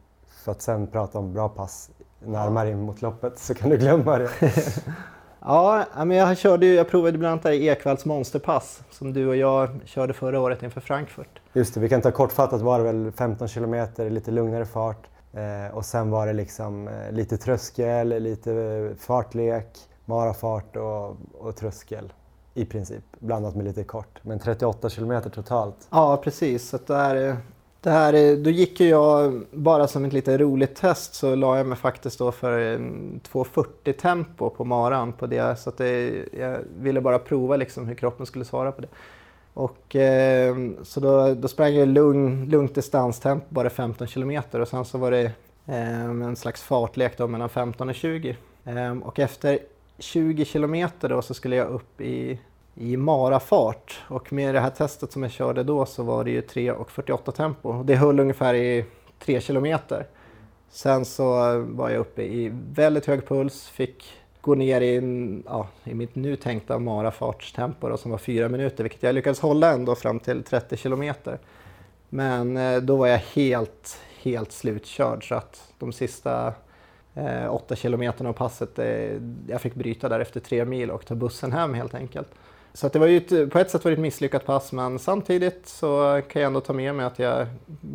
För 0.44 0.52
att 0.52 0.62
sen 0.62 0.86
prata 0.86 1.18
om 1.18 1.32
bra 1.32 1.48
pass 1.48 1.90
närmare 2.24 2.70
in 2.70 2.80
mot 2.80 3.02
loppet 3.02 3.38
så 3.38 3.54
kan 3.54 3.70
du 3.70 3.76
glömma 3.76 4.18
det. 4.18 4.30
ja, 5.40 5.84
men 5.96 6.10
jag, 6.10 6.38
körde, 6.38 6.66
jag 6.66 6.88
provade 6.88 7.18
bland 7.18 7.32
annat 7.32 7.42
där 7.42 7.52
Ekvalls 7.52 8.04
monsterpass 8.04 8.82
som 8.90 9.12
du 9.12 9.28
och 9.28 9.36
jag 9.36 9.68
körde 9.84 10.12
förra 10.12 10.40
året 10.40 10.62
inför 10.62 10.80
Frankfurt. 10.80 11.40
Just 11.52 11.74
det, 11.74 11.80
vi 11.80 11.88
kan 11.88 12.00
ta 12.00 12.10
kortfattat 12.10 12.60
var 12.60 12.78
det 12.78 12.84
väl 12.84 13.12
15 13.12 13.48
kilometer, 13.48 14.10
lite 14.10 14.30
lugnare 14.30 14.66
fart. 14.66 15.06
Eh, 15.32 15.76
och 15.76 15.84
sen 15.84 16.10
var 16.10 16.26
det 16.26 16.32
liksom 16.32 16.88
eh, 16.88 17.12
lite 17.12 17.36
tröskel, 17.36 18.08
lite 18.08 18.94
fartlek, 18.98 19.78
marafart 20.04 20.76
och, 20.76 21.16
och 21.32 21.56
tröskel 21.56 22.12
i 22.56 22.64
princip, 22.64 23.04
blandat 23.18 23.56
med 23.56 23.64
lite 23.64 23.84
kort. 23.84 24.18
Men 24.22 24.38
38 24.38 24.90
kilometer 24.90 25.30
totalt. 25.30 25.76
Ja, 25.90 26.20
precis. 26.24 26.68
Så 26.68 26.78
där, 26.86 27.36
det 27.80 27.90
här, 27.90 28.36
då 28.36 28.50
gick 28.50 28.80
ju 28.80 28.88
jag, 28.88 29.42
bara 29.50 29.86
som 29.86 30.04
ett 30.04 30.12
lite 30.12 30.38
roligt 30.38 30.76
test, 30.76 31.14
så 31.14 31.34
la 31.34 31.56
jag 31.56 31.66
mig 31.66 31.78
faktiskt 31.78 32.18
då 32.18 32.32
för 32.32 32.78
2.40 32.78 33.92
tempo 33.92 34.50
på 34.50 34.64
maran 34.64 35.12
på 35.12 35.26
det. 35.26 35.58
Så 35.58 35.70
att 35.70 35.78
det, 35.78 36.24
jag 36.38 36.58
ville 36.78 37.00
bara 37.00 37.18
prova 37.18 37.56
liksom 37.56 37.86
hur 37.86 37.94
kroppen 37.94 38.26
skulle 38.26 38.44
svara 38.44 38.72
på 38.72 38.80
det. 38.82 38.88
Och, 39.54 39.96
eh, 39.96 40.56
så 40.82 41.00
då, 41.00 41.34
då 41.34 41.48
sprang 41.48 41.74
jag 41.74 41.88
lugn, 41.88 42.44
lugnt 42.50 42.74
distanstempo, 42.74 43.46
bara 43.48 43.70
15 43.70 44.06
kilometer 44.06 44.60
och 44.60 44.68
sen 44.68 44.84
så 44.84 44.98
var 44.98 45.10
det 45.10 45.24
eh, 45.66 46.04
en 46.04 46.36
slags 46.36 46.62
fartlek 46.62 47.18
då 47.18 47.26
mellan 47.26 47.48
15 47.48 47.88
och 47.88 47.94
20. 47.94 48.36
Eh, 48.64 48.98
och 48.98 49.18
efter 49.18 49.58
20 49.98 50.44
kilometer 50.44 51.08
då 51.08 51.22
så 51.22 51.34
skulle 51.34 51.56
jag 51.56 51.68
upp 51.68 52.00
i, 52.00 52.38
i 52.74 52.96
marafart 52.96 54.00
och 54.08 54.32
med 54.32 54.54
det 54.54 54.60
här 54.60 54.70
testet 54.70 55.12
som 55.12 55.22
jag 55.22 55.32
körde 55.32 55.62
då 55.62 55.86
så 55.86 56.02
var 56.02 56.24
det 56.24 56.30
ju 56.30 56.40
3.48 56.40 57.32
tempo. 57.32 57.82
Det 57.82 57.96
höll 57.96 58.20
ungefär 58.20 58.54
i 58.54 58.84
3 59.18 59.40
kilometer. 59.40 60.06
Sen 60.70 61.04
så 61.04 61.24
var 61.58 61.90
jag 61.90 62.00
uppe 62.00 62.22
i 62.22 62.52
väldigt 62.74 63.06
hög 63.06 63.28
puls, 63.28 63.68
fick 63.68 64.04
gå 64.40 64.54
ner 64.54 64.80
i, 64.80 65.42
ja, 65.46 65.68
i 65.84 65.94
mitt 65.94 66.14
nu 66.14 66.36
tänkta 66.36 66.78
marafartstempo 66.78 67.88
då, 67.88 67.96
som 67.96 68.10
var 68.10 68.18
4 68.18 68.48
minuter, 68.48 68.84
vilket 68.84 69.02
jag 69.02 69.14
lyckades 69.14 69.40
hålla 69.40 69.72
ändå 69.72 69.94
fram 69.94 70.20
till 70.20 70.42
30 70.42 70.76
kilometer. 70.76 71.38
Men 72.08 72.56
eh, 72.56 72.76
då 72.76 72.96
var 72.96 73.06
jag 73.06 73.18
helt, 73.18 74.00
helt 74.22 74.52
slutkörd 74.52 75.28
så 75.28 75.34
att 75.34 75.72
de 75.78 75.92
sista 75.92 76.54
eh, 77.16 77.54
åtta 77.54 77.76
kilometerna 77.76 78.28
av 78.28 78.32
passet. 78.32 78.78
Eh, 78.78 78.86
jag 79.48 79.60
fick 79.60 79.74
bryta 79.74 80.08
där 80.08 80.20
efter 80.20 80.40
tre 80.40 80.64
mil 80.64 80.90
och 80.90 81.06
ta 81.06 81.14
bussen 81.14 81.52
hem 81.52 81.74
helt 81.74 81.94
enkelt. 81.94 82.28
Så 82.72 82.88
det 82.88 82.98
var 82.98 83.06
ju 83.06 83.16
ett, 83.16 83.50
på 83.50 83.58
ett 83.58 83.70
sätt 83.70 83.84
var 83.84 83.90
det 83.90 83.94
ett 83.94 84.00
misslyckat 84.00 84.46
pass 84.46 84.72
men 84.72 84.98
samtidigt 84.98 85.68
så 85.68 86.22
kan 86.28 86.42
jag 86.42 86.46
ändå 86.46 86.60
ta 86.60 86.72
med 86.72 86.94
mig 86.94 87.06
att 87.06 87.18
jag 87.18 87.46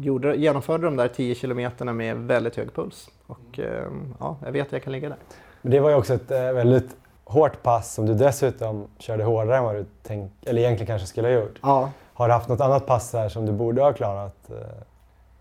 gjorde, 0.01 0.35
genomförde 0.35 0.85
de 0.85 0.95
där 0.95 1.07
10 1.07 1.35
kilometerna 1.35 1.93
med 1.93 2.17
väldigt 2.17 2.55
hög 2.55 2.73
puls. 2.73 3.09
Och 3.27 3.59
eh, 3.59 3.87
ja, 4.19 4.37
jag 4.45 4.51
vet 4.51 4.67
att 4.67 4.73
jag 4.73 4.83
kan 4.83 4.93
ligga 4.93 5.09
där. 5.09 5.17
Men 5.61 5.71
det 5.71 5.79
var 5.79 5.89
ju 5.89 5.95
också 5.95 6.13
ett 6.13 6.31
eh, 6.31 6.51
väldigt 6.51 6.95
hårt 7.23 7.63
pass 7.63 7.93
som 7.93 8.05
du 8.05 8.13
dessutom 8.13 8.87
körde 8.97 9.23
hårdare 9.23 9.57
än 9.57 9.63
vad 9.63 9.75
du 9.75 9.85
tänk, 10.03 10.31
eller 10.45 10.61
egentligen 10.61 10.87
kanske 10.87 11.07
skulle 11.07 11.27
ha 11.27 11.35
gjort. 11.35 11.59
Ja. 11.61 11.91
Har 12.13 12.27
du 12.27 12.33
haft 12.33 12.49
något 12.49 12.61
annat 12.61 12.85
pass 12.85 13.11
där 13.11 13.29
som 13.29 13.45
du 13.45 13.51
borde 13.51 13.81
ha 13.81 13.93
klarat 13.93 14.51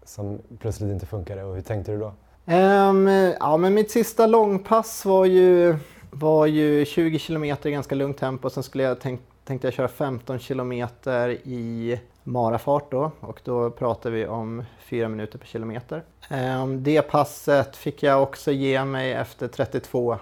som 0.04 0.38
plötsligt 0.58 0.90
inte 0.90 1.06
funkade 1.06 1.44
och 1.44 1.54
hur 1.54 1.62
tänkte 1.62 1.92
du 1.92 1.98
då? 1.98 2.12
Um, 2.50 3.06
ja, 3.40 3.56
men 3.56 3.74
mitt 3.74 3.90
sista 3.90 4.26
långpass 4.26 5.04
var 5.04 5.24
ju, 5.24 5.76
var 6.10 6.46
ju 6.46 6.84
20 6.84 7.18
kilometer 7.18 7.68
i 7.68 7.72
ganska 7.72 7.94
lugnt 7.94 8.18
tempo. 8.18 8.50
Sen 8.50 8.62
skulle 8.62 8.84
jag 8.84 9.00
tänk, 9.00 9.20
tänkte 9.44 9.66
jag 9.66 9.74
köra 9.74 9.88
15 9.88 10.38
kilometer 10.38 11.28
i 11.28 12.00
marafart 12.24 12.90
då 12.90 13.10
och 13.20 13.40
då 13.44 13.70
pratar 13.70 14.10
vi 14.10 14.26
om 14.26 14.64
4 14.78 15.08
minuter 15.08 15.38
per 15.38 15.46
kilometer. 15.46 16.02
Um, 16.30 16.82
det 16.82 17.02
passet 17.02 17.76
fick 17.76 18.02
jag 18.02 18.22
också 18.22 18.52
ge 18.52 18.84
mig 18.84 19.12
efter 19.12 19.48
32 19.48 20.18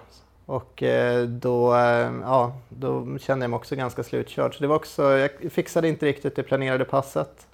och 0.47 0.83
eh, 0.83 1.25
då, 1.25 1.75
eh, 1.75 2.12
ja, 2.23 2.53
då 2.69 3.19
kände 3.19 3.45
jag 3.45 3.51
mig 3.51 3.57
också 3.57 3.77
ganska 3.77 4.03
slutkörd. 4.03 4.55
Så 4.55 4.61
det 4.61 4.67
var 4.67 4.77
också, 4.77 5.03
jag 5.03 5.31
fixade 5.51 5.88
inte 5.88 6.07
riktigt 6.07 6.37
det 6.37 6.43
planerade 6.43 6.85
passet. 6.85 7.48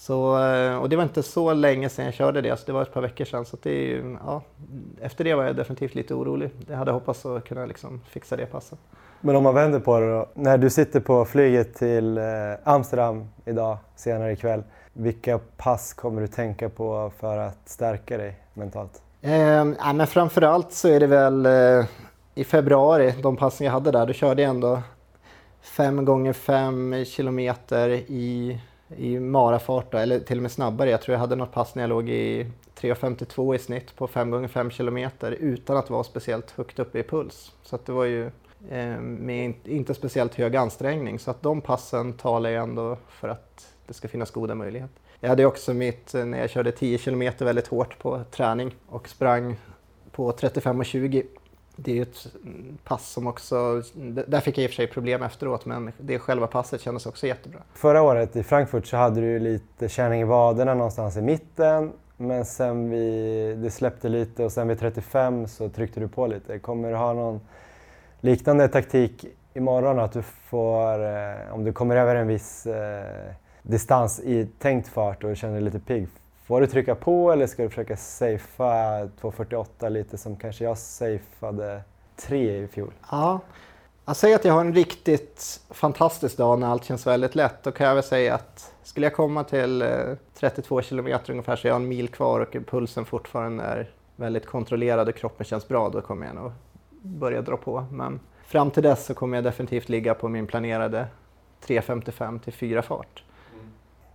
Så, 0.00 0.44
eh, 0.44 0.76
och 0.76 0.88
det 0.88 0.96
var 0.96 1.02
inte 1.02 1.22
så 1.22 1.52
länge 1.52 1.88
sedan 1.88 2.04
jag 2.04 2.14
körde 2.14 2.40
det, 2.40 2.50
alltså 2.50 2.66
det 2.66 2.72
var 2.72 2.82
ett 2.82 2.92
par 2.92 3.00
veckor 3.00 3.24
sedan. 3.24 3.44
Så 3.44 3.56
det 3.62 4.02
ja, 4.26 4.42
efter 5.00 5.24
det 5.24 5.34
var 5.34 5.44
jag 5.44 5.56
definitivt 5.56 5.94
lite 5.94 6.14
orolig. 6.14 6.50
Jag 6.68 6.76
hade 6.76 6.90
hoppats 6.90 7.26
att 7.26 7.44
kunna 7.44 7.66
liksom 7.66 8.00
fixa 8.08 8.36
det 8.36 8.46
passet. 8.46 8.78
Men 9.20 9.36
om 9.36 9.42
man 9.42 9.54
vänder 9.54 9.80
på 9.80 10.00
det 10.00 10.10
då. 10.10 10.28
När 10.34 10.58
du 10.58 10.70
sitter 10.70 11.00
på 11.00 11.24
flyget 11.24 11.74
till 11.74 12.18
eh, 12.18 12.24
Amsterdam 12.64 13.28
idag, 13.44 13.78
senare 13.96 14.32
ikväll. 14.32 14.62
Vilka 14.92 15.38
pass 15.56 15.92
kommer 15.94 16.20
du 16.20 16.26
tänka 16.26 16.68
på 16.68 17.12
för 17.18 17.38
att 17.38 17.68
stärka 17.68 18.18
dig 18.18 18.36
mentalt? 18.54 19.02
Eh, 19.22 19.64
men 19.94 20.06
framförallt 20.06 20.72
så 20.72 20.88
är 20.88 21.00
det 21.00 21.06
väl 21.06 21.46
eh, 21.46 21.86
i 22.34 22.44
februari, 22.44 23.14
de 23.22 23.36
passen 23.36 23.64
jag 23.64 23.72
hade 23.72 23.90
där, 23.90 24.06
då 24.06 24.12
körde 24.12 24.42
jag 24.42 24.50
ändå 24.50 24.82
5 25.60 26.04
gånger 26.04 26.32
5 26.32 27.04
kilometer 27.04 27.88
i 27.90 28.60
i 28.98 29.20
marafart 29.20 29.92
då, 29.92 29.98
eller 29.98 30.20
till 30.20 30.38
och 30.38 30.42
med 30.42 30.52
snabbare. 30.52 30.90
Jag 30.90 31.02
tror 31.02 31.12
jag 31.12 31.20
hade 31.20 31.36
något 31.36 31.52
pass 31.52 31.74
när 31.74 31.82
jag 31.82 31.88
låg 31.88 32.08
i 32.08 32.46
3.52 32.80 33.54
i 33.54 33.58
snitt 33.58 33.96
på 33.96 34.06
5 34.06 34.30
gånger 34.30 34.48
5 34.48 34.70
kilometer 34.70 35.32
utan 35.32 35.76
att 35.76 35.90
vara 35.90 36.04
speciellt 36.04 36.50
högt 36.50 36.78
uppe 36.78 36.98
i 36.98 37.02
puls. 37.02 37.52
Så 37.62 37.76
att 37.76 37.86
det 37.86 37.92
var 37.92 38.04
ju 38.04 38.26
eh, 38.70 39.00
med 39.00 39.54
inte 39.64 39.94
speciellt 39.94 40.34
hög 40.34 40.56
ansträngning. 40.56 41.18
Så 41.18 41.30
att 41.30 41.42
de 41.42 41.60
passen 41.60 42.12
talar 42.12 42.50
ju 42.50 42.56
ändå 42.56 42.96
för 43.08 43.28
att 43.28 43.74
det 43.86 43.94
ska 43.94 44.08
finnas 44.08 44.30
goda 44.30 44.54
möjligheter. 44.54 45.00
Jag 45.20 45.28
hade 45.28 45.46
också 45.46 45.74
mitt, 45.74 46.14
eh, 46.14 46.24
när 46.24 46.38
jag 46.38 46.50
körde 46.50 46.72
10 46.72 46.98
kilometer 46.98 47.44
väldigt 47.44 47.66
hårt 47.66 47.98
på 47.98 48.22
träning 48.30 48.74
och 48.88 49.08
sprang 49.08 49.56
på 50.10 50.32
35.20 50.32 51.22
det 51.76 51.90
är 51.90 51.94
ju 51.94 52.02
ett 52.02 52.26
pass 52.84 53.10
som 53.10 53.26
också, 53.26 53.82
där 54.26 54.40
fick 54.40 54.58
jag 54.58 54.64
i 54.64 54.66
och 54.66 54.70
för 54.70 54.76
sig 54.76 54.86
problem 54.86 55.22
efteråt, 55.22 55.66
men 55.66 55.92
det 55.98 56.18
själva 56.18 56.46
passet 56.46 56.80
kändes 56.80 57.06
också 57.06 57.26
jättebra. 57.26 57.60
Förra 57.74 58.02
året 58.02 58.36
i 58.36 58.42
Frankfurt 58.42 58.86
så 58.86 58.96
hade 58.96 59.20
du 59.20 59.38
lite 59.38 59.88
känning 59.88 60.20
i 60.20 60.24
vaderna 60.24 60.74
någonstans 60.74 61.16
i 61.16 61.22
mitten, 61.22 61.92
men 62.16 62.44
sen 62.44 62.90
vi, 62.90 63.54
det 63.62 63.70
släppte 63.70 64.08
lite 64.08 64.44
och 64.44 64.52
sen 64.52 64.68
vid 64.68 64.80
35 64.80 65.48
så 65.48 65.68
tryckte 65.68 66.00
du 66.00 66.08
på 66.08 66.26
lite. 66.26 66.58
Kommer 66.58 66.90
du 66.90 66.96
ha 66.96 67.12
någon 67.12 67.40
liknande 68.20 68.68
taktik 68.68 69.26
imorgon? 69.54 69.98
Att 69.98 70.12
du 70.12 70.22
får, 70.22 71.04
eh, 71.04 71.54
om 71.54 71.64
du 71.64 71.72
kommer 71.72 71.96
över 71.96 72.16
en 72.16 72.26
viss 72.26 72.66
eh, 72.66 73.32
distans 73.62 74.20
i 74.20 74.46
tänkt 74.58 74.88
fart 74.88 75.24
och 75.24 75.36
känner 75.36 75.54
dig 75.54 75.62
lite 75.62 75.80
pigg, 75.80 76.08
Får 76.46 76.60
du 76.60 76.66
trycka 76.66 76.94
på 76.94 77.32
eller 77.32 77.46
ska 77.46 77.62
du 77.62 77.68
försöka 77.68 77.96
safea 77.96 79.04
2.48 79.20 79.90
lite 79.90 80.18
som 80.18 80.36
kanske 80.36 80.64
jag 80.64 80.78
safeade 80.78 81.82
3 82.16 82.62
i 82.62 82.68
fjol? 82.68 82.92
Ja, 83.10 83.40
jag 84.04 84.16
säger 84.16 84.36
att 84.36 84.44
jag 84.44 84.52
har 84.52 84.60
en 84.60 84.74
riktigt 84.74 85.60
fantastisk 85.70 86.36
dag 86.36 86.58
när 86.58 86.66
allt 86.66 86.84
känns 86.84 87.06
väldigt 87.06 87.34
lätt. 87.34 87.62
Då 87.62 87.72
kan 87.72 87.86
jag 87.86 87.94
väl 87.94 88.04
säga 88.04 88.34
att 88.34 88.74
skulle 88.82 89.06
jag 89.06 89.14
komma 89.14 89.44
till 89.44 89.82
eh, 89.82 89.88
32 90.34 90.82
kilometer 90.82 91.30
ungefär 91.30 91.56
så 91.56 91.66
jag 91.66 91.74
har 91.74 91.80
en 91.80 91.88
mil 91.88 92.08
kvar 92.08 92.40
och 92.40 92.56
pulsen 92.66 93.04
fortfarande 93.04 93.64
är 93.64 93.90
väldigt 94.16 94.46
kontrollerad 94.46 95.08
och 95.08 95.14
kroppen 95.14 95.44
känns 95.44 95.68
bra, 95.68 95.88
då 95.88 96.00
kommer 96.00 96.26
jag 96.26 96.34
nog 96.34 96.52
börja 97.02 97.42
dra 97.42 97.56
på. 97.56 97.86
Men 97.90 98.20
fram 98.46 98.70
till 98.70 98.82
dess 98.82 99.06
så 99.06 99.14
kommer 99.14 99.36
jag 99.36 99.44
definitivt 99.44 99.88
ligga 99.88 100.14
på 100.14 100.28
min 100.28 100.46
planerade 100.46 101.06
3.55 101.66 102.40
till 102.40 102.52
4 102.52 102.82
fart. 102.82 103.23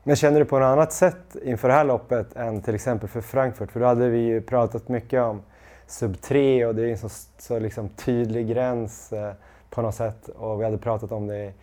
Men 0.04 0.16
känner 0.16 0.40
du 0.40 0.46
på 0.46 0.60
något 0.60 0.66
annat 0.66 0.94
sätt 0.94 1.36
inför 1.44 1.68
det 1.68 1.74
här 1.74 1.84
loppet 1.84 2.36
än 2.36 2.62
till 2.62 2.76
exempel 2.76 3.10
för 3.10 3.22
Frankfurt? 3.22 3.72
För 3.72 3.80
då 3.80 3.86
hade 3.86 4.10
vi 4.10 4.20
ju 4.20 4.42
pratat 4.42 4.90
mycket 4.90 5.22
om 5.22 5.42
sub 5.88 6.22
3 6.22 6.66
och 6.66 6.76
det 6.76 6.82
är 6.82 6.92
en 6.92 6.98
så, 6.98 7.10
så 7.38 7.60
liksom 7.60 7.90
tydlig 7.90 8.48
gräns 8.48 9.14
eh, 9.14 9.32
på 9.70 9.82
något 9.82 9.96
sätt. 9.96 10.28
Och 10.28 10.60
vi 10.60 10.66
hade 10.66 10.78
pratat 10.78 11.12
om 11.12 11.28
det 11.28 11.38
i 11.46 11.54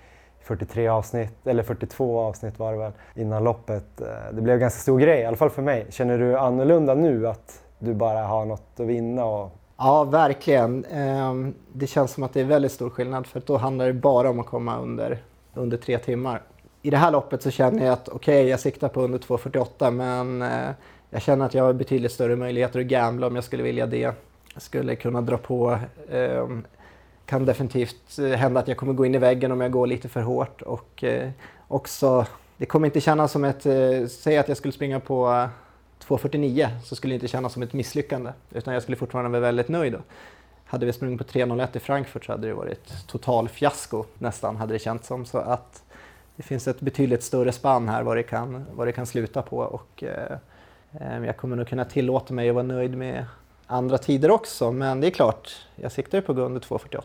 43 0.40 0.88
avsnitt, 0.88 1.46
eller 1.46 1.62
42 1.62 2.20
avsnitt 2.20 2.58
var 2.58 2.72
det 2.72 2.78
väl, 2.78 2.92
innan 3.14 3.44
loppet. 3.44 4.00
Eh, 4.00 4.06
det 4.32 4.42
blev 4.42 4.54
en 4.54 4.60
ganska 4.60 4.80
stor 4.80 4.98
grej, 4.98 5.20
i 5.20 5.24
alla 5.24 5.36
fall 5.36 5.50
för 5.50 5.62
mig. 5.62 5.86
Känner 5.90 6.18
du 6.18 6.38
annorlunda 6.38 6.94
nu 6.94 7.28
att 7.28 7.62
du 7.78 7.94
bara 7.94 8.22
har 8.22 8.44
något 8.44 8.80
att 8.80 8.86
vinna 8.86 9.24
och 9.24 9.52
Ja, 9.78 10.04
verkligen. 10.04 10.84
Eh, 10.84 11.34
det 11.72 11.86
känns 11.86 12.10
som 12.12 12.22
att 12.22 12.32
det 12.32 12.40
är 12.40 12.44
väldigt 12.44 12.72
stor 12.72 12.90
skillnad 12.90 13.26
för 13.26 13.42
då 13.46 13.56
handlar 13.56 13.86
det 13.86 13.92
bara 13.92 14.30
om 14.30 14.40
att 14.40 14.46
komma 14.46 14.78
under, 14.78 15.18
under 15.54 15.76
tre 15.76 15.98
timmar. 15.98 16.42
I 16.86 16.90
det 16.90 16.96
här 16.96 17.10
loppet 17.10 17.42
så 17.42 17.50
känner 17.50 17.84
jag 17.84 17.92
att 17.92 18.08
okej, 18.08 18.40
okay, 18.40 18.50
jag 18.50 18.60
siktar 18.60 18.88
på 18.88 19.02
under 19.02 19.18
2.48 19.18 19.90
men 19.90 20.42
eh, 20.42 20.70
jag 21.10 21.22
känner 21.22 21.46
att 21.46 21.54
jag 21.54 21.64
har 21.64 21.72
betydligt 21.72 22.12
större 22.12 22.36
möjligheter 22.36 22.80
att 22.80 22.86
gambla 22.86 23.26
om 23.26 23.34
jag 23.34 23.44
skulle 23.44 23.62
vilja 23.62 23.86
det. 23.86 23.98
Jag 23.98 24.14
skulle 24.56 24.96
kunna 24.96 25.20
dra 25.20 25.36
på. 25.36 25.78
Eh, 26.10 26.48
kan 27.24 27.44
definitivt 27.44 28.18
eh, 28.18 28.28
hända 28.28 28.60
att 28.60 28.68
jag 28.68 28.76
kommer 28.76 28.92
gå 28.92 29.06
in 29.06 29.14
i 29.14 29.18
väggen 29.18 29.52
om 29.52 29.60
jag 29.60 29.70
går 29.70 29.86
lite 29.86 30.08
för 30.08 30.20
hårt 30.20 30.62
och 30.62 31.04
eh, 31.04 31.30
också 31.68 32.26
det 32.56 32.66
kommer 32.66 32.86
inte 32.86 33.00
kännas 33.00 33.32
som 33.32 33.44
ett, 33.44 33.66
eh, 33.66 34.06
säg 34.08 34.38
att 34.38 34.48
jag 34.48 34.56
skulle 34.56 34.72
springa 34.72 35.00
på 35.00 35.48
2.49 36.06 36.68
så 36.84 36.96
skulle 36.96 37.12
det 37.12 37.14
inte 37.14 37.28
kännas 37.28 37.52
som 37.52 37.62
ett 37.62 37.72
misslyckande 37.72 38.30
utan 38.50 38.74
jag 38.74 38.82
skulle 38.82 38.96
fortfarande 38.96 39.30
vara 39.30 39.40
väldigt 39.40 39.68
nöjd. 39.68 39.92
Då. 39.92 39.98
Hade 40.64 40.86
vi 40.86 40.92
sprungit 40.92 41.18
på 41.18 41.24
3.01 41.24 41.76
i 41.76 41.78
Frankfurt 41.78 42.24
så 42.24 42.32
hade 42.32 42.46
det 42.46 42.54
varit 42.54 43.06
total 43.06 43.48
fiasko 43.48 44.04
nästan 44.18 44.56
hade 44.56 44.72
det 44.72 44.78
känts 44.78 45.08
som. 45.08 45.24
Så 45.24 45.38
att 45.38 45.82
det 46.36 46.42
finns 46.42 46.68
ett 46.68 46.80
betydligt 46.80 47.22
större 47.22 47.52
spann 47.52 47.88
här 47.88 48.02
vad 48.02 48.16
det 48.16 48.22
kan, 48.22 48.66
vad 48.74 48.86
det 48.86 48.92
kan 48.92 49.06
sluta 49.06 49.42
på 49.42 49.58
och 49.58 50.04
eh, 50.04 50.38
eh 51.00 51.24
jag 51.24 51.36
kommer 51.36 51.56
nog 51.56 51.68
kunna 51.68 51.84
tillåta 51.84 52.34
mig 52.34 52.48
att 52.48 52.54
vara 52.54 52.66
nöjd 52.66 52.96
med 52.98 53.24
andra 53.66 53.98
tider 53.98 54.30
också 54.30 54.72
men 54.72 55.00
det 55.00 55.06
är 55.06 55.10
klart, 55.10 55.66
jag 55.76 55.92
siktar 55.92 56.20
på 56.20 56.32
att 56.32 56.36
gå 56.38 56.44
under 56.44 56.60
2.48. 56.60 57.02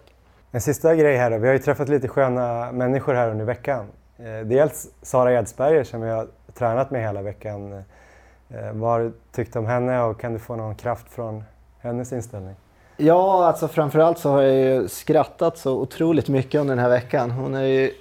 En 0.51 0.61
sista 0.61 0.95
grej 0.95 1.17
här 1.17 1.31
då. 1.31 1.37
Vi 1.37 1.47
har 1.47 1.53
ju 1.53 1.59
träffat 1.59 1.89
lite 1.89 2.07
sköna 2.07 2.71
människor 2.71 3.13
här 3.13 3.29
under 3.29 3.45
veckan. 3.45 3.87
Eh, 4.17 4.45
dels 4.45 4.89
Sara 5.01 5.33
Edsberger 5.33 5.83
som 5.83 6.01
jag 6.01 6.15
har 6.15 6.27
tränat 6.53 6.91
med 6.91 7.01
hela 7.01 7.21
veckan. 7.21 7.73
Eh, 7.73 8.71
vad 8.73 8.89
har 8.91 8.99
du 8.99 9.13
tyckt 9.31 9.55
om 9.55 9.65
henne 9.65 10.01
och 10.01 10.19
kan 10.19 10.33
du 10.33 10.39
få 10.39 10.55
någon 10.55 10.75
kraft 10.75 11.09
från 11.09 11.43
hennes 11.79 12.13
inställning? 12.13 12.55
Ja, 12.97 13.45
alltså 13.45 13.67
framförallt 13.67 14.17
så 14.17 14.29
har 14.29 14.41
jag 14.41 14.55
ju 14.55 14.87
skrattat 14.87 15.57
så 15.57 15.73
otroligt 15.73 16.27
mycket 16.27 16.61
under 16.61 16.75
den 16.75 16.83
här 16.83 16.89
veckan. 16.89 17.31
Hon 17.31 17.55
är 17.55 17.63
ju 17.63 17.91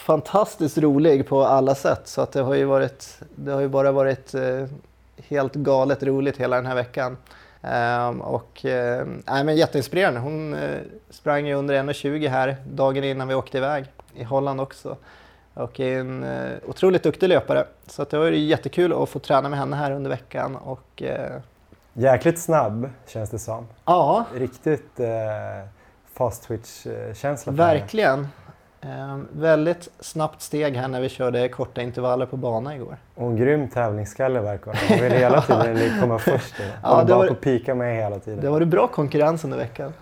fantastiskt 0.00 0.78
rolig 0.78 1.28
på 1.28 1.44
alla 1.44 1.74
sätt 1.74 2.00
så 2.04 2.20
att 2.20 2.32
det 2.32 2.40
har 2.40 2.54
ju, 2.54 2.64
varit, 2.64 3.18
det 3.34 3.52
har 3.52 3.60
ju 3.60 3.68
bara 3.68 3.92
varit 3.92 4.34
eh, 4.34 4.64
helt 5.28 5.54
galet 5.54 6.02
roligt 6.02 6.36
hela 6.36 6.56
den 6.56 6.66
här 6.66 6.74
veckan. 6.74 7.16
Um, 7.62 8.20
och 8.20 8.64
uh, 8.64 9.06
men 9.26 9.56
jätteinspirerande. 9.56 10.20
Hon 10.20 10.54
uh, 10.54 10.80
sprang 11.10 11.46
ju 11.46 11.54
under 11.54 11.74
1.20 11.74 12.28
här 12.28 12.56
dagen 12.72 13.04
innan 13.04 13.28
vi 13.28 13.34
åkte 13.34 13.58
iväg 13.58 13.84
i 14.14 14.24
Holland 14.24 14.60
också. 14.60 14.96
Och 15.54 15.80
är 15.80 15.98
en 15.98 16.24
otroligt 16.66 17.02
duktig 17.02 17.28
löpare. 17.28 17.66
Så 17.86 18.02
att 18.02 18.10
det 18.10 18.18
var 18.18 18.26
ju 18.26 18.38
jättekul 18.38 18.92
att 18.92 19.08
få 19.08 19.18
träna 19.18 19.48
med 19.48 19.58
henne 19.58 19.76
här 19.76 19.90
under 19.90 20.10
veckan. 20.10 20.56
Och, 20.56 21.02
Jäkligt 21.92 22.38
snabb 22.38 22.90
känns 23.06 23.30
det 23.30 23.38
som. 23.38 23.66
Ja. 23.84 24.24
Riktigt 24.34 25.00
fast 26.14 26.42
twitch-känsla. 26.42 27.52
Verkligen. 27.52 28.28
Um, 28.82 29.28
väldigt 29.32 29.88
snabbt 30.00 30.42
steg 30.42 30.76
här 30.76 30.88
när 30.88 31.00
vi 31.00 31.08
körde 31.08 31.48
korta 31.48 31.82
intervaller 31.82 32.26
på 32.26 32.36
bana 32.36 32.76
igår. 32.76 32.96
Och 33.14 33.26
en 33.26 33.36
grym 33.36 33.68
tävlingsskalle 33.68 34.40
verkar 34.40 34.66
hon 34.66 34.98
ha. 34.98 35.04
vill 35.04 35.12
hela 35.12 35.40
tiden 35.64 36.00
komma 36.00 36.18
först. 36.18 36.54
Ja, 36.82 37.04
det 37.04 37.14
var 37.14 37.26
på 37.26 37.34
pika 37.34 37.74
med 37.74 37.96
hela 37.96 38.18
tiden. 38.18 38.40
Det 38.40 38.50
var 38.50 38.60
det 38.60 38.66
bra 38.66 38.86
konkurrens 38.86 39.44
under 39.44 39.58
veckan. 39.58 39.92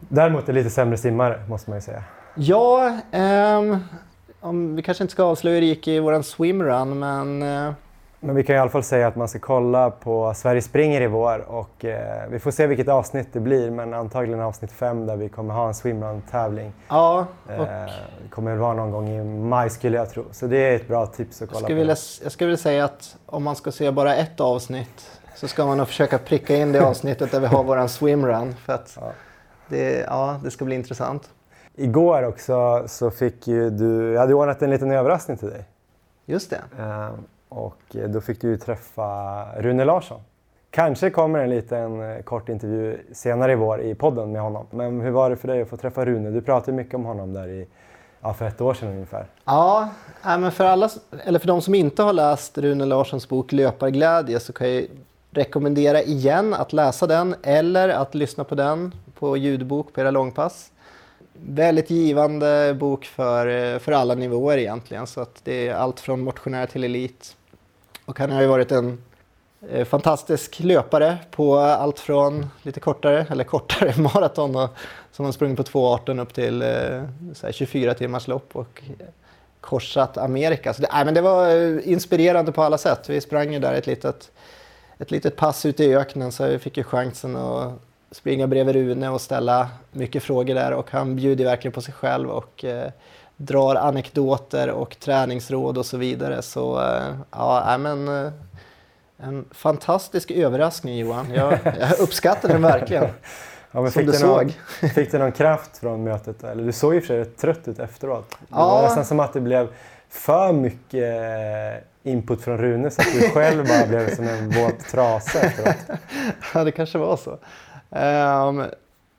Däremot 0.00 0.48
är 0.48 0.52
lite 0.52 0.70
sämre 0.70 0.96
simmare 0.96 1.40
måste 1.48 1.70
man 1.70 1.76
ju 1.76 1.82
säga. 1.82 2.02
Ja, 2.34 2.98
um, 3.12 3.84
om, 4.40 4.76
vi 4.76 4.82
kanske 4.82 5.04
inte 5.04 5.12
ska 5.12 5.22
avslöja 5.22 5.54
hur 5.54 5.60
det 5.60 5.66
gick 5.66 5.88
i 5.88 5.98
våran 6.00 6.22
swimrun 6.22 6.98
men 6.98 7.42
uh, 7.42 7.72
men 8.20 8.34
vi 8.36 8.44
kan 8.44 8.56
i 8.56 8.58
alla 8.58 8.70
fall 8.70 8.82
säga 8.82 9.06
att 9.06 9.16
man 9.16 9.28
ska 9.28 9.38
kolla 9.38 9.90
på 9.90 10.34
Sverige 10.34 10.62
springer 10.62 11.00
i 11.00 11.06
vår 11.06 11.44
och 11.48 11.84
eh, 11.84 12.28
vi 12.30 12.38
får 12.38 12.50
se 12.50 12.66
vilket 12.66 12.88
avsnitt 12.88 13.28
det 13.32 13.40
blir 13.40 13.70
men 13.70 13.94
antagligen 13.94 14.40
avsnitt 14.40 14.72
fem 14.72 15.06
där 15.06 15.16
vi 15.16 15.28
kommer 15.28 15.54
ha 15.54 15.68
en 15.68 15.74
swimrun-tävling. 15.74 16.72
Ja, 16.88 17.26
och... 17.46 17.52
eh, 17.52 17.90
det 18.22 18.28
kommer 18.30 18.56
vara 18.56 18.74
någon 18.74 18.90
gång 18.90 19.08
i 19.08 19.24
maj 19.24 19.70
skulle 19.70 19.96
jag 19.96 20.10
tro. 20.10 20.24
Så 20.30 20.46
det 20.46 20.56
är 20.58 20.76
ett 20.76 20.88
bra 20.88 21.06
tips 21.06 21.42
att 21.42 21.48
kolla 21.48 21.60
jag 21.60 21.68
på. 21.68 21.74
Vilja, 21.74 21.96
jag 22.22 22.32
skulle 22.32 22.48
vilja 22.48 22.62
säga 22.62 22.84
att 22.84 23.16
om 23.26 23.44
man 23.44 23.56
ska 23.56 23.72
se 23.72 23.90
bara 23.90 24.16
ett 24.16 24.40
avsnitt 24.40 25.20
så 25.36 25.48
ska 25.48 25.66
man 25.66 25.78
nog 25.78 25.86
försöka 25.86 26.18
pricka 26.18 26.56
in 26.56 26.72
det 26.72 26.86
avsnittet 26.86 27.32
där 27.32 27.40
vi 27.40 27.46
har 27.46 27.64
våran 27.64 27.88
swimrun 27.88 28.54
för 28.54 28.72
att 28.72 28.98
ja. 29.00 29.12
Det, 29.68 29.98
ja, 29.98 30.40
det 30.44 30.50
ska 30.50 30.64
bli 30.64 30.74
intressant. 30.74 31.30
Igår 31.74 32.22
också 32.22 32.84
så 32.86 33.10
fick 33.10 33.46
ju 33.46 33.70
du, 33.70 34.12
jag 34.12 34.20
hade 34.20 34.34
ordnat 34.34 34.62
en 34.62 34.70
liten 34.70 34.90
överraskning 34.90 35.36
till 35.36 35.50
dig. 35.50 35.64
Just 36.26 36.50
det. 36.50 36.60
Eh, 36.78 37.10
och 37.48 37.96
eh, 37.96 38.08
då 38.08 38.20
fick 38.20 38.40
du 38.40 38.48
ju 38.48 38.56
träffa 38.56 39.44
Rune 39.56 39.84
Larsson. 39.84 40.20
Kanske 40.70 41.10
kommer 41.10 41.38
en 41.38 41.50
liten 41.50 42.00
eh, 42.00 42.22
kort 42.22 42.48
intervju 42.48 42.98
senare 43.12 43.52
i 43.52 43.54
vår 43.54 43.80
i 43.80 43.94
podden 43.94 44.32
med 44.32 44.42
honom. 44.42 44.66
Men 44.70 45.00
hur 45.00 45.10
var 45.10 45.30
det 45.30 45.36
för 45.36 45.48
dig 45.48 45.62
att 45.62 45.68
få 45.68 45.76
träffa 45.76 46.04
Rune? 46.04 46.30
Du 46.30 46.40
pratade 46.40 46.76
mycket 46.76 46.94
om 46.94 47.04
honom 47.04 47.32
där 47.32 47.48
i, 47.48 47.66
ja, 48.20 48.34
för 48.34 48.46
ett 48.46 48.60
år 48.60 48.74
sedan 48.74 48.88
ungefär. 48.88 49.26
Ja, 49.44 49.88
men 50.22 50.52
för, 50.52 50.64
alla, 50.64 50.90
eller 51.24 51.38
för 51.38 51.46
de 51.46 51.62
som 51.62 51.74
inte 51.74 52.02
har 52.02 52.12
läst 52.12 52.58
Rune 52.58 52.84
Larssons 52.84 53.28
bok 53.28 53.52
Löparglädje 53.52 54.40
så 54.40 54.52
kan 54.52 54.74
jag 54.74 54.86
rekommendera 55.30 56.02
igen 56.02 56.54
att 56.54 56.72
läsa 56.72 57.06
den 57.06 57.34
eller 57.42 57.88
att 57.88 58.14
lyssna 58.14 58.44
på 58.44 58.54
den 58.54 58.94
på 59.18 59.36
ljudbok 59.36 59.92
på 59.92 60.00
era 60.00 60.10
långpass. 60.10 60.72
Väldigt 61.32 61.90
givande 61.90 62.76
bok 62.80 63.04
för, 63.04 63.46
eh, 63.46 63.78
för 63.78 63.92
alla 63.92 64.14
nivåer 64.14 64.58
egentligen. 64.58 65.06
Så 65.06 65.20
att 65.20 65.40
det 65.44 65.68
är 65.68 65.74
allt 65.74 66.00
från 66.00 66.20
motionär 66.20 66.66
till 66.66 66.84
elit. 66.84 67.36
Och 68.08 68.18
han 68.18 68.30
har 68.30 68.40
ju 68.40 68.46
varit 68.46 68.72
en 68.72 68.98
eh, 69.70 69.84
fantastisk 69.84 70.60
löpare 70.60 71.18
på 71.30 71.58
allt 71.58 72.00
från 72.00 72.46
lite 72.62 72.80
kortare, 72.80 73.26
eller 73.30 73.44
kortare 73.44 73.94
maraton 74.02 74.52
då, 74.52 74.68
som 75.12 75.24
har 75.24 75.32
sprungit 75.32 75.56
på 75.56 75.62
2.18 75.62 76.20
upp 76.20 76.34
till 76.34 76.62
eh, 76.62 77.50
24 77.50 77.94
timmars 77.94 78.28
lopp 78.28 78.56
och 78.56 78.82
korsat 79.60 80.18
Amerika. 80.18 80.74
Så 80.74 80.82
det, 80.82 80.88
nej, 80.92 81.04
men 81.04 81.14
det 81.14 81.20
var 81.20 81.48
eh, 81.48 81.88
inspirerande 81.88 82.52
på 82.52 82.62
alla 82.62 82.78
sätt. 82.78 83.08
Vi 83.08 83.20
sprang 83.20 83.52
ju 83.52 83.58
där 83.58 83.74
ett 83.74 83.86
litet, 83.86 84.30
ett 84.98 85.10
litet 85.10 85.36
pass 85.36 85.66
ute 85.66 85.84
i 85.84 85.96
öknen 85.96 86.32
så 86.32 86.46
vi 86.46 86.58
fick 86.58 86.76
ju 86.76 86.84
chansen 86.84 87.36
att 87.36 87.72
springa 88.10 88.46
bredvid 88.46 88.74
Rune 88.74 89.08
och 89.08 89.20
ställa 89.20 89.68
mycket 89.92 90.22
frågor 90.22 90.54
där 90.54 90.72
och 90.72 90.90
han 90.90 91.16
bjuder 91.16 91.44
verkligen 91.44 91.72
på 91.72 91.80
sig 91.80 91.94
själv 91.94 92.30
och 92.30 92.64
eh, 92.64 92.90
drar 93.38 93.74
anekdoter 93.74 94.70
och 94.70 94.96
träningsråd 95.00 95.78
och 95.78 95.86
så 95.86 95.96
vidare. 95.96 96.42
Så 96.42 96.80
eh, 96.80 97.14
ja, 97.30 97.78
men 97.78 98.08
eh, 98.08 98.32
en 99.16 99.44
fantastisk 99.50 100.30
överraskning 100.30 100.98
Johan. 100.98 101.26
Jag, 101.34 101.58
jag 101.80 101.98
uppskattar 102.00 102.48
den 102.48 102.62
verkligen. 102.62 103.08
Ja, 103.70 103.82
men 103.82 103.92
Som 103.92 104.02
fick, 104.02 104.12
du 104.12 104.26
någon, 104.26 104.38
såg. 104.38 104.52
fick 104.94 105.12
du 105.12 105.18
någon 105.18 105.32
kraft 105.32 105.78
från 105.78 106.04
mötet? 106.04 106.44
Eller 106.44 106.64
du 106.64 106.72
såg 106.72 106.94
och 106.94 107.02
för 107.02 107.06
sig 107.06 107.18
rätt 107.18 107.36
trött 107.36 107.68
ut 107.68 107.78
efteråt. 107.78 108.30
Det 108.30 108.46
ja. 108.50 108.68
var 108.68 108.82
nästan 108.82 109.04
som 109.04 109.20
att 109.20 109.32
det 109.32 109.40
blev 109.40 109.68
för 110.08 110.52
mycket 110.52 111.04
eh, 111.04 112.10
input 112.12 112.42
från 112.42 112.58
Rune 112.58 112.90
så 112.90 113.00
att 113.00 113.12
du 113.20 113.28
själv 113.28 113.68
bara 113.68 113.86
blev 113.86 114.14
som 114.14 114.28
en 114.28 114.50
våt 114.50 114.78
trasa 114.90 115.40
efteråt. 115.40 115.76
Ja, 116.54 116.64
det 116.64 116.72
kanske 116.72 116.98
var 116.98 117.16
så. 117.16 117.30
Um, 117.90 118.64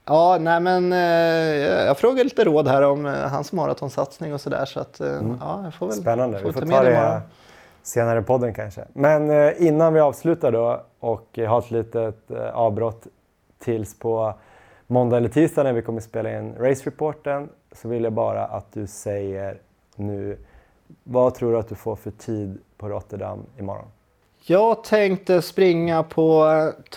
Ja, 0.10 0.38
nej 0.40 0.60
men 0.60 0.94
eh, 0.94 1.00
jag 1.86 1.98
frågar 1.98 2.24
lite 2.24 2.44
råd 2.44 2.68
här 2.68 2.82
om 2.82 3.06
eh, 3.06 3.14
hans 3.14 3.52
maratonsatsning 3.52 4.34
och 4.34 4.42
sådär. 4.42 4.66
Så 4.66 4.80
att, 4.80 5.00
eh, 5.00 5.18
mm. 5.18 5.38
ja, 5.42 5.64
jag 5.64 5.74
får 5.74 5.88
väl, 5.88 5.96
Spännande, 5.96 6.38
vi 6.44 6.54
får 6.54 6.62
ta 6.62 6.84
det, 6.84 6.90
det 6.90 7.22
senare 7.84 8.20
i 8.20 8.24
podden 8.24 8.54
kanske. 8.54 8.86
Men 8.94 9.54
innan 9.58 9.94
vi 9.94 10.00
avslutar 10.00 10.52
då 10.52 10.84
och 11.00 11.40
har 11.48 11.60
ett 11.60 11.72
litet 11.72 12.32
avbrott 12.54 13.08
tills 13.60 14.00
på 14.00 14.34
måndag 14.88 15.18
eller 15.18 15.30
tisdag 15.30 15.64
när 15.64 15.74
vi 15.74 15.82
kommer 15.82 16.02
spela 16.02 16.40
in 16.40 16.56
Race 16.60 16.84
Reporten 16.86 17.50
så 17.72 17.88
vill 17.88 18.04
jag 18.04 18.14
bara 18.14 18.46
att 18.46 18.74
du 18.74 18.88
säger 18.88 19.58
nu 19.96 20.38
vad 21.04 21.36
tror 21.36 21.52
du 21.52 21.60
att 21.60 21.70
du 21.70 21.76
får 21.76 21.96
för 21.96 22.12
tid 22.12 22.60
på 22.78 22.90
Rotterdam 22.90 23.46
imorgon? 23.60 23.88
Jag 24.46 24.84
tänkte 24.84 25.42
springa 25.42 26.04
på 26.04 26.44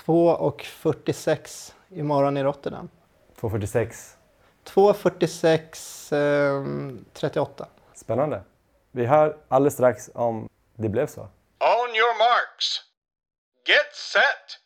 2.46 0.06 1.72
imorgon 1.90 2.36
i 2.36 2.42
Rotterdam. 2.42 2.88
2.46. 3.42 4.16
2.46 4.64 6.12
eh, 6.14 6.94
38. 7.12 7.66
Spännande. 7.94 8.42
Vi 8.92 9.06
hör 9.06 9.36
alldeles 9.48 9.74
strax 9.74 10.10
om 10.14 10.48
det 10.76 10.88
blev 10.88 11.06
så. 11.06 11.20
On 11.20 11.88
your 11.96 12.18
marks. 12.18 12.80
Get 13.68 13.94
set! 13.94 14.58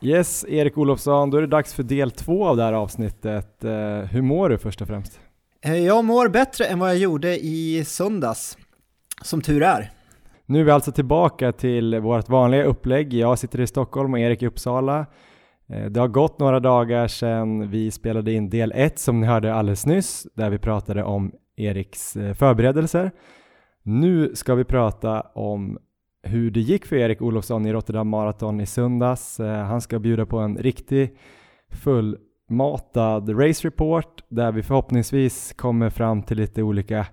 Yes, 0.00 0.44
Erik 0.48 0.78
Olofsson, 0.78 1.30
då 1.30 1.36
är 1.36 1.40
det 1.40 1.46
dags 1.46 1.74
för 1.74 1.82
del 1.82 2.10
två 2.10 2.46
av 2.46 2.56
det 2.56 2.62
här 2.62 2.72
avsnittet. 2.72 3.64
Eh, 3.64 3.70
hur 3.98 4.22
mår 4.22 4.48
du 4.48 4.58
först 4.58 4.80
och 4.80 4.88
främst? 4.88 5.20
Eh, 5.60 5.86
jag 5.86 6.04
mår 6.04 6.28
bättre 6.28 6.64
än 6.64 6.78
vad 6.78 6.90
jag 6.90 6.98
gjorde 6.98 7.38
i 7.44 7.84
söndags, 7.84 8.58
som 9.22 9.42
tur 9.42 9.62
är. 9.62 9.90
Nu 10.46 10.60
är 10.60 10.64
vi 10.64 10.70
alltså 10.70 10.92
tillbaka 10.92 11.52
till 11.52 12.00
vårt 12.00 12.28
vanliga 12.28 12.64
upplägg. 12.64 13.14
Jag 13.14 13.38
sitter 13.38 13.60
i 13.60 13.66
Stockholm 13.66 14.14
och 14.14 14.20
Erik 14.20 14.42
i 14.42 14.46
Uppsala. 14.46 15.06
Eh, 15.68 15.84
det 15.84 16.00
har 16.00 16.08
gått 16.08 16.38
några 16.38 16.60
dagar 16.60 17.08
sedan 17.08 17.70
vi 17.70 17.90
spelade 17.90 18.32
in 18.32 18.50
del 18.50 18.72
1 18.74 18.98
som 18.98 19.20
ni 19.20 19.26
hörde 19.26 19.54
alldeles 19.54 19.86
nyss, 19.86 20.26
där 20.34 20.50
vi 20.50 20.58
pratade 20.58 21.04
om 21.04 21.32
Eriks 21.56 22.16
eh, 22.16 22.34
förberedelser. 22.34 23.10
Nu 23.82 24.34
ska 24.34 24.54
vi 24.54 24.64
prata 24.64 25.20
om 25.20 25.78
hur 26.22 26.50
det 26.50 26.60
gick 26.60 26.86
för 26.86 26.96
Erik 26.96 27.22
Olofsson 27.22 27.66
i 27.66 27.72
Rotterdam 27.72 28.08
Marathon 28.08 28.60
i 28.60 28.66
söndags. 28.66 29.40
Eh, 29.40 29.64
han 29.64 29.80
ska 29.80 29.98
bjuda 29.98 30.26
på 30.26 30.38
en 30.38 30.56
riktig 30.56 31.16
fullmatad 31.70 33.40
race 33.40 33.68
report 33.68 34.24
där 34.28 34.52
vi 34.52 34.62
förhoppningsvis 34.62 35.52
kommer 35.52 35.90
fram 35.90 36.22
till 36.22 36.36
lite 36.36 36.62
olika 36.62 37.06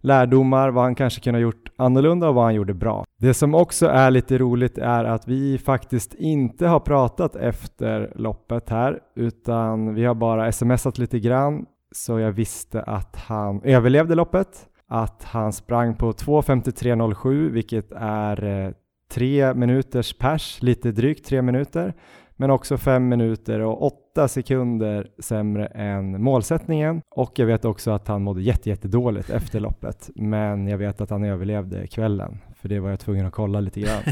lärdomar, 0.00 0.70
vad 0.70 0.84
han 0.84 0.94
kanske 0.94 1.20
kunde 1.20 1.38
ha 1.38 1.42
gjort 1.42 1.70
annorlunda 1.76 2.28
och 2.28 2.34
vad 2.34 2.44
han 2.44 2.54
gjorde 2.54 2.74
bra. 2.74 3.04
Det 3.18 3.34
som 3.34 3.54
också 3.54 3.86
är 3.86 4.10
lite 4.10 4.38
roligt 4.38 4.78
är 4.78 5.04
att 5.04 5.28
vi 5.28 5.58
faktiskt 5.58 6.14
inte 6.14 6.66
har 6.66 6.80
pratat 6.80 7.36
efter 7.36 8.12
loppet 8.14 8.70
här, 8.70 8.98
utan 9.16 9.94
vi 9.94 10.04
har 10.04 10.14
bara 10.14 10.52
smsat 10.52 10.98
lite 10.98 11.20
grann 11.20 11.66
så 11.92 12.18
jag 12.18 12.32
visste 12.32 12.82
att 12.82 13.16
han 13.16 13.60
överlevde 13.64 14.14
loppet, 14.14 14.68
att 14.88 15.24
han 15.24 15.52
sprang 15.52 15.94
på 15.94 16.12
2.53.07 16.12 17.50
vilket 17.50 17.92
är 17.96 18.44
eh, 18.44 18.72
tre 19.10 19.54
minuters 19.54 20.18
pers, 20.18 20.62
lite 20.62 20.92
drygt 20.92 21.26
tre 21.26 21.42
minuter 21.42 21.94
men 22.40 22.50
också 22.50 22.78
fem 22.78 23.08
minuter 23.08 23.60
och 23.60 23.82
åtta 23.82 24.28
sekunder 24.28 25.10
sämre 25.18 25.66
än 25.66 26.22
målsättningen. 26.22 27.02
Och 27.10 27.38
jag 27.38 27.46
vet 27.46 27.64
också 27.64 27.90
att 27.90 28.08
han 28.08 28.22
mådde 28.22 28.42
jättedåligt 28.42 29.28
jätte 29.28 29.36
efter 29.36 29.60
loppet, 29.60 30.10
men 30.14 30.68
jag 30.68 30.78
vet 30.78 31.00
att 31.00 31.10
han 31.10 31.24
överlevde 31.24 31.86
kvällen, 31.86 32.38
för 32.60 32.68
det 32.68 32.80
var 32.80 32.90
jag 32.90 33.00
tvungen 33.00 33.26
att 33.26 33.32
kolla 33.32 33.60
lite 33.60 33.80
grann. 33.80 34.02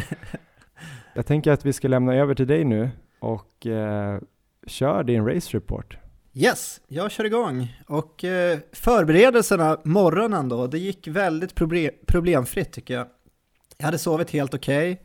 jag 1.14 1.26
tänker 1.26 1.52
att 1.52 1.66
vi 1.66 1.72
ska 1.72 1.88
lämna 1.88 2.14
över 2.14 2.34
till 2.34 2.46
dig 2.46 2.64
nu 2.64 2.90
och 3.18 3.66
eh, 3.66 4.20
kör 4.66 5.02
din 5.02 5.26
race 5.26 5.56
report. 5.56 5.98
Yes, 6.34 6.80
jag 6.88 7.10
kör 7.10 7.24
igång. 7.24 7.76
Och 7.86 8.24
eh, 8.24 8.58
förberedelserna 8.72 9.78
morgonen 9.84 10.48
då, 10.48 10.66
det 10.66 10.78
gick 10.78 11.08
väldigt 11.08 11.54
problem 11.54 11.90
problemfritt 12.06 12.72
tycker 12.72 12.94
jag. 12.94 13.06
Jag 13.78 13.84
hade 13.84 13.98
sovit 13.98 14.30
helt 14.30 14.54
okej. 14.54 14.92
Okay. 14.92 15.04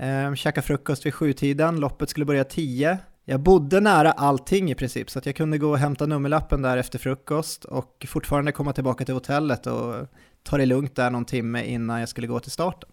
Eh, 0.00 0.34
käkade 0.34 0.66
frukost 0.66 1.06
vid 1.06 1.14
sjutiden, 1.14 1.80
loppet 1.80 2.10
skulle 2.10 2.26
börja 2.26 2.44
tio. 2.44 2.98
Jag 3.24 3.40
bodde 3.40 3.80
nära 3.80 4.12
allting 4.12 4.70
i 4.70 4.74
princip, 4.74 5.10
så 5.10 5.18
att 5.18 5.26
jag 5.26 5.36
kunde 5.36 5.58
gå 5.58 5.70
och 5.70 5.78
hämta 5.78 6.06
nummerlappen 6.06 6.62
där 6.62 6.76
efter 6.76 6.98
frukost 6.98 7.64
och 7.64 8.06
fortfarande 8.08 8.52
komma 8.52 8.72
tillbaka 8.72 9.04
till 9.04 9.14
hotellet 9.14 9.66
och 9.66 9.94
ta 10.42 10.56
det 10.56 10.66
lugnt 10.66 10.96
där 10.96 11.10
någon 11.10 11.24
timme 11.24 11.64
innan 11.64 12.00
jag 12.00 12.08
skulle 12.08 12.26
gå 12.26 12.40
till 12.40 12.50
starten. 12.50 12.90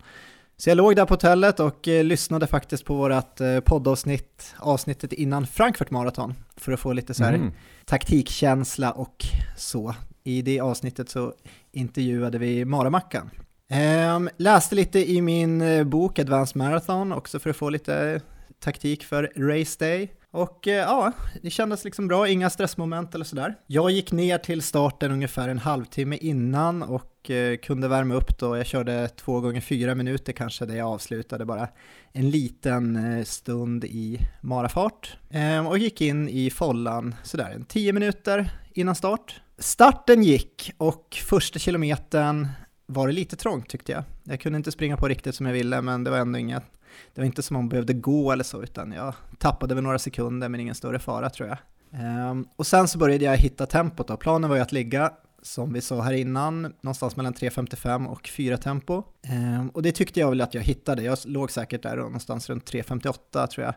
Så 0.58 0.70
jag 0.70 0.76
låg 0.76 0.96
där 0.96 1.06
på 1.06 1.14
hotellet 1.14 1.60
och 1.60 1.88
eh, 1.88 2.04
lyssnade 2.04 2.48
faktiskt 2.48 2.86
på 2.86 2.96
vårt 2.96 3.42
eh, 3.42 3.60
poddavsnitt, 3.60 4.56
avsnittet 4.58 5.14
innan 5.14 5.48
Frankfurt 5.48 5.92
Marathon, 5.92 6.34
för 6.58 6.72
att 6.72 6.80
få 6.80 6.94
lite 6.94 7.14
så 7.14 7.24
här 7.24 7.34
mm. 7.34 7.52
taktikkänsla 7.86 8.92
och 8.92 9.26
så. 9.58 9.96
I 10.24 10.42
det 10.42 10.60
avsnittet 10.60 11.10
så 11.10 11.34
intervjuade 11.72 12.38
vi 12.38 12.66
Maramackan. 12.66 13.30
Um, 13.72 14.30
läste 14.38 14.76
lite 14.76 15.12
i 15.12 15.22
min 15.22 15.62
eh, 15.62 15.84
bok 15.84 16.20
Advanced 16.20 16.56
Marathon 16.56 17.12
också 17.12 17.40
för 17.40 17.50
att 17.50 17.56
få 17.56 17.70
lite 17.70 18.22
taktik 18.60 19.04
för 19.04 19.32
Race 19.36 19.76
Day. 19.80 20.12
Och 20.32 20.68
uh, 20.68 20.74
ja, 20.74 21.12
det 21.42 21.50
kändes 21.50 21.84
liksom 21.84 22.08
bra, 22.08 22.28
inga 22.28 22.50
stressmoment 22.50 23.16
eller 23.16 23.26
sådär. 23.26 23.56
Jag 23.68 23.92
gick 23.92 24.12
ner 24.12 24.38
till 24.38 24.62
starten 24.62 25.12
ungefär 25.12 25.50
en 25.50 25.60
halvtimme 25.60 26.18
innan 26.18 26.84
och 26.84 27.30
uh, 27.30 27.58
kunde 27.58 27.88
värma 27.88 28.14
upp 28.14 28.38
då. 28.38 28.58
Jag 28.58 28.66
körde 28.66 29.08
två 29.08 29.40
gånger 29.40 29.62
fyra 29.62 29.96
minuter 29.96 30.34
kanske 30.34 30.66
där 30.66 30.76
jag 30.76 30.88
avslutade 30.88 31.46
bara 31.46 31.68
en 32.14 32.30
liten 32.30 33.26
stund 33.26 33.86
i 33.86 34.20
marafart. 34.42 35.18
Um, 35.30 35.68
och 35.68 35.78
gick 35.78 36.02
in 36.02 36.30
i 36.30 36.50
follan 36.50 37.16
sådär 37.24 37.52
en 37.56 37.66
tio 37.66 37.94
minuter 37.94 38.50
innan 38.74 38.96
start. 38.96 39.42
Starten 39.60 40.24
gick 40.24 40.72
och 40.78 41.18
första 41.30 41.60
kilometern 41.60 42.48
var 42.88 43.08
det 43.08 43.14
lite 43.14 43.36
trångt 43.36 43.70
tyckte 43.70 43.92
jag. 43.92 44.04
Jag 44.24 44.40
kunde 44.40 44.58
inte 44.58 44.72
springa 44.72 44.98
på 44.98 45.08
riktigt 45.08 45.36
som 45.36 45.46
jag 45.46 45.54
ville, 45.54 45.82
men 45.82 46.04
det 46.04 46.10
var 46.10 46.18
ändå 46.18 46.40
inget, 46.40 46.64
det 47.14 47.22
var 47.22 47.26
inte 47.26 47.44
som 47.44 47.56
om 47.56 47.64
man 47.64 47.70
behövde 47.70 47.94
gå 47.94 48.32
eller 48.32 48.44
så, 48.44 48.64
utan 48.64 48.92
jag 48.92 49.14
tappade 49.38 49.76
väl 49.76 49.84
några 49.84 50.00
sekunder, 50.00 50.50
men 50.50 50.60
ingen 50.60 50.76
större 50.76 51.00
fara 51.00 51.30
tror 51.30 51.50
jag. 51.50 51.58
Um, 52.32 52.48
och 52.56 52.68
sen 52.68 52.88
så 52.88 52.98
började 52.98 53.26
jag 53.26 53.38
hitta 53.38 53.66
tempot 53.66 54.08
då. 54.08 54.18
Planen 54.18 54.50
var 54.50 54.58
ju 54.58 54.62
att 54.62 54.72
ligga, 54.72 55.12
som 55.42 55.74
vi 55.74 55.82
sa 55.82 56.02
här 56.02 56.14
innan, 56.14 56.62
någonstans 56.62 57.16
mellan 57.16 57.34
3.55 57.34 58.08
och 58.08 58.28
4 58.28 58.58
tempo. 58.58 59.04
Um, 59.32 59.70
och 59.70 59.82
det 59.84 59.92
tyckte 59.92 60.20
jag 60.20 60.30
väl 60.30 60.42
att 60.42 60.54
jag 60.54 60.62
hittade. 60.62 61.04
Jag 61.04 61.18
låg 61.26 61.52
säkert 61.52 61.84
där 61.84 61.98
någonstans 61.98 62.50
runt 62.50 62.72
3.58 62.72 63.48
tror 63.48 63.66
jag, 63.66 63.74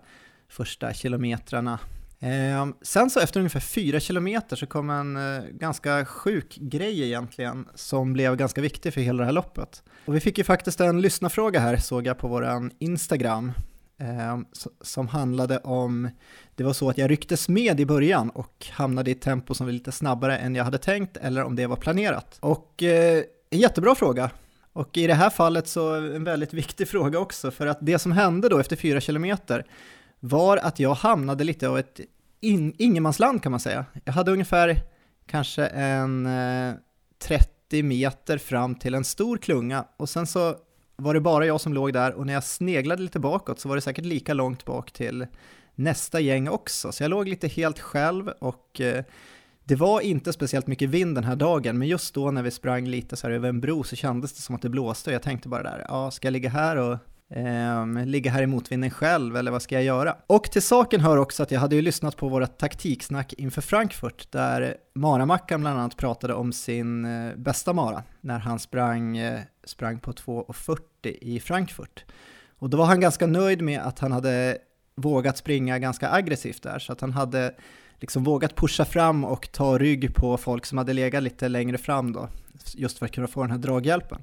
första 0.48 0.92
kilometrarna. 0.92 1.78
Eh, 2.22 2.68
sen 2.82 3.10
så 3.10 3.20
efter 3.20 3.40
ungefär 3.40 3.60
fyra 3.60 4.00
kilometer 4.00 4.56
så 4.56 4.66
kom 4.66 4.90
en 4.90 5.16
eh, 5.16 5.42
ganska 5.50 6.04
sjuk 6.04 6.56
grej 6.60 7.02
egentligen 7.02 7.68
som 7.74 8.12
blev 8.12 8.36
ganska 8.36 8.60
viktig 8.60 8.94
för 8.94 9.00
hela 9.00 9.18
det 9.18 9.24
här 9.24 9.32
loppet. 9.32 9.82
Och 10.04 10.14
vi 10.14 10.20
fick 10.20 10.38
ju 10.38 10.44
faktiskt 10.44 10.80
en 10.80 11.00
lyssnarfråga 11.00 11.60
här 11.60 11.76
såg 11.76 12.06
jag 12.06 12.18
på 12.18 12.28
våran 12.28 12.70
Instagram 12.78 13.52
eh, 13.98 14.38
som 14.80 15.08
handlade 15.08 15.58
om, 15.58 16.08
det 16.54 16.64
var 16.64 16.72
så 16.72 16.90
att 16.90 16.98
jag 16.98 17.10
rycktes 17.10 17.48
med 17.48 17.80
i 17.80 17.86
början 17.86 18.30
och 18.30 18.66
hamnade 18.70 19.10
i 19.10 19.12
ett 19.12 19.22
tempo 19.22 19.54
som 19.54 19.66
var 19.66 19.72
lite 19.72 19.92
snabbare 19.92 20.38
än 20.38 20.54
jag 20.54 20.64
hade 20.64 20.78
tänkt 20.78 21.16
eller 21.16 21.44
om 21.44 21.56
det 21.56 21.66
var 21.66 21.76
planerat. 21.76 22.38
Och 22.40 22.82
eh, 22.82 23.22
en 23.50 23.58
jättebra 23.58 23.94
fråga. 23.94 24.30
Och 24.72 24.96
i 24.96 25.06
det 25.06 25.14
här 25.14 25.30
fallet 25.30 25.68
så 25.68 25.94
en 25.94 26.24
väldigt 26.24 26.54
viktig 26.54 26.88
fråga 26.88 27.18
också 27.18 27.50
för 27.50 27.66
att 27.66 27.78
det 27.80 27.98
som 27.98 28.12
hände 28.12 28.48
då 28.48 28.58
efter 28.58 28.76
fyra 28.76 29.00
kilometer 29.00 29.64
var 30.20 30.56
att 30.56 30.78
jag 30.78 30.94
hamnade 30.94 31.44
lite 31.44 31.68
av 31.68 31.78
ett 31.78 32.00
in, 32.40 32.74
ingenmansland 32.78 33.42
kan 33.42 33.50
man 33.52 33.60
säga. 33.60 33.84
Jag 34.04 34.12
hade 34.12 34.32
ungefär 34.32 34.82
kanske 35.26 35.66
en 35.66 36.26
eh, 36.26 36.74
30 37.18 37.82
meter 37.82 38.38
fram 38.38 38.74
till 38.74 38.94
en 38.94 39.04
stor 39.04 39.36
klunga 39.36 39.84
och 39.96 40.08
sen 40.08 40.26
så 40.26 40.56
var 40.96 41.14
det 41.14 41.20
bara 41.20 41.46
jag 41.46 41.60
som 41.60 41.74
låg 41.74 41.92
där 41.92 42.12
och 42.12 42.26
när 42.26 42.32
jag 42.32 42.44
sneglade 42.44 43.02
lite 43.02 43.18
bakåt 43.18 43.60
så 43.60 43.68
var 43.68 43.76
det 43.76 43.82
säkert 43.82 44.04
lika 44.04 44.34
långt 44.34 44.64
bak 44.64 44.92
till 44.92 45.26
nästa 45.74 46.20
gäng 46.20 46.48
också. 46.48 46.92
Så 46.92 47.02
jag 47.02 47.10
låg 47.10 47.28
lite 47.28 47.48
helt 47.48 47.78
själv 47.78 48.28
och 48.28 48.80
eh, 48.80 49.04
det 49.64 49.76
var 49.76 50.00
inte 50.00 50.32
speciellt 50.32 50.66
mycket 50.66 50.88
vind 50.88 51.14
den 51.14 51.24
här 51.24 51.36
dagen, 51.36 51.78
men 51.78 51.88
just 51.88 52.14
då 52.14 52.30
när 52.30 52.42
vi 52.42 52.50
sprang 52.50 52.86
lite 52.86 53.16
så 53.16 53.26
här 53.26 53.34
över 53.34 53.48
en 53.48 53.60
bro 53.60 53.82
så 53.82 53.96
kändes 53.96 54.32
det 54.32 54.42
som 54.42 54.54
att 54.54 54.62
det 54.62 54.68
blåste 54.68 55.10
och 55.10 55.14
jag 55.14 55.22
tänkte 55.22 55.48
bara 55.48 55.62
där, 55.62 55.84
ja, 55.88 56.10
ska 56.10 56.26
jag 56.26 56.32
ligga 56.32 56.50
här 56.50 56.76
och 56.76 56.98
eh, 57.30 58.06
ligga 58.06 58.30
här 58.30 58.42
i 58.42 58.46
motvinden 58.46 58.90
själv 58.90 59.36
eller 59.36 59.50
vad 59.50 59.62
ska 59.62 59.74
jag 59.74 59.84
göra? 59.84 60.16
Och 60.26 60.44
till 60.44 60.62
saken 60.62 61.00
hör 61.00 61.16
också 61.16 61.42
att 61.42 61.50
jag 61.50 61.60
hade 61.60 61.76
ju 61.76 61.82
lyssnat 61.82 62.16
på 62.16 62.28
våra 62.28 62.46
taktiksnack 62.46 63.32
inför 63.32 63.62
Frankfurt 63.62 64.32
där 64.32 64.76
Maramackan 64.94 65.60
bland 65.60 65.78
annat 65.78 65.96
pratade 65.96 66.34
om 66.34 66.52
sin 66.52 67.04
eh, 67.04 67.36
bästa 67.36 67.72
mara 67.72 68.02
när 68.20 68.38
han 68.38 68.58
sprang, 68.58 69.18
eh, 69.18 69.40
sprang 69.64 69.98
på 69.98 70.12
2.40 70.12 70.78
i 71.20 71.40
Frankfurt. 71.40 72.04
Och 72.58 72.70
då 72.70 72.76
var 72.76 72.84
han 72.84 73.00
ganska 73.00 73.26
nöjd 73.26 73.62
med 73.62 73.80
att 73.80 73.98
han 73.98 74.12
hade 74.12 74.58
vågat 74.94 75.38
springa 75.38 75.78
ganska 75.78 76.10
aggressivt 76.10 76.62
där 76.62 76.78
så 76.78 76.92
att 76.92 77.00
han 77.00 77.12
hade 77.12 77.54
liksom 78.00 78.24
vågat 78.24 78.56
pusha 78.56 78.84
fram 78.84 79.24
och 79.24 79.52
ta 79.52 79.78
rygg 79.78 80.14
på 80.14 80.36
folk 80.36 80.66
som 80.66 80.78
hade 80.78 80.92
legat 80.92 81.22
lite 81.22 81.48
längre 81.48 81.78
fram 81.78 82.12
då, 82.12 82.28
just 82.74 82.98
för 82.98 83.06
att 83.06 83.12
kunna 83.12 83.26
få 83.26 83.42
den 83.42 83.50
här 83.50 83.58
draghjälpen. 83.58 84.22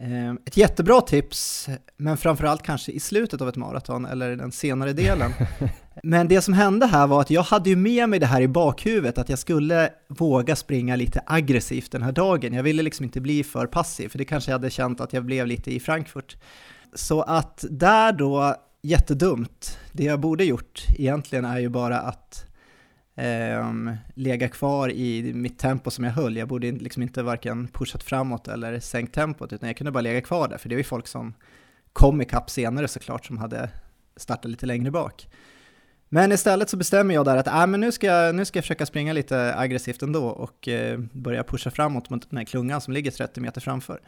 Ehm, 0.00 0.38
ett 0.44 0.56
jättebra 0.56 1.00
tips, 1.00 1.68
men 1.96 2.16
framförallt 2.16 2.62
kanske 2.62 2.92
i 2.92 3.00
slutet 3.00 3.40
av 3.40 3.48
ett 3.48 3.56
maraton 3.56 4.04
eller 4.06 4.36
den 4.36 4.52
senare 4.52 4.92
delen. 4.92 5.32
Men 6.02 6.28
det 6.28 6.42
som 6.42 6.54
hände 6.54 6.86
här 6.86 7.06
var 7.06 7.20
att 7.20 7.30
jag 7.30 7.42
hade 7.42 7.70
ju 7.70 7.76
med 7.76 8.08
mig 8.08 8.18
det 8.18 8.26
här 8.26 8.40
i 8.40 8.48
bakhuvudet, 8.48 9.18
att 9.18 9.28
jag 9.28 9.38
skulle 9.38 9.90
våga 10.08 10.56
springa 10.56 10.96
lite 10.96 11.22
aggressivt 11.26 11.92
den 11.92 12.02
här 12.02 12.12
dagen. 12.12 12.52
Jag 12.52 12.62
ville 12.62 12.82
liksom 12.82 13.04
inte 13.04 13.20
bli 13.20 13.44
för 13.44 13.66
passiv, 13.66 14.08
för 14.08 14.18
det 14.18 14.24
kanske 14.24 14.50
jag 14.50 14.58
hade 14.58 14.70
känt 14.70 15.00
att 15.00 15.12
jag 15.12 15.24
blev 15.24 15.46
lite 15.46 15.74
i 15.74 15.80
Frankfurt. 15.80 16.36
Så 16.94 17.22
att 17.22 17.64
där 17.70 18.12
då, 18.12 18.54
jättedumt, 18.82 19.78
det 19.92 20.04
jag 20.04 20.20
borde 20.20 20.44
gjort 20.44 20.86
egentligen 20.98 21.44
är 21.44 21.58
ju 21.58 21.68
bara 21.68 21.98
att 21.98 22.47
eh, 23.18 23.94
lega 24.14 24.48
kvar 24.48 24.90
i 24.90 25.32
mitt 25.34 25.58
tempo 25.58 25.90
som 25.90 26.04
jag 26.04 26.12
höll. 26.12 26.36
Jag 26.36 26.48
borde 26.48 26.70
liksom 26.70 27.02
inte 27.02 27.22
varken 27.22 27.68
pushat 27.68 28.02
framåt 28.02 28.48
eller 28.48 28.80
sänkt 28.80 29.14
tempot, 29.14 29.52
utan 29.52 29.68
jag 29.68 29.76
kunde 29.76 29.90
bara 29.90 30.00
lägga 30.00 30.20
kvar 30.20 30.48
där, 30.48 30.58
för 30.58 30.68
det 30.68 30.74
var 30.74 30.80
ju 30.80 30.84
folk 30.84 31.06
som 31.06 31.34
kom 31.92 32.20
ikapp 32.20 32.50
senare 32.50 32.88
såklart, 32.88 33.26
som 33.26 33.38
hade 33.38 33.70
startat 34.16 34.50
lite 34.50 34.66
längre 34.66 34.90
bak. 34.90 35.28
Men 36.08 36.32
istället 36.32 36.70
så 36.70 36.76
bestämmer 36.76 37.14
jag 37.14 37.24
där 37.24 37.36
att 37.36 37.46
äh, 37.46 37.66
men 37.66 37.80
nu, 37.80 37.92
ska 37.92 38.06
jag, 38.06 38.34
nu 38.34 38.44
ska 38.44 38.56
jag 38.56 38.64
försöka 38.64 38.86
springa 38.86 39.12
lite 39.12 39.54
aggressivt 39.56 40.02
ändå 40.02 40.26
och 40.26 40.68
eh, 40.68 40.98
börja 40.98 41.44
pusha 41.44 41.70
framåt 41.70 42.10
mot 42.10 42.30
den 42.30 42.36
här 42.36 42.44
klungan 42.44 42.80
som 42.80 42.92
ligger 42.92 43.10
30 43.10 43.40
meter 43.40 43.60
framför. 43.60 44.00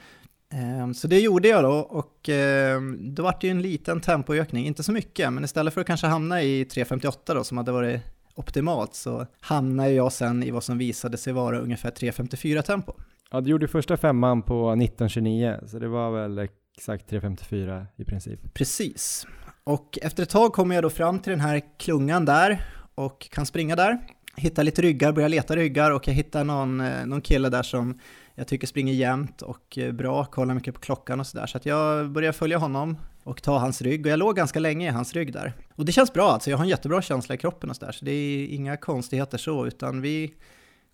Eh, 0.53 0.92
så 0.92 1.07
det 1.09 1.20
gjorde 1.20 1.49
jag 1.49 1.64
då 1.64 1.73
och 1.73 2.29
eh, 2.29 2.81
då 2.99 3.23
var 3.23 3.37
det 3.40 3.46
ju 3.46 3.51
en 3.51 3.62
liten 3.62 4.01
tempoökning, 4.01 4.66
inte 4.66 4.83
så 4.83 4.92
mycket, 4.92 5.33
men 5.33 5.44
istället 5.44 5.75
för 5.75 5.81
att 5.81 5.87
kanske 5.87 6.07
hamna 6.07 6.42
i 6.42 6.64
3.58 6.64 7.35
då 7.35 7.44
som 7.44 7.57
hade 7.57 7.73
varit 7.73 8.01
optimalt 8.40 8.94
så 8.94 9.26
hamnade 9.40 9.90
jag 9.90 10.12
sen 10.12 10.42
i 10.42 10.50
vad 10.50 10.64
som 10.64 10.79
visade 10.79 11.16
sig 11.16 11.33
vara 11.33 11.59
ungefär 11.59 11.90
3.54 11.90 12.62
tempo. 12.62 12.92
Ja, 13.31 13.40
du 13.40 13.50
gjorde 13.50 13.68
första 13.68 13.96
femman 13.96 14.42
på 14.42 14.70
19.29, 14.70 15.66
så 15.66 15.79
det 15.79 15.88
var 15.88 16.11
väl 16.11 16.38
exakt 16.38 17.11
3.54 17.11 17.87
i 17.96 18.05
princip. 18.05 18.55
Precis. 18.55 19.26
Och 19.64 19.98
efter 20.03 20.22
ett 20.22 20.31
tag 20.31 20.53
kommer 20.53 20.74
jag 20.74 20.85
då 20.85 20.90
fram 20.90 21.18
till 21.18 21.31
den 21.31 21.40
här 21.40 21.62
klungan 21.79 22.24
där 22.24 22.64
och 22.94 23.31
kan 23.31 23.46
springa 23.46 23.76
där 23.76 23.98
hittar 24.37 24.64
lite 24.64 24.83
ryggar, 24.83 25.12
börjar 25.12 25.29
leta 25.29 25.57
ryggar 25.57 25.90
och 25.90 26.09
jag 26.09 26.14
hittar 26.14 26.45
någon, 26.45 26.81
eh, 26.81 27.07
någon 27.07 27.21
kille 27.21 27.49
där 27.49 27.62
som 27.62 27.99
jag 28.35 28.47
tycker 28.47 28.66
springer 28.66 28.95
jämnt 28.95 29.43
och 29.43 29.79
eh, 29.79 29.93
bra, 29.93 30.25
kollar 30.25 30.55
mycket 30.55 30.75
på 30.75 30.81
klockan 30.81 31.21
och 31.21 31.27
sådär. 31.27 31.47
Så 31.47 31.57
att 31.57 31.66
jag 31.66 32.11
börjar 32.11 32.33
följa 32.33 32.59
honom 32.59 32.97
och 33.23 33.43
ta 33.43 33.59
hans 33.59 33.83
rygg 33.83 34.07
och 34.07 34.12
jag 34.12 34.19
låg 34.19 34.37
ganska 34.37 34.59
länge 34.59 34.88
i 34.88 34.90
hans 34.90 35.12
rygg 35.14 35.33
där. 35.33 35.53
Och 35.75 35.85
det 35.85 35.93
känns 35.93 36.12
bra 36.12 36.31
alltså, 36.31 36.51
jag 36.51 36.59
har 36.59 36.64
en 36.64 36.71
jättebra 36.71 37.03
känsla 37.03 37.35
i 37.35 37.38
kroppen 37.38 37.71
och 37.71 37.77
sådär 37.77 37.93
så 37.93 38.05
det 38.05 38.12
är 38.12 38.47
inga 38.47 38.77
konstigheter 38.77 39.38
så 39.38 39.66
utan 39.66 40.01
vi 40.01 40.35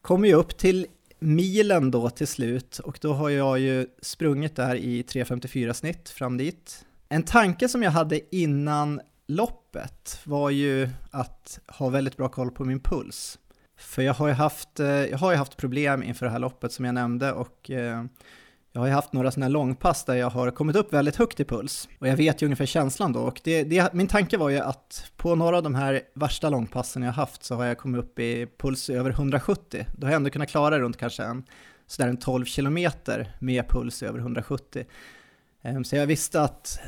kommer 0.03 0.29
ju 0.29 0.35
upp 0.35 0.57
till 0.57 0.87
milen 1.19 1.91
då 1.91 2.11
till 2.11 2.27
slut 2.27 2.79
och 2.79 2.99
då 3.01 3.13
har 3.13 3.31
jag 3.31 3.59
ju 3.59 3.87
sprungit 4.03 4.57
där 4.57 4.75
i 4.75 5.03
3.54 5.03 5.73
snitt 5.73 6.09
fram 6.09 6.37
dit. 6.37 6.85
En 7.09 7.23
tanke 7.23 7.69
som 7.69 7.83
jag 7.83 7.91
hade 7.91 8.37
innan 8.37 9.01
loppet 9.27 10.21
var 10.25 10.51
ju 10.51 10.89
att 11.11 11.61
ha 11.69 11.89
väldigt 11.89 12.17
bra 12.17 12.29
koll 12.29 12.51
på 12.51 12.65
min 12.65 12.81
puls. 12.81 13.39
För 13.79 14.03
jag 14.03 14.15
har 14.15 14.29
ju 14.29 14.35
haft, 14.35 14.81
eh, 14.81 14.87
jag 14.87 15.19
har 15.19 15.31
ju 15.31 15.37
haft 15.37 15.57
problem 15.57 16.03
inför 16.03 16.27
det 16.27 16.33
här 16.33 16.39
loppet 16.39 16.73
som 16.73 16.85
jag 16.85 16.95
nämnde 16.95 17.33
och 17.33 17.71
eh, 17.71 18.05
jag 18.73 18.81
har 18.81 18.87
ju 18.87 18.93
haft 18.93 19.13
några 19.13 19.31
sådana 19.31 19.47
här 19.47 19.51
långpass 19.51 20.05
där 20.05 20.15
jag 20.15 20.31
har 20.31 20.51
kommit 20.51 20.77
upp 20.77 20.93
väldigt 20.93 21.17
högt 21.17 21.41
i 21.41 21.45
puls. 21.45 21.89
Och 21.99 22.09
jag 22.09 22.17
vet 22.17 22.43
ju 22.43 22.47
ungefär 22.47 22.67
känslan 22.67 23.13
då. 23.13 23.21
Och 23.21 23.41
det, 23.45 23.65
det, 23.65 23.93
min 23.93 24.07
tanke 24.07 24.37
var 24.37 24.49
ju 24.49 24.59
att 24.59 25.13
på 25.17 25.35
några 25.35 25.57
av 25.57 25.63
de 25.63 25.75
här 25.75 26.03
värsta 26.15 26.49
långpassen 26.49 27.03
jag 27.03 27.13
haft 27.13 27.45
så 27.45 27.55
har 27.55 27.65
jag 27.65 27.79
kommit 27.79 28.05
upp 28.05 28.19
i 28.19 28.47
puls 28.59 28.91
över 28.91 29.11
170. 29.11 29.87
Då 29.97 30.07
har 30.07 30.13
jag 30.13 30.17
ändå 30.17 30.31
kunnat 30.31 30.49
klara 30.49 30.79
runt 30.79 30.97
kanske 30.97 31.25
en, 31.25 31.45
sådär 31.87 32.09
en 32.09 32.17
12 32.17 32.45
kilometer 32.45 33.37
med 33.41 33.69
puls 33.69 34.03
över 34.03 34.19
170. 34.19 34.85
Ehm, 35.63 35.85
så 35.85 35.97
jag 35.97 36.07
visste 36.07 36.43
att 36.43 36.81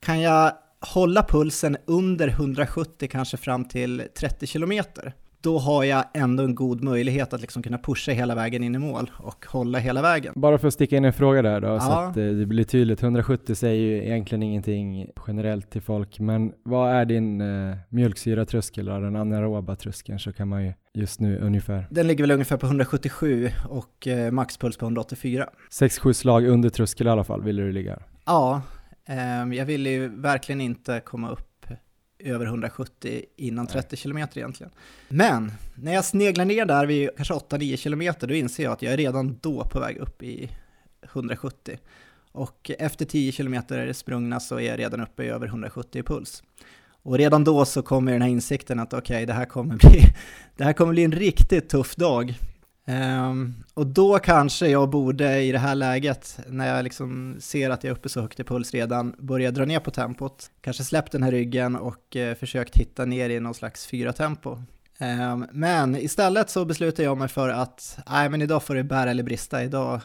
kan 0.00 0.20
jag 0.20 0.52
hålla 0.86 1.22
pulsen 1.22 1.76
under 1.86 2.28
170 2.28 3.08
kanske 3.10 3.36
fram 3.36 3.64
till 3.64 4.02
30 4.14 4.46
kilometer 4.46 5.14
då 5.44 5.58
har 5.58 5.84
jag 5.84 6.04
ändå 6.14 6.44
en 6.44 6.54
god 6.54 6.82
möjlighet 6.82 7.32
att 7.32 7.40
liksom 7.40 7.62
kunna 7.62 7.78
pusha 7.78 8.12
hela 8.12 8.34
vägen 8.34 8.62
in 8.62 8.74
i 8.74 8.78
mål 8.78 9.10
och 9.16 9.46
hålla 9.46 9.78
hela 9.78 10.02
vägen. 10.02 10.32
Bara 10.36 10.58
för 10.58 10.68
att 10.68 10.74
sticka 10.74 10.96
in 10.96 11.04
en 11.04 11.12
fråga 11.12 11.42
där 11.42 11.60
då, 11.60 11.68
ja. 11.68 11.80
så 11.80 11.92
att 11.92 12.16
eh, 12.16 12.24
det 12.24 12.46
blir 12.46 12.64
tydligt. 12.64 13.02
170 13.02 13.54
säger 13.54 13.80
ju 13.80 14.04
egentligen 14.04 14.42
ingenting 14.42 15.06
generellt 15.26 15.70
till 15.70 15.82
folk, 15.82 16.18
men 16.18 16.52
vad 16.62 16.92
är 16.92 17.04
din 17.04 17.40
eh, 17.40 17.76
mjölksyratröskel 17.88 18.88
och 18.88 19.00
den 19.00 19.16
anaeroba 19.16 19.76
tröskeln 19.76 20.18
så 20.18 20.32
kan 20.32 20.48
man 20.48 20.64
ju 20.64 20.72
just 20.94 21.20
nu 21.20 21.38
ungefär? 21.38 21.86
Den 21.90 22.06
ligger 22.06 22.24
väl 22.24 22.30
ungefär 22.30 22.56
på 22.56 22.66
177 22.66 23.50
och 23.68 24.06
eh, 24.06 24.30
maxpuls 24.30 24.76
på 24.76 24.86
184. 24.86 25.48
6-7 25.80 26.12
slag 26.12 26.46
under 26.46 26.68
tröskel 26.68 27.06
i 27.06 27.10
alla 27.10 27.24
fall 27.24 27.42
vill 27.42 27.56
du 27.56 27.72
ligga? 27.72 27.98
Ja, 28.24 28.62
jag 29.52 29.64
vill 29.64 29.86
ju 29.86 30.08
verkligen 30.08 30.60
inte 30.60 31.00
komma 31.00 31.30
upp 31.30 31.66
över 32.18 32.46
170 32.46 33.24
innan 33.36 33.66
30 33.66 33.96
km 33.96 34.18
egentligen. 34.18 34.72
Men 35.08 35.52
när 35.74 35.94
jag 35.94 36.04
sneglar 36.04 36.44
ner 36.44 36.66
där 36.66 36.86
vid 36.86 37.10
kanske 37.16 37.34
8-9 37.34 37.82
km 37.82 38.14
då 38.20 38.34
inser 38.34 38.64
jag 38.64 38.72
att 38.72 38.82
jag 38.82 38.92
är 38.92 38.96
redan 38.96 39.38
då 39.42 39.64
på 39.64 39.80
väg 39.80 39.96
upp 39.96 40.22
i 40.22 40.50
170. 41.02 41.78
Och 42.32 42.70
efter 42.78 43.04
10 43.04 43.32
km 43.32 43.62
sprungna 43.94 44.40
så 44.40 44.56
är 44.56 44.60
jag 44.60 44.78
redan 44.78 45.00
uppe 45.00 45.24
i 45.24 45.28
över 45.28 45.46
170 45.46 45.98
i 45.98 46.02
puls. 46.02 46.42
Och 47.02 47.18
redan 47.18 47.44
då 47.44 47.64
så 47.64 47.82
kommer 47.82 48.12
den 48.12 48.22
här 48.22 48.28
insikten 48.28 48.80
att 48.80 48.92
okej, 48.92 49.14
okay, 49.14 49.26
det, 49.26 49.32
här 49.32 49.44
kommer 49.44 49.76
bli, 49.76 50.00
det 50.56 50.64
här 50.64 50.72
kommer 50.72 50.92
bli 50.92 51.04
en 51.04 51.12
riktigt 51.12 51.68
tuff 51.68 51.96
dag. 51.96 52.34
Um, 52.86 53.54
och 53.74 53.86
då 53.86 54.18
kanske 54.18 54.68
jag 54.68 54.90
borde 54.90 55.42
i 55.42 55.52
det 55.52 55.58
här 55.58 55.74
läget, 55.74 56.38
när 56.46 56.76
jag 56.76 56.84
liksom 56.84 57.36
ser 57.40 57.70
att 57.70 57.84
jag 57.84 57.90
är 57.90 57.94
uppe 57.94 58.08
så 58.08 58.20
högt 58.20 58.40
i 58.40 58.44
puls 58.44 58.72
redan, 58.72 59.14
börja 59.18 59.50
dra 59.50 59.64
ner 59.64 59.80
på 59.80 59.90
tempot. 59.90 60.50
Kanske 60.60 60.84
släppt 60.84 61.12
den 61.12 61.22
här 61.22 61.30
ryggen 61.30 61.76
och 61.76 62.16
uh, 62.16 62.34
försökt 62.34 62.76
hitta 62.76 63.04
ner 63.04 63.30
i 63.30 63.40
någon 63.40 63.54
slags 63.54 63.86
fyra 63.86 64.12
tempo. 64.12 64.50
Um, 64.50 64.62
ehm, 64.98 65.46
men 65.52 65.96
istället 65.96 66.50
så 66.50 66.64
beslutar 66.64 67.04
jag 67.04 67.18
mig 67.18 67.28
för 67.28 67.48
att, 67.48 67.98
nej 68.10 68.28
men 68.28 68.42
idag 68.42 68.62
får 68.62 68.74
det 68.74 68.84
bära 68.84 69.10
eller 69.10 69.22
brista, 69.22 69.64
idag, 69.64 70.00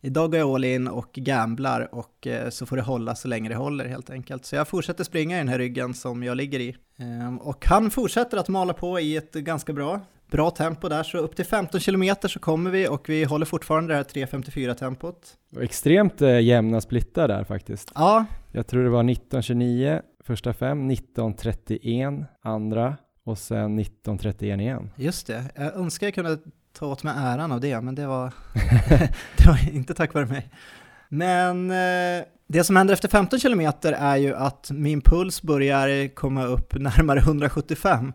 idag 0.00 0.30
går 0.30 0.38
jag 0.38 0.50
all 0.50 0.64
in 0.64 0.88
och 0.88 1.12
gamblar 1.12 1.94
och 1.94 2.26
uh, 2.26 2.50
så 2.50 2.66
får 2.66 2.76
det 2.76 2.82
hålla 2.82 3.14
så 3.14 3.28
länge 3.28 3.48
det 3.48 3.56
håller 3.56 3.84
helt 3.84 4.10
enkelt. 4.10 4.44
Så 4.44 4.56
jag 4.56 4.68
fortsätter 4.68 5.04
springa 5.04 5.36
i 5.36 5.38
den 5.38 5.48
här 5.48 5.58
ryggen 5.58 5.94
som 5.94 6.22
jag 6.22 6.36
ligger 6.36 6.60
i. 6.60 6.76
Um, 6.98 7.38
och 7.38 7.66
han 7.66 7.90
fortsätter 7.90 8.36
att 8.36 8.48
mala 8.48 8.72
på 8.72 9.00
i 9.00 9.16
ett 9.16 9.32
ganska 9.32 9.72
bra 9.72 10.00
bra 10.30 10.50
tempo 10.50 10.88
där, 10.88 11.02
så 11.02 11.18
upp 11.18 11.36
till 11.36 11.44
15 11.44 11.80
km 11.80 12.14
så 12.22 12.38
kommer 12.38 12.70
vi 12.70 12.88
och 12.88 13.08
vi 13.08 13.24
håller 13.24 13.46
fortfarande 13.46 13.92
det 13.92 13.96
här 13.96 14.04
3.54 14.04 14.74
tempot. 14.74 15.34
extremt 15.60 16.22
eh, 16.22 16.40
jämna 16.40 16.80
splittar 16.80 17.28
där 17.28 17.44
faktiskt. 17.44 17.92
Ja. 17.94 18.24
Jag 18.52 18.66
tror 18.66 18.84
det 18.84 18.90
var 18.90 19.02
19.29 19.02 20.02
första 20.24 20.52
fem, 20.52 20.90
19.31 20.90 22.24
andra 22.42 22.96
och 23.24 23.38
sen 23.38 23.80
19.31 23.80 24.60
igen. 24.60 24.90
Just 24.96 25.26
det, 25.26 25.44
jag 25.54 25.74
önskar 25.74 26.06
jag 26.06 26.14
kunde 26.14 26.38
ta 26.78 26.86
åt 26.86 27.02
mig 27.02 27.14
äran 27.16 27.52
av 27.52 27.60
det, 27.60 27.80
men 27.80 27.94
det 27.94 28.06
var, 28.06 28.32
det 29.36 29.46
var 29.46 29.74
inte 29.74 29.94
tack 29.94 30.14
vare 30.14 30.26
mig. 30.26 30.50
Men 31.08 31.70
eh, 31.70 32.24
det 32.48 32.64
som 32.64 32.76
händer 32.76 32.94
efter 32.94 33.08
15 33.08 33.38
km 33.40 33.60
är 33.82 34.16
ju 34.16 34.34
att 34.34 34.70
min 34.70 35.00
puls 35.00 35.42
börjar 35.42 36.14
komma 36.14 36.44
upp 36.44 36.74
närmare 36.74 37.18
175 37.18 38.12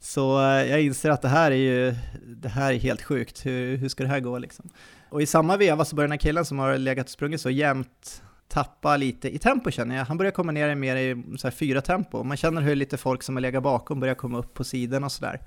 så 0.00 0.40
eh, 0.40 0.70
jag 0.70 0.82
inser 0.82 1.10
att 1.10 1.22
det 1.22 1.28
här 1.28 1.50
är 1.50 1.56
ju 1.56 1.94
det 2.26 2.48
här 2.48 2.72
är 2.72 2.78
helt 2.78 3.02
sjukt, 3.02 3.46
hur, 3.46 3.76
hur 3.76 3.88
ska 3.88 4.02
det 4.02 4.08
här 4.08 4.20
gå 4.20 4.38
liksom? 4.38 4.70
Och 5.08 5.22
i 5.22 5.26
samma 5.26 5.56
veva 5.56 5.84
så 5.84 5.96
börjar 5.96 6.08
den 6.08 6.12
här 6.12 6.18
killen 6.18 6.44
som 6.44 6.58
har 6.58 6.78
legat 6.78 7.06
och 7.06 7.10
sprungit 7.10 7.40
så 7.40 7.50
jämnt 7.50 8.22
tappa 8.48 8.96
lite 8.96 9.34
i 9.34 9.38
tempo 9.38 9.70
känner 9.70 9.96
jag. 9.96 10.04
Han 10.04 10.16
börjar 10.16 10.32
komma 10.32 10.52
ner 10.52 10.74
mer 10.74 10.96
i 10.96 11.24
så 11.38 11.46
här 11.46 11.52
fyra 11.52 11.80
tempo. 11.80 12.22
Man 12.22 12.36
känner 12.36 12.62
hur 12.62 12.76
lite 12.76 12.96
folk 12.96 13.22
som 13.22 13.36
har 13.36 13.40
legat 13.40 13.62
bakom 13.62 14.00
börjar 14.00 14.14
komma 14.14 14.38
upp 14.38 14.54
på 14.54 14.64
sidan 14.64 15.04
och 15.04 15.12
sådär. 15.12 15.40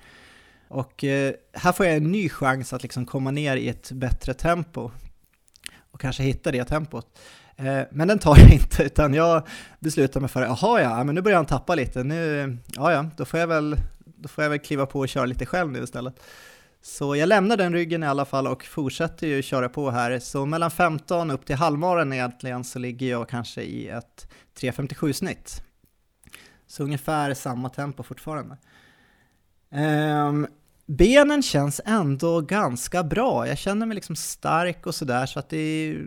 Och 0.68 1.04
eh, 1.04 1.34
här 1.54 1.72
får 1.72 1.86
jag 1.86 1.96
en 1.96 2.12
ny 2.12 2.30
chans 2.30 2.74
att 2.74 2.84
liksom 2.84 3.06
komma 3.06 3.32
ner 3.32 3.58
i 3.58 3.70
ett 3.70 3.92
bättre 3.92 4.34
tempo 4.34 4.92
och 5.92 6.00
kanske 6.00 6.24
hitta 6.24 6.52
det 6.52 6.64
tempot. 6.64 7.20
Eh, 7.56 7.82
men 7.92 8.08
den 8.08 8.20
tar 8.20 8.38
jag 8.38 8.54
inte, 8.54 8.84
utan 8.84 9.14
jag 9.14 9.48
beslutar 9.80 10.20
mig 10.20 10.30
för, 10.30 10.42
att 10.42 10.62
jaha 10.62 10.82
ja, 10.82 11.04
men 11.04 11.16
nu 11.16 11.22
börjar 11.22 11.38
han 11.38 11.46
tappa 11.46 11.76
lite, 11.76 12.04
nu, 12.04 12.58
ja 12.68 12.92
ja, 12.92 13.06
då 13.18 13.26
får 13.26 13.40
jag 13.40 13.48
väl 13.48 13.78
då 14.24 14.30
får 14.30 14.44
jag 14.44 14.50
väl 14.50 14.60
kliva 14.60 14.86
på 14.86 15.00
och 15.00 15.10
köra 15.10 15.26
lite 15.26 15.46
själv 15.46 15.72
nu 15.72 15.84
istället. 15.84 16.20
Så 16.82 17.16
jag 17.16 17.28
lämnar 17.30 17.58
den 17.58 17.74
ryggen 17.74 18.04
i 18.04 18.08
alla 18.08 18.26
fall 18.26 18.48
och 18.48 18.64
fortsätter 18.64 19.28
ju 19.28 19.42
köra 19.42 19.70
på 19.70 19.92
här. 19.92 20.20
Så 20.20 20.46
mellan 20.46 20.72
15 20.72 21.32
upp 21.32 21.46
till 21.46 21.56
halvmaren 21.56 22.14
egentligen 22.14 22.64
så 22.64 22.80
ligger 22.80 23.10
jag 23.10 23.30
kanske 23.30 23.62
i 23.62 23.88
ett 23.88 24.28
3.57 24.60 25.14
snitt. 25.14 25.64
Så 26.68 26.84
ungefär 26.84 27.34
samma 27.34 27.70
tempo 27.70 28.04
fortfarande. 28.04 28.58
Um, 29.72 30.48
benen 30.86 31.42
känns 31.42 31.82
ändå 31.86 32.42
ganska 32.42 33.04
bra. 33.04 33.48
Jag 33.48 33.58
känner 33.58 33.86
mig 33.86 33.96
liksom 33.96 34.16
stark 34.16 34.88
och 34.88 34.96
sådär 34.96 35.26
så 35.26 35.40
att 35.40 35.50
det 35.50 35.58
är, 35.58 36.06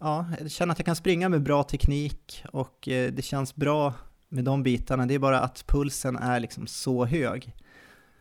ja, 0.00 0.26
jag 0.40 0.50
känner 0.50 0.72
att 0.72 0.78
jag 0.78 0.86
kan 0.86 0.96
springa 0.96 1.28
med 1.28 1.42
bra 1.42 1.62
teknik 1.62 2.44
och 2.52 2.88
eh, 2.88 3.12
det 3.12 3.22
känns 3.22 3.56
bra 3.56 3.94
med 4.30 4.44
de 4.44 4.62
bitarna. 4.62 5.06
Det 5.06 5.14
är 5.14 5.18
bara 5.18 5.40
att 5.40 5.64
pulsen 5.66 6.16
är 6.16 6.40
liksom 6.40 6.66
så 6.66 7.04
hög. 7.04 7.54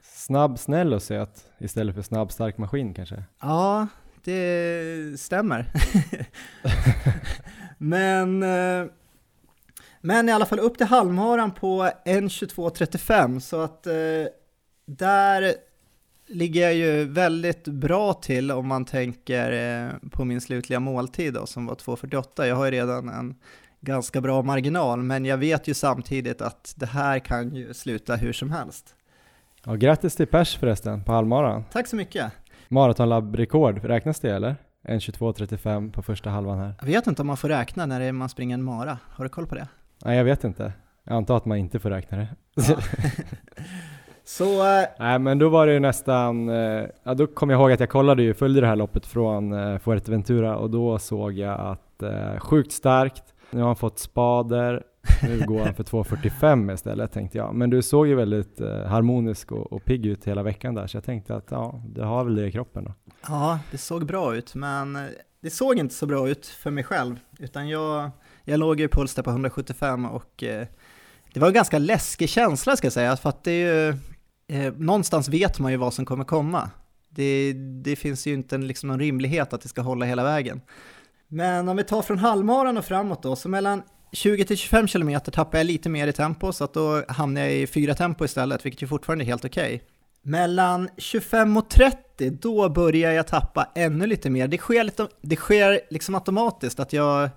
Snabb, 0.01 0.59
snäll 0.59 0.93
och 0.93 1.03
söt 1.03 1.45
istället 1.57 1.95
för 1.95 2.01
snabb, 2.01 2.31
stark 2.31 2.57
maskin 2.57 2.93
kanske? 2.93 3.23
Ja, 3.41 3.87
det 4.23 5.19
stämmer. 5.19 5.71
men, 7.77 8.43
eh, 8.43 8.91
men 10.01 10.29
i 10.29 10.31
alla 10.31 10.45
fall 10.45 10.59
upp 10.59 10.77
till 10.77 10.87
halvmaran 10.87 11.51
på 11.51 11.83
1.22.35 12.05 13.39
så 13.39 13.61
att 13.61 13.87
eh, 13.87 13.93
där 14.85 15.53
ligger 16.27 16.61
jag 16.61 16.73
ju 16.73 17.05
väldigt 17.05 17.67
bra 17.67 18.13
till 18.13 18.51
om 18.51 18.67
man 18.67 18.85
tänker 18.85 19.51
eh, 19.51 20.09
på 20.09 20.25
min 20.25 20.41
slutliga 20.41 20.79
måltid 20.79 21.33
då, 21.33 21.45
som 21.45 21.65
var 21.65 21.75
2.48. 21.75 22.45
Jag 22.45 22.55
har 22.55 22.65
ju 22.65 22.71
redan 22.71 23.09
en 23.09 23.35
ganska 23.81 24.21
bra 24.21 24.41
marginal, 24.41 24.99
men 25.03 25.25
jag 25.25 25.37
vet 25.37 25.67
ju 25.67 25.73
samtidigt 25.73 26.41
att 26.41 26.73
det 26.77 26.85
här 26.85 27.19
kan 27.19 27.55
ju 27.55 27.73
sluta 27.73 28.15
hur 28.15 28.33
som 28.33 28.51
helst. 28.51 28.95
Ja, 29.65 29.75
grattis 29.75 30.15
till 30.15 30.27
pers 30.27 30.57
förresten 30.57 31.03
på 31.03 31.11
halvmaran. 31.11 31.63
Tack 31.71 31.87
så 31.87 31.95
mycket. 31.95 32.31
Maratonlabbrekord, 32.67 33.85
räknas 33.85 34.19
det 34.19 34.31
eller? 34.31 34.55
1.22.35 34.87 35.91
på 35.91 36.01
första 36.01 36.29
halvan 36.29 36.59
här. 36.59 36.73
Jag 36.79 36.87
vet 36.87 37.07
inte 37.07 37.21
om 37.21 37.27
man 37.27 37.37
får 37.37 37.49
räkna 37.49 37.85
när 37.85 38.11
man 38.11 38.29
springer 38.29 38.53
en 38.53 38.63
mara. 38.63 38.97
Har 39.09 39.23
du 39.23 39.29
koll 39.29 39.47
på 39.47 39.55
det? 39.55 39.67
Nej, 40.05 40.17
jag 40.17 40.23
vet 40.23 40.43
inte. 40.43 40.73
Jag 41.03 41.15
antar 41.15 41.37
att 41.37 41.45
man 41.45 41.57
inte 41.57 41.79
får 41.79 41.89
räkna 41.89 42.17
det. 42.17 42.27
Ja. 42.55 42.63
Så... 44.23 44.43
Äh... 44.43 44.85
Nej, 44.99 45.19
men 45.19 45.39
då 45.39 45.49
var 45.49 45.67
det 45.67 45.73
ju 45.73 45.79
nästan... 45.79 46.49
Äh, 46.49 46.85
ja, 47.03 47.13
då 47.13 47.27
kom 47.27 47.49
jag 47.49 47.59
ihåg 47.59 47.71
att 47.71 47.79
jag 47.79 47.89
kollade 47.89 48.23
ju, 48.23 48.33
följde 48.33 48.61
det 48.61 48.67
här 48.67 48.75
loppet 48.75 49.05
från 49.05 49.53
äh, 49.53 49.79
Fuerteventura 49.79 50.57
och 50.57 50.69
då 50.69 50.99
såg 50.99 51.33
jag 51.33 51.59
att 51.59 52.03
sjukt 52.39 52.71
starkt, 52.71 53.23
nu 53.51 53.59
har 53.59 53.67
han 53.67 53.75
fått 53.75 53.99
spader, 53.99 54.83
nu 55.23 55.45
går 55.45 55.59
han 55.59 55.73
för 55.73 55.83
2.45 55.83 56.73
istället 56.73 57.11
tänkte 57.11 57.37
jag. 57.37 57.55
Men 57.55 57.69
du 57.69 57.81
såg 57.81 58.07
ju 58.07 58.15
väldigt 58.15 58.61
eh, 58.61 58.85
harmonisk 58.85 59.51
och, 59.51 59.73
och 59.73 59.85
pigg 59.85 60.05
ut 60.05 60.27
hela 60.27 60.43
veckan 60.43 60.75
där, 60.75 60.87
så 60.87 60.97
jag 60.97 61.03
tänkte 61.03 61.35
att 61.35 61.47
ja, 61.49 61.83
det 61.87 62.05
har 62.05 62.23
väl 62.23 62.35
det 62.35 62.47
i 62.47 62.51
kroppen 62.51 62.83
då. 62.83 62.93
Ja, 63.27 63.59
det 63.71 63.77
såg 63.77 64.05
bra 64.05 64.35
ut, 64.35 64.55
men 64.55 64.95
eh, 64.95 65.03
det 65.41 65.49
såg 65.49 65.77
inte 65.77 65.95
så 65.95 66.05
bra 66.05 66.29
ut 66.29 66.45
för 66.45 66.71
mig 66.71 66.83
själv, 66.83 67.19
utan 67.39 67.69
jag, 67.69 68.11
jag 68.43 68.59
låg 68.59 68.79
ju 68.79 68.85
i 68.85 68.89
puls 68.89 69.15
där 69.15 69.23
på 69.23 69.29
175 69.29 70.05
och 70.05 70.43
eh, 70.43 70.67
det 71.33 71.39
var 71.39 71.47
en 71.47 71.53
ganska 71.53 71.77
läskig 71.77 72.29
känsla 72.29 72.75
ska 72.75 72.85
jag 72.85 72.93
säga, 72.93 73.17
för 73.17 73.29
att 73.29 73.43
det 73.43 73.51
är 73.51 73.73
ju 73.73 73.97
eh, 74.47 74.73
någonstans 74.73 75.29
vet 75.29 75.59
man 75.59 75.71
ju 75.71 75.77
vad 75.77 75.93
som 75.93 76.05
kommer 76.05 76.23
komma. 76.23 76.69
Det, 77.09 77.53
det 77.83 77.95
finns 77.95 78.27
ju 78.27 78.33
inte 78.33 78.55
en, 78.55 78.67
liksom 78.67 78.87
någon 78.89 78.99
rimlighet 78.99 79.53
att 79.53 79.61
det 79.61 79.67
ska 79.67 79.81
hålla 79.81 80.05
hela 80.05 80.23
vägen. 80.23 80.61
Men 81.29 81.69
om 81.69 81.77
vi 81.77 81.83
tar 81.83 82.01
från 82.01 82.17
halvmaran 82.17 82.77
och 82.77 82.85
framåt 82.85 83.23
då, 83.23 83.35
så 83.35 83.49
mellan 83.49 83.81
20-25 84.11 84.87
km 84.87 85.21
tappar 85.31 85.57
jag 85.57 85.65
lite 85.65 85.89
mer 85.89 86.07
i 86.07 86.13
tempo, 86.13 86.53
så 86.53 86.63
att 86.63 86.73
då 86.73 87.03
hamnar 87.07 87.41
jag 87.41 87.53
i 87.53 87.67
fyra 87.67 87.95
tempo 87.95 88.25
istället, 88.25 88.65
vilket 88.65 88.81
ju 88.81 88.87
fortfarande 88.87 89.23
är 89.23 89.25
helt 89.25 89.45
okej. 89.45 89.75
Okay. 89.75 89.79
Mellan 90.21 90.89
25 90.97 91.57
och 91.57 91.69
30, 91.69 92.29
då 92.29 92.69
börjar 92.69 93.11
jag 93.11 93.27
tappa 93.27 93.71
ännu 93.75 94.07
lite 94.07 94.29
mer. 94.29 94.47
Det 94.47 94.57
sker, 94.57 94.83
lite, 94.83 95.07
det 95.21 95.35
sker 95.35 95.81
liksom 95.89 96.15
automatiskt 96.15 96.79
att 96.79 96.93
jag, 96.93 97.29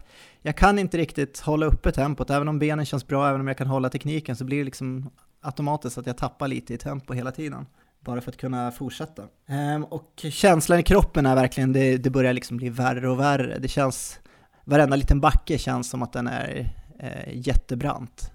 jag 0.42 0.56
kan 0.56 0.78
inte 0.78 0.98
riktigt 0.98 1.40
hålla 1.40 1.66
uppe 1.66 1.92
tempot, 1.92 2.30
även 2.30 2.48
om 2.48 2.58
benen 2.58 2.86
känns 2.86 3.06
bra, 3.06 3.28
även 3.28 3.40
om 3.40 3.48
jag 3.48 3.58
kan 3.58 3.66
hålla 3.66 3.88
tekniken, 3.88 4.36
så 4.36 4.44
blir 4.44 4.58
det 4.58 4.64
liksom 4.64 5.10
automatiskt 5.40 5.98
att 5.98 6.06
jag 6.06 6.16
tappar 6.16 6.48
lite 6.48 6.74
i 6.74 6.78
tempo 6.78 7.14
hela 7.14 7.32
tiden. 7.32 7.66
Bara 8.04 8.20
för 8.20 8.30
att 8.30 8.36
kunna 8.36 8.70
fortsätta. 8.70 9.22
Ehm, 9.46 9.84
och 9.84 10.12
känslan 10.30 10.78
i 10.78 10.82
kroppen 10.82 11.26
är 11.26 11.34
verkligen, 11.34 11.72
det, 11.72 11.96
det 11.96 12.10
börjar 12.10 12.32
liksom 12.32 12.56
bli 12.56 12.68
värre 12.68 13.10
och 13.10 13.20
värre. 13.20 13.58
Det 13.58 13.68
känns, 13.68 14.20
varenda 14.64 14.96
liten 14.96 15.20
backe 15.20 15.58
känns 15.58 15.90
som 15.90 16.02
att 16.02 16.12
den 16.12 16.26
är 16.26 16.74
eh, 16.98 17.46
jättebrant. 17.46 18.30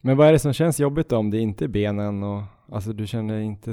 Men 0.00 0.16
vad 0.16 0.28
är 0.28 0.32
det 0.32 0.38
som 0.38 0.52
känns 0.52 0.80
jobbigt 0.80 1.08
då 1.08 1.16
om 1.16 1.30
det 1.30 1.38
inte 1.38 1.64
är 1.64 1.68
benen 1.68 2.22
och 2.22 2.42
Alltså 2.72 2.92
du 2.92 3.06
känner 3.06 3.40
inte 3.40 3.70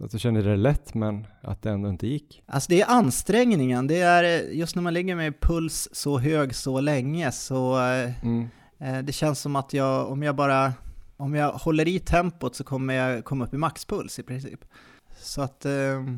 att 0.00 0.10
du 0.10 0.18
känner 0.18 0.42
det 0.42 0.56
lätt 0.56 0.94
men 0.94 1.26
att 1.42 1.62
det 1.62 1.70
ändå 1.70 1.88
inte 1.88 2.06
gick? 2.06 2.42
Alltså 2.46 2.70
det 2.70 2.80
är 2.80 2.86
ansträngningen, 2.90 3.86
det 3.86 4.00
är 4.00 4.40
just 4.52 4.76
när 4.76 4.82
man 4.82 4.94
ligger 4.94 5.16
med 5.16 5.40
puls 5.40 5.88
så 5.92 6.18
hög 6.18 6.54
så 6.54 6.80
länge 6.80 7.32
så 7.32 7.76
mm. 7.76 8.48
eh, 8.78 8.98
det 8.98 9.12
känns 9.12 9.40
som 9.40 9.56
att 9.56 9.72
jag, 9.72 10.10
om 10.12 10.22
jag 10.22 10.36
bara, 10.36 10.72
om 11.16 11.34
jag 11.34 11.52
håller 11.52 11.88
i 11.88 11.98
tempot 11.98 12.54
så 12.54 12.64
kommer 12.64 12.94
jag 12.94 13.24
komma 13.24 13.44
upp 13.44 13.54
i 13.54 13.56
maxpuls 13.56 14.18
i 14.18 14.22
princip. 14.22 14.60
Så 15.20 15.42
att 15.42 15.64
eh, 15.64 15.72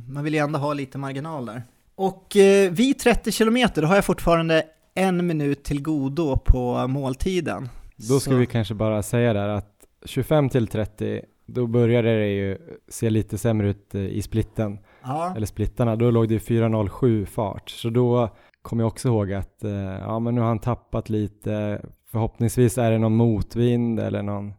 man 0.09 0.25
vill 0.25 0.35
ju 0.35 0.41
ändå 0.41 0.59
ha 0.59 0.73
lite 0.75 0.99
marginal 0.99 1.47
där. 1.47 1.63
Och 1.95 2.37
eh, 2.37 2.71
vid 2.71 2.99
30 2.99 3.33
km 3.33 3.69
då 3.75 3.87
har 3.87 3.95
jag 3.95 4.05
fortfarande 4.05 4.65
en 4.95 5.27
minut 5.27 5.65
till 5.65 5.83
godo 5.83 6.39
på 6.39 6.87
måltiden. 6.87 7.69
Då 7.97 8.21
ska 8.21 8.31
så. 8.31 8.37
vi 8.37 8.47
kanske 8.47 8.75
bara 8.75 9.03
säga 9.03 9.33
där 9.33 9.49
att 9.49 9.85
25 10.05 10.49
till 10.49 10.67
30 10.67 11.23
då 11.47 11.67
började 11.67 12.19
det 12.19 12.29
ju 12.29 12.59
se 12.89 13.11
lite 13.11 13.39
sämre 13.39 13.69
ut 13.69 13.95
eh, 13.95 14.01
i 14.01 14.23
splitten, 14.23 14.79
ja. 15.03 15.33
eller 15.37 15.47
splittarna. 15.47 15.97
Då 15.97 16.11
låg 16.11 16.29
det 16.29 16.39
4.07 16.39 17.25
fart, 17.27 17.71
så 17.71 17.91
då 17.91 18.29
kommer 18.63 18.83
jag 18.83 18.89
också 18.89 19.09
ihåg 19.09 19.33
att 19.33 19.65
eh, 19.65 19.73
ja, 20.01 20.19
men 20.19 20.35
nu 20.35 20.41
har 20.41 20.49
han 20.49 20.59
tappat 20.59 21.09
lite. 21.09 21.83
Förhoppningsvis 22.11 22.79
är 22.79 22.91
det 22.91 22.99
någon 22.99 23.17
motvind 23.17 24.01
eller 24.01 24.23
någon 24.23 24.53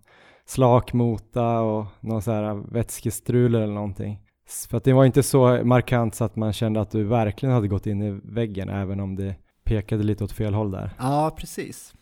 slak 0.46 0.94
mota 0.94 1.60
och 1.60 1.86
någon 2.00 2.22
så 2.22 2.32
här 2.32 2.74
vätskestrul 2.74 3.56
eller 3.56 3.74
någonting. 3.74 4.21
För 4.70 4.78
att 4.78 4.84
det 4.84 4.94
var 4.94 5.06
inte 5.06 5.24
så 5.24 5.64
markant 5.64 6.16
så 6.16 6.24
att 6.24 6.36
man 6.36 6.54
kände 6.54 6.82
att 6.82 6.92
du 6.92 7.04
verkligen 7.04 7.56
hade 7.56 7.68
gått 7.68 7.88
in 7.88 8.02
i 8.02 8.20
väggen, 8.24 8.70
även 8.70 9.00
om 9.00 9.16
det 9.16 9.36
pekade 9.64 10.04
lite 10.04 10.24
åt 10.24 10.32
fel 10.32 10.54
håll 10.54 10.72
där. 10.72 10.90
Ja, 11.00 11.36
precis. 11.38 11.94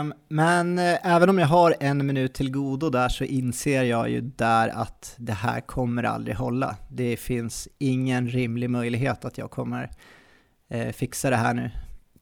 Um, 0.00 0.14
men 0.28 0.78
uh, 0.78 1.06
även 1.06 1.28
om 1.28 1.38
jag 1.38 1.46
har 1.46 1.74
en 1.80 2.06
minut 2.06 2.34
till 2.34 2.50
godo 2.50 2.90
där 2.90 3.08
så 3.08 3.24
inser 3.24 3.82
jag 3.82 4.10
ju 4.10 4.20
där 4.20 4.68
att 4.68 5.14
det 5.18 5.32
här 5.32 5.60
kommer 5.60 6.02
aldrig 6.02 6.36
hålla. 6.36 6.76
Det 6.88 7.16
finns 7.16 7.68
ingen 7.78 8.28
rimlig 8.28 8.70
möjlighet 8.70 9.24
att 9.24 9.38
jag 9.38 9.50
kommer 9.50 9.90
uh, 10.74 10.90
fixa 10.90 11.30
det 11.30 11.36
här 11.36 11.54
nu. 11.54 11.70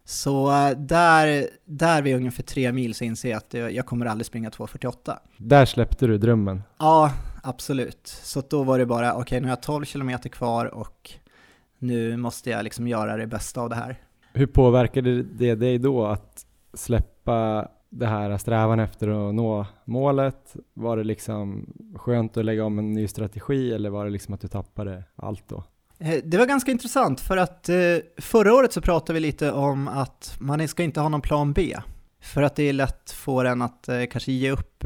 Så 0.04 0.46
uh, 0.46 0.70
där, 0.70 1.46
där 1.64 2.02
vid 2.02 2.16
ungefär 2.16 2.42
tre 2.42 2.72
mil 2.72 2.94
så 2.94 3.04
inser 3.04 3.30
jag 3.30 3.36
att 3.36 3.74
jag 3.74 3.86
kommer 3.86 4.06
aldrig 4.06 4.26
springa 4.26 4.50
2.48. 4.50 5.18
Där 5.36 5.64
släppte 5.64 6.06
du 6.06 6.18
drömmen? 6.18 6.62
Ja, 6.78 7.12
absolut. 7.42 8.06
Så 8.06 8.42
då 8.50 8.62
var 8.62 8.78
det 8.78 8.86
bara, 8.86 9.12
okej 9.12 9.22
okay, 9.22 9.40
nu 9.40 9.46
har 9.46 9.52
jag 9.52 9.62
12 9.62 9.84
kilometer 9.84 10.28
kvar 10.28 10.74
och 10.74 11.10
nu 11.78 12.16
måste 12.16 12.50
jag 12.50 12.64
liksom 12.64 12.88
göra 12.88 13.16
det 13.16 13.26
bästa 13.26 13.60
av 13.60 13.68
det 13.68 13.74
här. 13.74 13.96
Hur 14.32 14.46
påverkade 14.46 15.22
det 15.22 15.54
dig 15.54 15.78
då 15.78 16.06
att 16.06 16.46
släppa 16.74 17.68
det 17.90 18.06
här 18.06 18.38
strävan 18.38 18.80
efter 18.80 19.28
att 19.28 19.34
nå 19.34 19.66
målet? 19.84 20.56
Var 20.74 20.96
det 20.96 21.04
liksom 21.04 21.72
skönt 21.96 22.36
att 22.36 22.44
lägga 22.44 22.64
om 22.64 22.78
en 22.78 22.92
ny 22.92 23.08
strategi 23.08 23.72
eller 23.72 23.90
var 23.90 24.04
det 24.04 24.10
liksom 24.10 24.34
att 24.34 24.40
du 24.40 24.48
tappade 24.48 25.04
allt 25.16 25.48
då? 25.48 25.64
Eh, 25.98 26.18
det 26.24 26.38
var 26.38 26.46
ganska 26.46 26.70
intressant 26.70 27.20
för 27.20 27.36
att 27.36 27.68
eh, 27.68 27.76
förra 28.18 28.54
året 28.54 28.72
så 28.72 28.80
pratade 28.80 29.14
vi 29.14 29.20
lite 29.20 29.52
om 29.52 29.88
att 29.88 30.36
man 30.38 30.68
ska 30.68 30.82
inte 30.82 31.00
ha 31.00 31.08
någon 31.08 31.20
plan 31.20 31.52
B. 31.52 31.76
För 32.20 32.42
att 32.42 32.56
det 32.56 32.68
är 32.68 32.72
lätt 32.72 33.10
för 33.10 33.44
en 33.44 33.62
att 33.62 33.88
eh, 33.88 34.04
kanske 34.10 34.32
ge 34.32 34.50
upp 34.50 34.84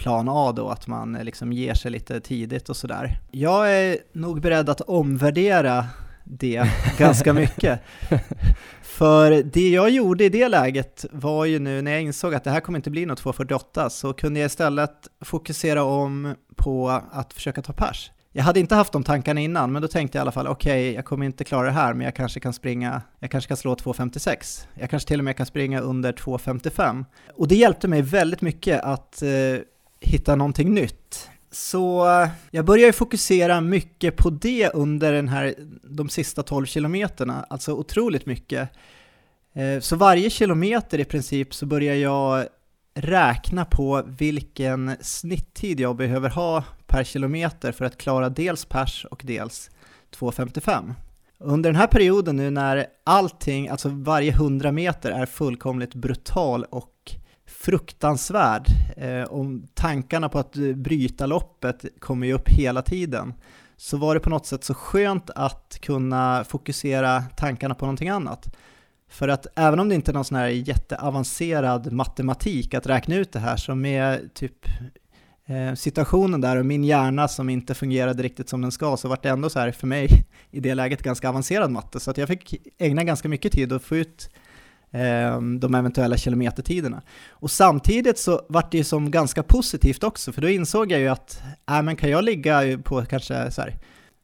plan 0.00 0.28
A 0.28 0.52
då, 0.52 0.68
att 0.68 0.86
man 0.86 1.12
liksom 1.12 1.52
ger 1.52 1.74
sig 1.74 1.90
lite 1.90 2.20
tidigt 2.20 2.68
och 2.68 2.76
sådär. 2.76 3.20
Jag 3.30 3.74
är 3.74 3.98
nog 4.12 4.40
beredd 4.40 4.68
att 4.68 4.80
omvärdera 4.80 5.86
det 6.24 6.62
ganska 6.98 7.32
mycket. 7.32 7.80
För 8.82 9.42
det 9.42 9.68
jag 9.68 9.90
gjorde 9.90 10.24
i 10.24 10.28
det 10.28 10.48
läget 10.48 11.04
var 11.10 11.44
ju 11.44 11.58
nu 11.58 11.82
när 11.82 11.90
jag 11.90 12.02
insåg 12.02 12.34
att 12.34 12.44
det 12.44 12.50
här 12.50 12.60
kommer 12.60 12.78
inte 12.78 12.90
bli 12.90 13.06
något 13.06 13.18
248 13.18 13.90
så 13.90 14.12
kunde 14.12 14.40
jag 14.40 14.46
istället 14.46 15.08
fokusera 15.20 15.82
om 15.82 16.34
på 16.56 17.00
att 17.12 17.32
försöka 17.32 17.62
ta 17.62 17.72
pers. 17.72 18.10
Jag 18.32 18.44
hade 18.44 18.60
inte 18.60 18.74
haft 18.74 18.92
de 18.92 19.04
tankarna 19.04 19.40
innan, 19.40 19.72
men 19.72 19.82
då 19.82 19.88
tänkte 19.88 20.18
jag 20.18 20.20
i 20.20 20.22
alla 20.22 20.32
fall 20.32 20.46
okej, 20.46 20.70
okay, 20.70 20.94
jag 20.94 21.04
kommer 21.04 21.26
inte 21.26 21.44
klara 21.44 21.66
det 21.66 21.72
här, 21.72 21.94
men 21.94 22.04
jag 22.04 22.14
kanske 22.14 22.40
kan 22.40 22.52
springa, 22.52 23.02
jag 23.18 23.30
kanske 23.30 23.48
kan 23.48 23.56
slå 23.56 23.74
2.56. 23.74 24.66
Jag 24.74 24.90
kanske 24.90 25.08
till 25.08 25.20
och 25.20 25.24
med 25.24 25.36
kan 25.36 25.46
springa 25.46 25.80
under 25.80 26.12
2.55. 26.12 27.04
Och 27.34 27.48
det 27.48 27.54
hjälpte 27.54 27.88
mig 27.88 28.02
väldigt 28.02 28.40
mycket 28.40 28.82
att 28.82 29.22
eh, 29.22 29.28
hitta 30.00 30.36
någonting 30.36 30.74
nytt. 30.74 31.30
Så 31.50 32.08
eh, 32.22 32.28
jag 32.50 32.64
började 32.64 32.92
fokusera 32.92 33.60
mycket 33.60 34.16
på 34.16 34.30
det 34.30 34.70
under 34.74 35.12
den 35.12 35.28
här, 35.28 35.54
de 35.82 36.08
sista 36.08 36.42
12 36.42 36.66
kilometerna, 36.66 37.46
alltså 37.50 37.72
otroligt 37.72 38.26
mycket. 38.26 38.70
Eh, 39.52 39.80
så 39.80 39.96
varje 39.96 40.30
kilometer 40.30 40.98
i 40.98 41.04
princip 41.04 41.54
så 41.54 41.66
börjar 41.66 41.94
jag 41.94 42.46
räkna 42.94 43.64
på 43.64 44.02
vilken 44.06 44.96
snitttid 45.00 45.80
jag 45.80 45.96
behöver 45.96 46.30
ha 46.30 46.64
per 46.86 47.04
kilometer 47.04 47.72
för 47.72 47.84
att 47.84 47.98
klara 47.98 48.28
dels 48.28 48.64
pers 48.64 49.06
och 49.10 49.22
dels 49.24 49.70
2.55. 50.16 50.94
Under 51.38 51.70
den 51.70 51.76
här 51.76 51.86
perioden 51.86 52.36
nu 52.36 52.50
när 52.50 52.86
allting, 53.04 53.68
alltså 53.68 53.88
varje 53.88 54.30
100 54.30 54.72
meter 54.72 55.10
är 55.10 55.26
fullkomligt 55.26 55.94
brutal 55.94 56.64
och 56.64 57.14
fruktansvärd. 57.60 58.66
Eh, 58.96 59.22
och 59.22 59.46
tankarna 59.74 60.28
på 60.28 60.38
att 60.38 60.52
bryta 60.74 61.26
loppet 61.26 61.84
kommer 61.98 62.26
ju 62.26 62.32
upp 62.32 62.48
hela 62.48 62.82
tiden. 62.82 63.34
Så 63.76 63.96
var 63.96 64.14
det 64.14 64.20
på 64.20 64.30
något 64.30 64.46
sätt 64.46 64.64
så 64.64 64.74
skönt 64.74 65.30
att 65.30 65.78
kunna 65.80 66.44
fokusera 66.44 67.22
tankarna 67.36 67.74
på 67.74 67.84
någonting 67.84 68.08
annat. 68.08 68.56
För 69.08 69.28
att 69.28 69.46
även 69.56 69.80
om 69.80 69.88
det 69.88 69.94
inte 69.94 70.10
är 70.10 70.12
någon 70.12 70.24
sån 70.24 70.36
här 70.36 70.48
jätteavancerad 70.48 71.92
matematik 71.92 72.74
att 72.74 72.86
räkna 72.86 73.16
ut 73.16 73.32
det 73.32 73.38
här, 73.38 73.56
som 73.56 73.84
är 73.84 74.20
typ 74.34 74.66
eh, 75.46 75.74
situationen 75.74 76.40
där 76.40 76.56
och 76.56 76.66
min 76.66 76.84
hjärna 76.84 77.28
som 77.28 77.48
inte 77.48 77.74
fungerade 77.74 78.22
riktigt 78.22 78.48
som 78.48 78.60
den 78.60 78.72
ska, 78.72 78.96
så 78.96 79.08
var 79.08 79.18
det 79.22 79.28
ändå 79.28 79.50
så 79.50 79.58
här 79.58 79.72
för 79.72 79.86
mig 79.86 80.08
i 80.50 80.60
det 80.60 80.74
läget 80.74 81.02
ganska 81.02 81.28
avancerad 81.28 81.70
matte. 81.70 82.00
Så 82.00 82.10
att 82.10 82.18
jag 82.18 82.28
fick 82.28 82.54
ägna 82.78 83.04
ganska 83.04 83.28
mycket 83.28 83.52
tid 83.52 83.72
att 83.72 83.82
få 83.82 83.96
ut 83.96 84.30
Ehm, 84.92 85.60
de 85.60 85.74
eventuella 85.74 86.16
kilometertiderna. 86.16 87.02
Och 87.30 87.50
samtidigt 87.50 88.18
så 88.18 88.42
vart 88.48 88.72
det 88.72 88.78
ju 88.78 88.84
som 88.84 89.10
ganska 89.10 89.42
positivt 89.42 90.04
också, 90.04 90.32
för 90.32 90.42
då 90.42 90.48
insåg 90.48 90.92
jag 90.92 91.00
ju 91.00 91.08
att 91.08 91.42
äh, 91.70 91.82
men 91.82 91.96
kan 91.96 92.10
jag 92.10 92.24
ligga 92.24 92.78
på 92.84 93.04
kanske 93.04 93.50
så 93.50 93.60
här 93.60 93.76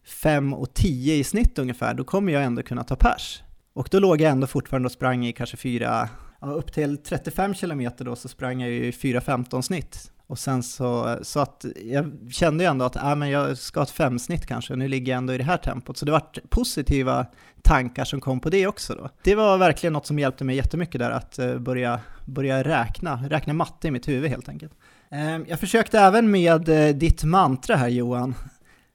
5 0.06 0.54
och 0.54 0.74
10 0.74 1.14
i 1.14 1.24
snitt 1.24 1.58
ungefär, 1.58 1.94
då 1.94 2.04
kommer 2.04 2.32
jag 2.32 2.44
ändå 2.44 2.62
kunna 2.62 2.84
ta 2.84 2.96
pers. 2.96 3.42
Och 3.72 3.88
då 3.90 3.98
låg 3.98 4.20
jag 4.20 4.30
ändå 4.30 4.46
fortfarande 4.46 4.86
och 4.86 4.92
sprang 4.92 5.26
i 5.26 5.32
kanske 5.32 5.56
4, 5.56 6.08
ja, 6.40 6.46
upp 6.46 6.72
till 6.72 6.96
35 6.96 7.54
kilometer 7.54 8.04
då 8.04 8.16
så 8.16 8.28
sprang 8.28 8.60
jag 8.60 8.70
i 8.70 8.90
4.15 8.90 9.62
snitt. 9.62 10.12
Och 10.28 10.38
sen 10.38 10.62
så, 10.62 11.18
så 11.22 11.40
att 11.40 11.64
jag 11.84 12.12
kände 12.30 12.64
ju 12.64 12.70
ändå 12.70 12.84
att 12.84 12.96
äh, 12.96 13.16
men 13.16 13.30
jag 13.30 13.58
ska 13.58 13.80
ha 13.80 13.84
ett 13.84 13.90
femsnitt 13.90 14.46
kanske, 14.46 14.76
nu 14.76 14.88
ligger 14.88 15.12
jag 15.12 15.18
ändå 15.18 15.32
i 15.32 15.38
det 15.38 15.44
här 15.44 15.56
tempot. 15.56 15.96
Så 15.96 16.04
det 16.04 16.12
vart 16.12 16.38
positiva 16.50 17.26
tankar 17.62 18.04
som 18.04 18.20
kom 18.20 18.40
på 18.40 18.50
det 18.50 18.66
också 18.66 18.94
då. 18.94 19.10
Det 19.22 19.34
var 19.34 19.58
verkligen 19.58 19.92
något 19.92 20.06
som 20.06 20.18
hjälpte 20.18 20.44
mig 20.44 20.56
jättemycket 20.56 20.98
där, 20.98 21.10
att 21.10 21.38
uh, 21.38 21.58
börja, 21.58 22.00
börja 22.24 22.62
räkna, 22.62 23.28
räkna 23.28 23.52
matte 23.52 23.88
i 23.88 23.90
mitt 23.90 24.08
huvud 24.08 24.30
helt 24.30 24.48
enkelt. 24.48 24.72
Uh, 25.12 25.48
jag 25.48 25.60
försökte 25.60 25.98
även 26.00 26.30
med 26.30 26.68
uh, 26.68 26.88
ditt 26.88 27.24
mantra 27.24 27.76
här 27.76 27.88
Johan. 27.88 28.34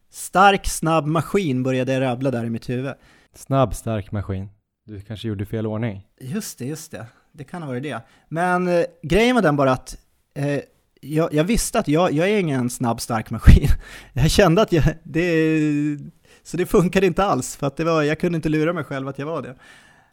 Stark, 0.10 0.68
snabb 0.68 1.06
maskin 1.06 1.64
började 1.64 1.94
jag 1.94 2.02
rabbla 2.02 2.32
där 2.32 2.46
i 2.46 2.50
mitt 2.50 2.70
huvud. 2.70 2.94
Snabb, 3.34 3.76
stark 3.76 4.12
maskin. 4.12 4.50
Du 4.86 5.02
kanske 5.02 5.28
gjorde 5.28 5.46
fel 5.46 5.68
ordning? 5.68 6.08
Just 6.20 6.60
det, 6.60 6.66
just 6.66 6.92
det. 6.92 7.06
Det 7.32 7.44
kan 7.44 7.62
ha 7.62 7.70
varit 7.70 7.84
det. 7.84 8.02
Men 8.28 8.68
eh, 8.68 8.86
grejen 9.04 9.36
var 9.36 9.42
den 9.42 9.56
bara 9.56 9.72
att 9.72 9.98
eh, 10.34 10.62
jag, 11.02 11.34
jag, 11.34 11.44
visste 11.44 11.80
att 11.80 11.88
jag, 11.88 12.12
jag 12.12 12.30
är 12.30 12.40
ingen 12.40 12.70
snabb, 12.70 13.02
stark 13.02 13.30
maskin. 13.30 13.68
Jag 14.14 14.32
kände 14.32 14.62
att 14.62 14.72
jag, 14.72 14.84
det, 15.04 16.00
så 16.44 16.58
det 16.58 16.66
funkade 16.66 17.08
inte 17.08 17.24
alls, 17.24 17.56
för 17.56 17.68
att 17.68 17.78
det 17.78 17.84
var, 17.84 18.04
jag 18.04 18.20
kunde 18.20 18.36
inte 18.36 18.50
lura 18.50 18.74
mig 18.74 18.84
själv 18.84 19.08
att 19.08 19.20
jag 19.20 19.26
var 19.26 19.42
det. 19.42 19.56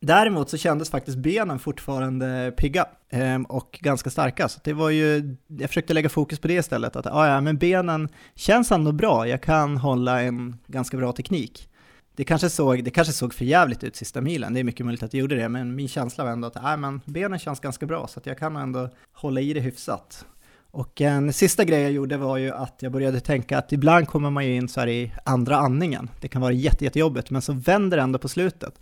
Däremot 0.01 0.51
så 0.51 0.57
kändes 0.57 0.91
faktiskt 0.91 1.18
benen 1.18 1.59
fortfarande 1.59 2.53
pigga 2.57 2.86
eh, 3.11 3.41
och 3.49 3.78
ganska 3.82 4.11
starka. 4.11 4.49
Så 4.49 4.61
det 4.64 4.72
var 4.72 4.91
ju, 4.91 5.36
jag 5.47 5.70
försökte 5.70 5.95
lägga 5.95 6.09
fokus 6.09 6.39
på 6.39 6.49
det 6.49 6.55
istället. 6.55 6.97
Att 6.97 7.07
ah, 7.07 7.28
ja, 7.28 7.41
men 7.41 7.59
benen 7.59 8.09
känns 8.34 8.72
ändå 8.72 8.93
bra, 8.93 9.28
jag 9.28 9.43
kan 9.43 9.76
hålla 9.76 10.22
en 10.22 10.57
ganska 10.66 10.97
bra 10.97 11.12
teknik. 11.12 11.68
Det 12.16 12.24
kanske, 12.24 12.51
såg, 12.51 12.84
det 12.84 12.91
kanske 12.91 13.12
såg 13.12 13.34
för 13.34 13.45
jävligt 13.45 13.84
ut 13.84 13.97
sista 13.97 14.20
milen, 14.20 14.55
det 14.55 14.61
är 14.61 14.64
mycket 14.64 14.86
möjligt 14.86 15.03
att 15.03 15.11
det 15.11 15.18
gjorde 15.18 15.36
det, 15.36 15.49
men 15.49 15.74
min 15.74 15.89
känsla 15.89 16.24
var 16.24 16.30
ändå 16.30 16.49
att 16.49 16.57
ah, 16.57 16.76
men 16.76 17.01
benen 17.05 17.39
känns 17.39 17.61
ganska 17.61 17.86
bra, 17.86 18.07
så 18.07 18.20
att 18.20 18.26
jag 18.26 18.39
kan 18.39 18.57
ändå 18.57 18.91
hålla 19.12 19.41
i 19.41 19.53
det 19.53 19.61
hyfsat. 19.61 20.26
Och 20.70 21.00
en 21.00 21.32
sista 21.32 21.64
grej 21.64 21.82
jag 21.82 21.92
gjorde 21.92 22.16
var 22.16 22.36
ju 22.36 22.52
att 22.52 22.76
jag 22.80 22.92
började 22.92 23.20
tänka 23.20 23.58
att 23.58 23.72
ibland 23.72 24.08
kommer 24.08 24.30
man 24.30 24.46
ju 24.46 24.54
in 24.54 24.68
så 24.68 24.80
här 24.80 24.88
i 24.88 25.12
andra 25.24 25.56
andningen. 25.56 26.10
Det 26.20 26.28
kan 26.28 26.42
vara 26.42 26.52
jätte, 26.52 26.84
jättejobbigt, 26.84 27.30
men 27.30 27.42
så 27.42 27.52
vänder 27.52 27.96
det 27.96 28.02
ändå 28.02 28.18
på 28.18 28.28
slutet. 28.28 28.80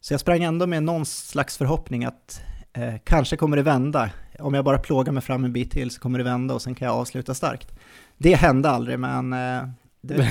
Så 0.00 0.12
jag 0.12 0.20
sprang 0.20 0.42
ändå 0.42 0.66
med 0.66 0.82
någon 0.82 1.06
slags 1.06 1.58
förhoppning 1.58 2.04
att 2.04 2.40
eh, 2.72 2.94
kanske 3.04 3.36
kommer 3.36 3.56
det 3.56 3.62
vända. 3.62 4.10
Om 4.38 4.54
jag 4.54 4.64
bara 4.64 4.78
plågar 4.78 5.12
mig 5.12 5.22
fram 5.22 5.44
en 5.44 5.52
bit 5.52 5.70
till 5.70 5.90
så 5.90 6.00
kommer 6.00 6.18
det 6.18 6.24
vända 6.24 6.54
och 6.54 6.62
sen 6.62 6.74
kan 6.74 6.88
jag 6.88 6.96
avsluta 6.96 7.34
starkt. 7.34 7.72
Det 8.16 8.34
hände 8.34 8.70
aldrig, 8.70 8.98
men 8.98 9.32
eh, 9.32 9.68
det, 10.00 10.28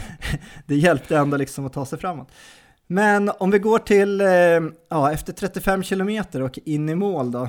det 0.66 0.76
hjälpte 0.76 1.16
ändå 1.16 1.36
liksom 1.36 1.66
att 1.66 1.72
ta 1.72 1.86
sig 1.86 1.98
framåt. 1.98 2.28
Men 2.86 3.30
om 3.38 3.50
vi 3.50 3.58
går 3.58 3.78
till, 3.78 4.20
eh, 4.20 4.28
ja, 4.88 5.12
efter 5.12 5.32
35 5.32 5.82
kilometer 5.82 6.42
och 6.42 6.58
in 6.64 6.88
i 6.88 6.94
mål 6.94 7.30
då, 7.30 7.48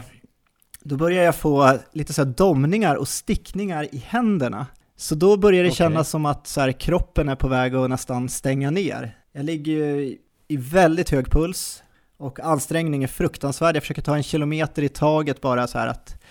då 0.84 0.97
börjar 0.97 1.23
jag 1.23 1.36
få 1.36 1.79
lite 1.93 2.13
så 2.13 2.23
här 2.23 2.32
domningar 2.32 2.95
och 2.95 3.07
stickningar 3.07 3.95
i 3.95 3.97
händerna. 3.97 4.67
Så 4.95 5.15
då 5.15 5.38
börjar 5.38 5.63
det 5.63 5.69
okay. 5.69 5.75
kännas 5.75 6.09
som 6.09 6.25
att 6.25 6.47
så 6.47 6.61
här, 6.61 6.71
kroppen 6.71 7.29
är 7.29 7.36
på 7.36 7.47
väg 7.47 7.75
att 7.75 7.89
nästan 7.89 8.29
stänga 8.29 8.71
ner. 8.71 9.17
Jag 9.32 9.45
ligger 9.45 9.71
ju 9.71 10.17
i 10.47 10.57
väldigt 10.57 11.09
hög 11.09 11.32
puls 11.32 11.84
och 12.17 12.39
ansträngning 12.39 13.03
är 13.03 13.07
fruktansvärd. 13.07 13.75
Jag 13.75 13.84
försöker 13.84 14.01
ta 14.01 14.15
en 14.15 14.23
kilometer 14.23 14.84
i 14.84 14.89
taget 14.89 15.41
bara 15.41 15.67
så 15.67 15.77
här 15.77 15.88
att 15.88 16.21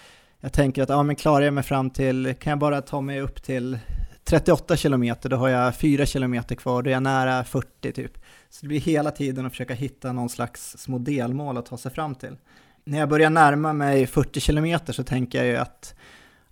jag 0.41 0.53
tänker 0.53 0.83
att 0.83 0.89
ja, 0.89 1.03
men 1.03 1.17
klarar 1.17 1.45
jag 1.45 1.55
mig 1.55 1.65
fram 1.65 1.91
till, 1.91 2.35
kan 2.41 2.51
jag 2.51 2.59
bara 2.59 2.83
ta 2.83 3.01
mig 3.01 3.21
upp 3.21 3.43
till 3.43 3.79
38 4.25 4.77
kilometer, 4.77 5.29
då 5.29 5.37
har 5.37 5.49
jag 5.49 5.75
4 5.75 6.07
kilometer 6.07 6.55
kvar, 6.55 6.83
då 6.83 6.91
är 6.91 6.95
jag 6.95 7.03
nära 7.03 7.45
40 7.45 7.93
typ. 7.93 8.13
Så 8.49 8.59
det 8.61 8.69
blir 8.69 8.81
hela 8.81 9.11
tiden 9.11 9.47
att 9.47 9.53
försöka 9.53 9.75
hitta 9.75 10.13
någon 10.13 10.29
slags 10.29 10.79
små 10.79 10.99
delmål 10.99 11.59
att 11.59 11.67
ta 11.67 11.77
sig 11.77 11.93
fram 11.93 12.15
till 12.15 12.37
när 12.85 12.99
jag 12.99 13.09
börjar 13.09 13.31
närma 13.31 13.73
mig 13.73 14.07
40 14.07 14.41
km 14.41 14.79
så 14.89 15.05
tänker 15.05 15.39
jag 15.39 15.47
ju 15.47 15.57
att 15.57 15.95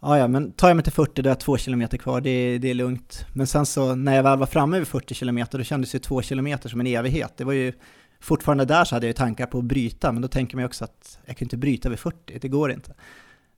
ja, 0.01 0.19
ja, 0.19 0.29
men 0.29 0.53
tar 0.53 0.69
jag 0.69 0.77
mig 0.77 0.85
till 0.85 0.93
40 0.93 1.23
då 1.23 1.29
har 1.29 1.33
jag 1.33 1.41
2 1.41 1.57
km 1.57 1.89
kvar, 1.89 2.21
det, 2.21 2.59
det 2.59 2.71
är 2.71 2.75
lugnt. 2.75 3.27
Men 3.33 3.47
sen 3.47 3.67
så 3.67 3.95
när 3.95 4.17
jag 4.17 4.23
väl 4.23 4.39
var 4.39 4.47
framme 4.47 4.79
vid 4.79 4.89
40 4.89 5.15
km 5.15 5.45
då 5.51 5.63
kändes 5.63 5.95
ju 5.95 5.99
2 5.99 6.23
km 6.23 6.59
som 6.65 6.81
en 6.81 6.87
evighet. 6.87 7.37
Det 7.37 7.45
var 7.45 7.53
ju 7.53 7.73
fortfarande 8.21 8.65
där 8.65 8.85
så 8.85 8.95
hade 8.97 9.07
jag 9.07 9.11
ju 9.11 9.17
tankar 9.17 9.47
på 9.47 9.59
att 9.59 9.65
bryta, 9.65 10.13
men 10.13 10.23
då 10.23 10.29
tänker 10.29 10.57
man 10.57 10.63
ju 10.63 10.67
också 10.67 10.85
att 10.85 11.19
jag 11.25 11.37
kan 11.37 11.47
inte 11.47 11.57
bryta 11.57 11.89
vid 11.89 11.99
40, 11.99 12.39
det 12.39 12.49
går 12.49 12.73
inte. 12.73 12.95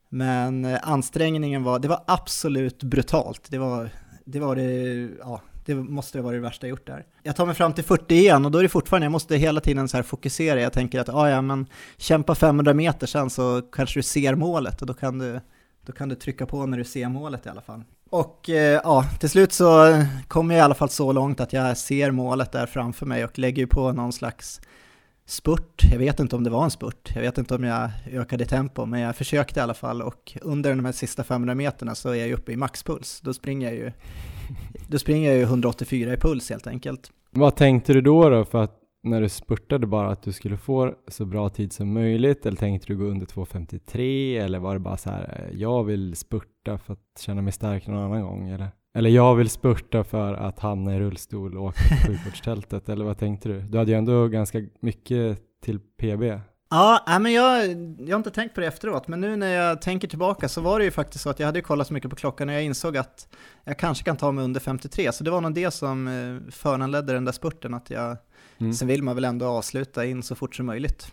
Men 0.08 0.64
eh, 0.64 0.78
ansträngningen 0.82 1.62
var, 1.62 1.78
det 1.78 1.88
var 1.88 2.04
absolut 2.06 2.82
brutalt. 2.82 3.46
Det 3.50 3.58
var 3.58 3.90
det, 4.24 4.40
var 4.40 4.56
det 4.56 5.08
ja, 5.20 5.42
det 5.64 5.74
måste 5.74 6.20
vara 6.20 6.34
det 6.34 6.40
värsta 6.40 6.66
jag 6.66 6.70
gjort 6.70 6.86
där. 6.86 7.06
Jag 7.22 7.36
tar 7.36 7.46
mig 7.46 7.54
fram 7.54 7.72
till 7.72 7.84
40 7.84 8.14
igen 8.14 8.44
och 8.44 8.50
då 8.50 8.58
är 8.58 8.62
det 8.62 8.68
fortfarande, 8.68 9.04
jag 9.04 9.12
måste 9.12 9.36
hela 9.36 9.60
tiden 9.60 9.88
så 9.88 9.96
här 9.96 10.02
fokusera. 10.02 10.60
Jag 10.60 10.72
tänker 10.72 11.00
att 11.00 11.08
ah, 11.08 11.30
ja, 11.30 11.42
men 11.42 11.66
kämpa 11.96 12.34
500 12.34 12.74
meter 12.74 13.06
sen 13.06 13.30
så 13.30 13.62
kanske 13.72 13.98
du 13.98 14.02
ser 14.02 14.34
målet 14.34 14.80
och 14.80 14.86
då 14.86 14.94
kan 14.94 15.18
du, 15.18 15.40
då 15.86 15.92
kan 15.92 16.08
du 16.08 16.14
trycka 16.14 16.46
på 16.46 16.66
när 16.66 16.78
du 16.78 16.84
ser 16.84 17.08
målet 17.08 17.46
i 17.46 17.48
alla 17.48 17.60
fall. 17.60 17.82
Och 18.10 18.50
eh, 18.50 18.80
ja, 18.84 19.04
till 19.20 19.30
slut 19.30 19.52
så 19.52 20.02
kommer 20.28 20.54
jag 20.54 20.62
i 20.62 20.64
alla 20.64 20.74
fall 20.74 20.90
så 20.90 21.12
långt 21.12 21.40
att 21.40 21.52
jag 21.52 21.76
ser 21.76 22.10
målet 22.10 22.52
där 22.52 22.66
framför 22.66 23.06
mig 23.06 23.24
och 23.24 23.38
lägger 23.38 23.66
på 23.66 23.92
någon 23.92 24.12
slags 24.12 24.60
spurt. 25.26 25.82
Jag 25.92 25.98
vet 25.98 26.20
inte 26.20 26.36
om 26.36 26.44
det 26.44 26.50
var 26.50 26.64
en 26.64 26.70
spurt, 26.70 27.12
jag 27.14 27.22
vet 27.22 27.38
inte 27.38 27.54
om 27.54 27.64
jag 27.64 27.90
ökade 28.12 28.44
tempo, 28.44 28.86
men 28.86 29.00
jag 29.00 29.16
försökte 29.16 29.60
i 29.60 29.62
alla 29.62 29.74
fall 29.74 30.02
och 30.02 30.36
under 30.42 30.70
de 30.70 30.84
här 30.84 30.92
sista 30.92 31.24
500 31.24 31.54
meterna 31.54 31.94
så 31.94 32.08
är 32.08 32.14
jag 32.14 32.30
uppe 32.30 32.52
i 32.52 32.56
maxpuls. 32.56 33.20
Då 33.20 33.34
springer 33.34 33.66
jag 33.68 33.76
ju 33.76 33.92
då 34.88 34.98
springer 34.98 35.28
jag 35.28 35.38
ju 35.38 35.42
184 35.42 36.12
i 36.12 36.16
puls 36.16 36.50
helt 36.50 36.66
enkelt. 36.66 37.10
Vad 37.30 37.56
tänkte 37.56 37.92
du 37.92 38.00
då, 38.00 38.30
då 38.30 38.44
för 38.44 38.62
att 38.62 38.76
när 39.02 39.20
du 39.20 39.28
spurtade 39.28 39.86
bara 39.86 40.10
att 40.10 40.22
du 40.22 40.32
skulle 40.32 40.56
få 40.56 40.94
så 41.08 41.24
bra 41.24 41.48
tid 41.48 41.72
som 41.72 41.92
möjligt 41.92 42.46
eller 42.46 42.56
tänkte 42.56 42.86
du 42.86 42.96
gå 42.96 43.04
under 43.04 43.26
2.53 43.26 44.44
eller 44.44 44.58
var 44.58 44.74
det 44.74 44.80
bara 44.80 44.96
så 44.96 45.10
här 45.10 45.48
eh, 45.50 45.58
jag 45.58 45.84
vill 45.84 46.16
spurta 46.16 46.78
för 46.78 46.92
att 46.92 47.20
känna 47.20 47.42
mig 47.42 47.52
stark 47.52 47.86
någon 47.86 47.98
annan 47.98 48.22
gång 48.22 48.48
eller? 48.48 48.68
Eller 48.94 49.10
jag 49.10 49.34
vill 49.34 49.50
spurta 49.50 50.04
för 50.04 50.34
att 50.34 50.58
hamna 50.58 50.96
i 50.96 51.00
rullstol 51.00 51.56
och 51.56 51.64
åka 51.64 51.78
till 51.78 51.96
sjukvårdstältet 52.06 52.88
eller 52.88 53.04
vad 53.04 53.18
tänkte 53.18 53.48
du? 53.48 53.60
Du 53.60 53.78
hade 53.78 53.90
ju 53.90 53.96
ändå 53.96 54.28
ganska 54.28 54.62
mycket 54.80 55.38
till 55.62 55.78
PB. 55.80 56.40
Ja, 56.72 57.18
men 57.20 57.32
jag, 57.32 57.66
jag 58.00 58.14
har 58.14 58.16
inte 58.16 58.30
tänkt 58.30 58.54
på 58.54 58.60
det 58.60 58.66
efteråt, 58.66 59.08
men 59.08 59.20
nu 59.20 59.36
när 59.36 59.54
jag 59.54 59.82
tänker 59.82 60.08
tillbaka 60.08 60.48
så 60.48 60.60
var 60.60 60.78
det 60.78 60.84
ju 60.84 60.90
faktiskt 60.90 61.24
så 61.24 61.30
att 61.30 61.38
jag 61.38 61.46
hade 61.46 61.62
kollat 61.62 61.86
så 61.86 61.94
mycket 61.94 62.10
på 62.10 62.16
klockan 62.16 62.48
och 62.48 62.54
jag 62.54 62.62
insåg 62.62 62.96
att 62.96 63.28
jag 63.64 63.78
kanske 63.78 64.04
kan 64.04 64.16
ta 64.16 64.32
mig 64.32 64.44
under 64.44 64.60
53, 64.60 65.12
så 65.12 65.24
det 65.24 65.30
var 65.30 65.40
nog 65.40 65.54
det 65.54 65.70
som 65.70 66.08
eh, 66.08 66.52
föranledde 66.52 67.12
den 67.12 67.24
där 67.24 67.32
spurten, 67.32 67.74
att 67.74 67.90
jag, 67.90 68.16
mm. 68.58 68.72
sen 68.72 68.88
vill 68.88 69.02
man 69.02 69.14
väl 69.14 69.24
ändå 69.24 69.46
avsluta 69.46 70.04
in 70.04 70.22
så 70.22 70.34
fort 70.34 70.54
som 70.54 70.66
möjligt. 70.66 71.12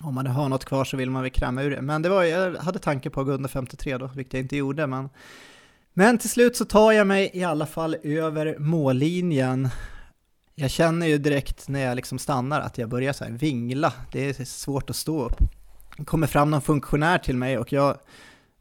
Om 0.00 0.14
man 0.14 0.26
har 0.26 0.48
något 0.48 0.64
kvar 0.64 0.84
så 0.84 0.96
vill 0.96 1.10
man 1.10 1.22
väl 1.22 1.30
kräma 1.30 1.62
ur 1.62 1.70
det, 1.70 1.82
men 1.82 2.02
det 2.02 2.08
var, 2.08 2.22
jag 2.22 2.56
hade 2.56 2.78
tanke 2.78 3.10
på 3.10 3.20
att 3.20 3.26
gå 3.26 3.32
under 3.32 3.48
53 3.48 3.98
då, 3.98 4.10
vilket 4.14 4.34
jag 4.34 4.42
inte 4.42 4.56
gjorde, 4.56 4.86
men 4.86 5.08
men 5.96 6.18
till 6.18 6.30
slut 6.30 6.56
så 6.56 6.64
tar 6.64 6.92
jag 6.92 7.06
mig 7.06 7.30
i 7.34 7.44
alla 7.44 7.66
fall 7.66 7.96
över 8.02 8.58
mållinjen 8.58 9.68
jag 10.54 10.70
känner 10.70 11.06
ju 11.06 11.18
direkt 11.18 11.68
när 11.68 11.80
jag 11.80 11.96
liksom 11.96 12.18
stannar 12.18 12.60
att 12.60 12.78
jag 12.78 12.88
börjar 12.88 13.12
så 13.12 13.24
vingla. 13.30 13.92
Det 14.12 14.40
är 14.40 14.44
svårt 14.44 14.90
att 14.90 14.96
stå 14.96 15.24
upp. 15.24 15.36
Det 15.96 16.04
kommer 16.04 16.26
fram 16.26 16.50
någon 16.50 16.62
funktionär 16.62 17.18
till 17.18 17.36
mig 17.36 17.58
och 17.58 17.72
jag 17.72 17.96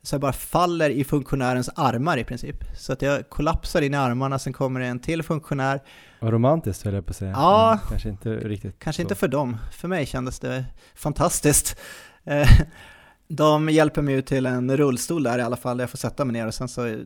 så 0.02 0.20
bara 0.20 0.34
faller 0.34 0.90
i 0.90 1.04
funktionärens 1.04 1.70
armar 1.76 2.18
i 2.18 2.24
princip. 2.24 2.56
Så 2.78 2.94
att 2.94 3.02
jag 3.02 3.30
kollapsar 3.30 3.82
in 3.82 3.94
i 3.94 3.98
armarna, 3.98 4.40
sen 4.40 4.54
kommer 4.54 4.80
det 4.80 4.86
en 4.86 5.00
till 5.00 5.24
funktionär. 5.24 5.82
Vad 6.20 6.34
romantiskt 6.34 6.84
höll 6.84 6.94
jag 6.94 7.06
på 7.06 7.10
att 7.10 7.16
säga. 7.16 7.32
Ja, 7.32 7.80
kanske 7.90 8.10
inte 8.10 8.30
riktigt 8.36 8.80
Kanske 8.80 9.00
så. 9.00 9.02
inte 9.02 9.16
för 9.16 9.28
dem. 9.28 9.58
För 9.72 9.88
mig 9.88 10.06
kändes 10.06 10.40
det 10.40 10.66
fantastiskt. 10.96 11.80
Eh, 12.24 12.50
de 13.28 13.70
hjälper 13.70 14.02
mig 14.02 14.16
ut 14.16 14.26
till 14.26 14.46
en 14.46 14.78
rullstol 14.78 15.24
där 15.24 15.40
i 15.40 15.42
alla 15.42 15.58
fall, 15.58 15.78
där 15.78 15.84
jag 15.84 15.90
får 15.90 15.98
sätta 15.98 16.26
mig 16.26 16.34
ner 16.34 16.48
och 16.48 16.54
sen 16.54 16.68
så 16.68 16.88
eh, 16.88 16.98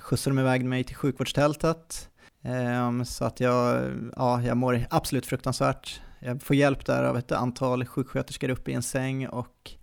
skjutsar 0.00 0.30
de 0.30 0.38
iväg 0.38 0.64
mig 0.64 0.84
till 0.84 0.96
sjukvårdstältet. 0.96 2.08
Um, 2.44 3.04
så 3.04 3.24
att 3.24 3.40
jag, 3.40 3.92
ja, 4.16 4.42
jag 4.42 4.56
mår 4.56 4.86
absolut 4.90 5.26
fruktansvärt. 5.26 6.00
Jag 6.20 6.42
får 6.42 6.56
hjälp 6.56 6.86
där 6.86 7.04
av 7.04 7.18
ett 7.18 7.32
antal 7.32 7.84
sjuksköterskor 7.84 8.48
uppe 8.48 8.70
i 8.70 8.74
en 8.74 8.82
säng 8.82 9.28
och 9.28 9.74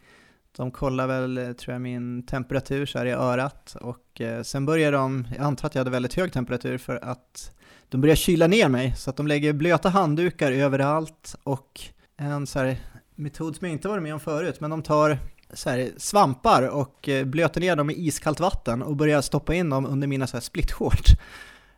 de 0.57 0.72
kollar 0.72 1.07
väl, 1.07 1.38
eh, 1.38 1.51
tror 1.51 1.74
jag, 1.74 1.82
min 1.82 2.26
temperatur 2.26 2.86
så 2.86 2.97
här 2.97 3.05
i 3.05 3.12
örat 3.12 3.76
och 3.82 4.22
eh, 4.22 4.43
sen 4.43 4.66
börjar 4.66 4.91
de, 4.91 5.28
jag 5.36 5.45
antar 5.45 5.68
att 5.68 5.76
jag 5.76 5.80
hade 5.80 5.89
väldigt 5.91 6.14
hög 6.14 6.34
temperatur 6.34 6.78
för 6.78 7.03
att 7.03 7.51
de 7.89 8.01
börjar 8.01 8.16
kyla 8.16 8.47
ner 8.47 8.70
mig 8.70 8.95
så 8.97 9.09
att 9.09 9.16
de 9.16 9.28
lägger 9.28 9.53
blöta 9.53 9.89
handdukar 9.89 10.51
överallt 10.51 11.36
och 11.43 11.82
en 12.18 12.47
så 12.47 12.59
här 12.59 12.78
metod 13.16 13.55
som 13.55 13.68
jag 13.68 13.74
inte 13.74 13.88
varit 13.88 14.03
med 14.03 14.14
om 14.14 14.20
förut, 14.20 14.59
men 14.59 14.70
de 14.70 14.82
tar 14.82 15.18
så 15.53 15.70
här, 15.70 15.91
svampar 15.97 16.68
och 16.68 17.09
eh, 17.09 17.26
blöter 17.26 17.62
ner 17.62 17.76
dem 17.76 17.89
i 17.89 17.93
iskallt 17.93 18.39
vatten 18.39 18.82
och 18.82 18.95
börjar 18.95 19.22
stoppa 19.22 19.53
in 19.53 19.70
dem 19.70 19.86
under 19.86 20.07
mina 20.07 20.28
så 20.28 20.38
här 20.38 20.41
splitshorts. 20.41 21.12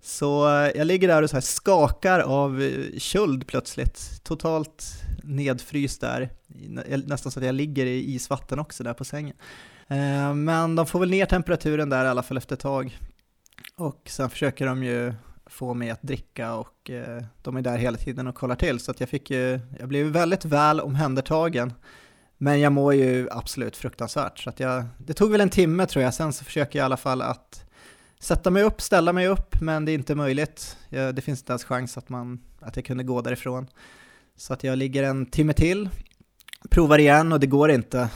Så 0.06 0.48
eh, 0.48 0.72
jag 0.76 0.88
ligger 0.88 1.08
där 1.08 1.22
och 1.22 1.30
så 1.30 1.42
skakar 1.42 2.20
av 2.20 2.62
eh, 2.62 3.00
köld 3.00 3.48
plötsligt, 3.48 4.24
totalt 4.24 4.86
nedfryst 5.24 6.02
där, 6.02 6.30
nästan 7.06 7.32
så 7.32 7.40
att 7.40 7.46
jag 7.46 7.56
ligger 7.56 7.86
i 7.86 8.14
isvatten 8.14 8.60
också 8.60 8.84
där 8.84 8.94
på 8.94 9.04
sängen. 9.04 9.36
Eh, 9.88 10.34
men 10.34 10.76
de 10.76 10.86
får 10.86 11.00
väl 11.00 11.10
ner 11.10 11.26
temperaturen 11.26 11.90
där 11.90 12.06
i 12.06 12.08
alla 12.08 12.24
fall 12.24 12.38
efter 12.38 12.56
ett 12.56 12.60
tag. 12.60 12.98
Och 13.76 14.02
sen 14.06 14.30
försöker 14.30 14.66
de 14.66 14.84
ju 14.84 15.14
få 15.46 15.74
mig 15.74 15.90
att 15.90 16.02
dricka 16.02 16.54
och 16.54 16.92
de 17.42 17.58
är 17.58 17.62
där 17.62 17.78
hela 17.78 17.98
tiden 17.98 18.28
och 18.28 18.36
kollar 18.36 18.56
till. 18.56 18.80
Så 18.80 18.92
att 18.92 19.00
jag 19.00 19.10
fick 19.10 19.32
ju, 19.32 19.60
jag 19.80 19.90
blev 19.90 20.06
väldigt 20.06 20.46
väl 20.46 20.80
omhändertagen. 20.80 21.74
Men 22.38 22.60
jag 22.60 22.72
mår 22.72 22.94
ju 22.94 23.28
absolut 23.32 23.78
fruktansvärt. 23.78 24.40
Så 24.40 24.50
att 24.50 24.60
jag, 24.60 24.86
det 24.98 25.14
tog 25.14 25.32
väl 25.32 25.42
en 25.42 25.50
timme 25.50 25.86
tror 25.86 26.04
jag, 26.04 26.14
sen 26.14 26.34
så 26.34 26.46
försöker 26.46 26.80
jag 26.80 26.84
i 26.84 26.86
alla 26.86 26.98
fall 26.98 27.22
att 27.22 27.63
sätta 28.24 28.50
mig 28.50 28.64
upp, 28.64 28.82
ställa 28.82 29.14
mig 29.14 29.28
upp, 29.28 29.62
men 29.62 29.86
det 29.86 29.92
är 29.92 29.94
inte 29.94 30.16
möjligt. 30.16 30.78
Jag, 30.90 31.16
det 31.16 31.22
finns 31.22 31.40
inte 31.40 31.52
ens 31.52 31.64
chans 31.64 31.98
att, 31.98 32.10
man, 32.10 32.40
att 32.60 32.76
jag 32.76 32.86
kunde 32.86 33.04
gå 33.04 33.22
därifrån. 33.22 33.68
Så 34.36 34.54
att 34.54 34.64
jag 34.64 34.78
ligger 34.78 35.04
en 35.04 35.26
timme 35.26 35.54
till, 35.54 35.90
provar 36.70 37.00
igen 37.00 37.32
och 37.32 37.40
det 37.40 37.48
går 37.48 37.72
inte 37.72 38.10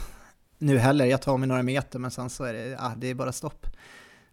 nu 0.58 0.78
heller. 0.78 1.04
Jag 1.04 1.22
tar 1.22 1.36
mig 1.38 1.48
några 1.48 1.62
meter 1.62 1.98
men 1.98 2.10
sen 2.10 2.30
så 2.30 2.44
är 2.44 2.52
det, 2.52 2.76
ah, 2.78 2.92
det 2.96 3.06
är 3.06 3.14
bara 3.14 3.32
stopp. 3.32 3.66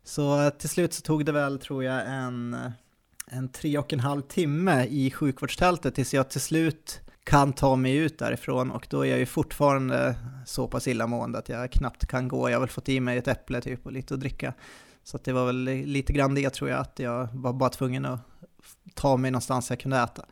Så 0.04 0.42
eh, 0.42 0.50
till 0.50 0.70
slut 0.70 0.94
så 0.94 1.02
tog 1.02 1.26
det 1.26 1.32
väl, 1.32 1.60
tror 1.60 1.84
jag, 1.84 2.08
en, 2.08 2.54
eh, 2.54 2.72
en 3.28 3.50
tre 3.50 3.78
och 3.78 3.94
en 3.94 4.00
halv 4.00 4.22
timme 4.22 4.86
i 4.86 5.12
sjukvårdstältet 5.12 5.96
tills 5.96 6.14
jag 6.14 6.30
till 6.30 6.42
slut 6.42 7.02
kan 7.24 7.54
ta 7.54 7.76
mig 7.76 7.96
ut 7.96 8.20
därifrån 8.20 8.72
och 8.72 8.88
då 8.90 9.06
är 9.06 9.10
jag 9.10 9.20
ju 9.20 9.26
fortfarande 9.26 10.16
så 10.46 10.68
pass 10.68 10.88
illamående 10.88 11.38
att 11.38 11.50
jag 11.50 11.72
knappt 11.72 12.06
kan 12.06 12.28
gå. 12.28 12.50
Jag 12.50 12.56
har 12.56 12.60
väl 12.60 12.70
fått 12.70 12.90
i 12.90 13.00
mig 13.00 13.18
ett 13.18 13.28
äpple 13.28 13.62
typ 13.62 13.86
och 13.86 13.92
lite 13.92 14.14
att 14.14 14.20
dricka. 14.20 14.54
Så 15.06 15.20
det 15.24 15.34
var 15.34 15.46
väl 15.46 15.64
lite 15.64 16.14
grann 16.14 16.36
det 16.36 16.50
tror 16.50 16.70
jag, 16.70 16.80
att 16.80 17.00
jag 17.00 17.28
var 17.34 17.54
bara 17.54 17.70
tvungen 17.70 18.06
att 18.06 18.20
ta 18.94 19.18
mig 19.18 19.32
någonstans 19.32 19.70
jag 19.70 19.80
kunde 19.80 19.98
äta. 19.98 20.26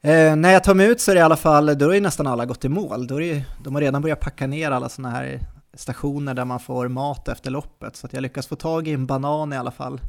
Eh, 0.00 0.36
när 0.36 0.52
jag 0.52 0.64
tar 0.64 0.74
mig 0.74 0.86
ut 0.86 1.00
så 1.00 1.10
är 1.10 1.14
det 1.14 1.18
i 1.18 1.22
alla 1.22 1.36
fall, 1.36 1.78
då 1.78 1.94
är 1.94 2.00
nästan 2.00 2.26
alla 2.26 2.46
gått 2.46 2.64
i 2.64 2.68
mål. 2.68 3.06
Då 3.06 3.20
är 3.20 3.34
det, 3.34 3.44
de 3.64 3.74
har 3.74 3.82
redan 3.82 4.02
börjat 4.02 4.20
packa 4.20 4.46
ner 4.46 4.70
alla 4.70 4.88
sådana 4.88 5.14
här 5.14 5.40
stationer 5.74 6.34
där 6.34 6.44
man 6.44 6.60
får 6.60 6.88
mat 6.88 7.28
efter 7.28 7.50
loppet. 7.50 7.96
Så 7.96 8.06
att 8.06 8.12
jag 8.12 8.22
lyckas 8.22 8.46
få 8.46 8.56
tag 8.56 8.88
i 8.88 8.92
en 8.92 9.06
banan 9.06 9.52
i 9.52 9.56
alla 9.56 9.70
fall. 9.70 10.00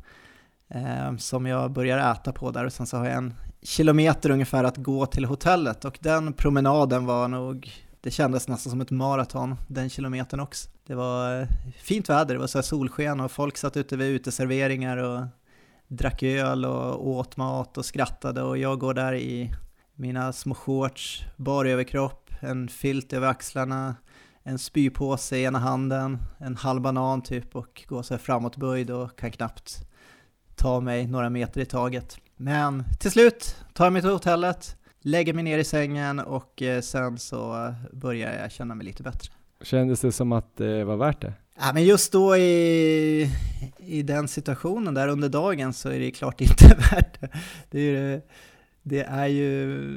Eh, 0.70 1.18
som 1.18 1.46
jag 1.46 1.72
börjar 1.72 2.12
äta 2.12 2.32
på 2.32 2.52
där 2.52 2.66
och 2.66 2.74
sen 2.74 2.86
så 2.86 2.98
har 2.98 3.06
jag 3.06 3.16
en 3.16 3.34
kilometer 3.62 4.30
ungefär 4.30 4.64
att 4.64 4.78
gå 4.78 5.06
till 5.06 5.26
hotellet 5.26 5.86
och 5.86 5.98
den 6.02 6.34
promenaden 6.34 7.06
var 7.06 7.28
nog, 7.28 7.72
det 8.08 8.12
kändes 8.12 8.48
nästan 8.48 8.72
som 8.72 8.82
ett 8.82 8.92
maraton 8.92 9.56
den 9.68 9.90
kilometern 9.90 10.40
också. 10.40 10.70
Det 10.86 10.96
var 10.96 11.42
eh, 11.42 11.48
fint 11.82 12.10
väder, 12.10 12.34
det 12.34 12.40
var 12.40 12.48
så 12.48 12.64
solsken 12.64 13.20
och 13.20 13.32
folk 13.32 13.58
satt 13.58 13.78
ute 13.78 13.98
vid 13.98 14.08
uteserveringar 14.08 14.98
och 14.98 15.26
drack 15.88 16.24
öl 16.24 16.66
och 16.66 17.08
åt 17.08 17.38
mat 17.38 17.78
och 17.78 17.86
skrattade 17.86 18.42
och 18.42 18.58
jag 18.58 18.80
går 18.80 18.94
där 18.94 19.14
i 19.14 19.54
mina 19.96 20.34
små 20.34 20.56
shorts, 20.56 21.24
bar 21.36 21.66
överkropp, 21.66 22.32
en 22.40 22.68
filt 22.68 23.14
över 23.14 23.28
axlarna, 23.28 23.96
en 24.44 24.60
spypåse 24.60 25.38
i 25.38 25.44
ena 25.44 25.60
handen, 25.60 26.18
en 26.38 26.56
halv 26.56 26.82
banan 26.82 27.22
typ 27.22 27.56
och 27.56 27.84
går 27.88 28.04
så 28.04 28.14
här 28.14 28.20
framåtböjd 28.20 28.92
och 28.92 29.20
kan 29.20 29.32
knappt 29.32 29.88
ta 30.56 30.80
mig 30.80 31.08
några 31.08 31.30
meter 31.30 31.62
i 31.62 31.66
taget. 31.66 32.18
Men 32.36 32.84
till 33.00 33.12
slut 33.12 33.56
tar 33.74 33.86
jag 33.86 33.94
mig 33.94 34.02
till 34.02 34.12
hotellet, 34.12 34.77
lägger 35.02 35.34
mig 35.34 35.44
ner 35.44 35.58
i 35.58 35.64
sängen 35.64 36.20
och 36.20 36.62
eh, 36.62 36.82
sen 36.82 37.18
så 37.18 37.74
börjar 37.92 38.34
jag 38.42 38.52
känna 38.52 38.76
mig 38.76 38.86
lite 38.86 39.04
bättre. 39.04 39.34
Kändes 39.62 40.00
det 40.00 40.12
som 40.12 40.32
att 40.32 40.58
det 40.58 40.84
var 40.84 40.98
värt 40.98 41.22
det? 41.22 41.34
Ja, 41.60 41.72
men 41.74 41.84
just 41.84 42.12
då 42.12 42.38
i, 42.38 43.32
i 43.78 44.04
den 44.04 44.28
situationen 44.28 44.94
där 44.94 45.08
under 45.08 45.30
dagen 45.30 45.74
så 45.74 45.90
är 45.90 46.00
det 46.00 46.12
klart 46.12 46.42
inte 46.42 46.68
värt 46.68 47.22
det. 47.22 47.30
Det 47.70 47.80
är 47.80 47.84
ju, 47.84 48.22
det 48.82 49.04
är 49.04 49.28
ju 49.28 49.90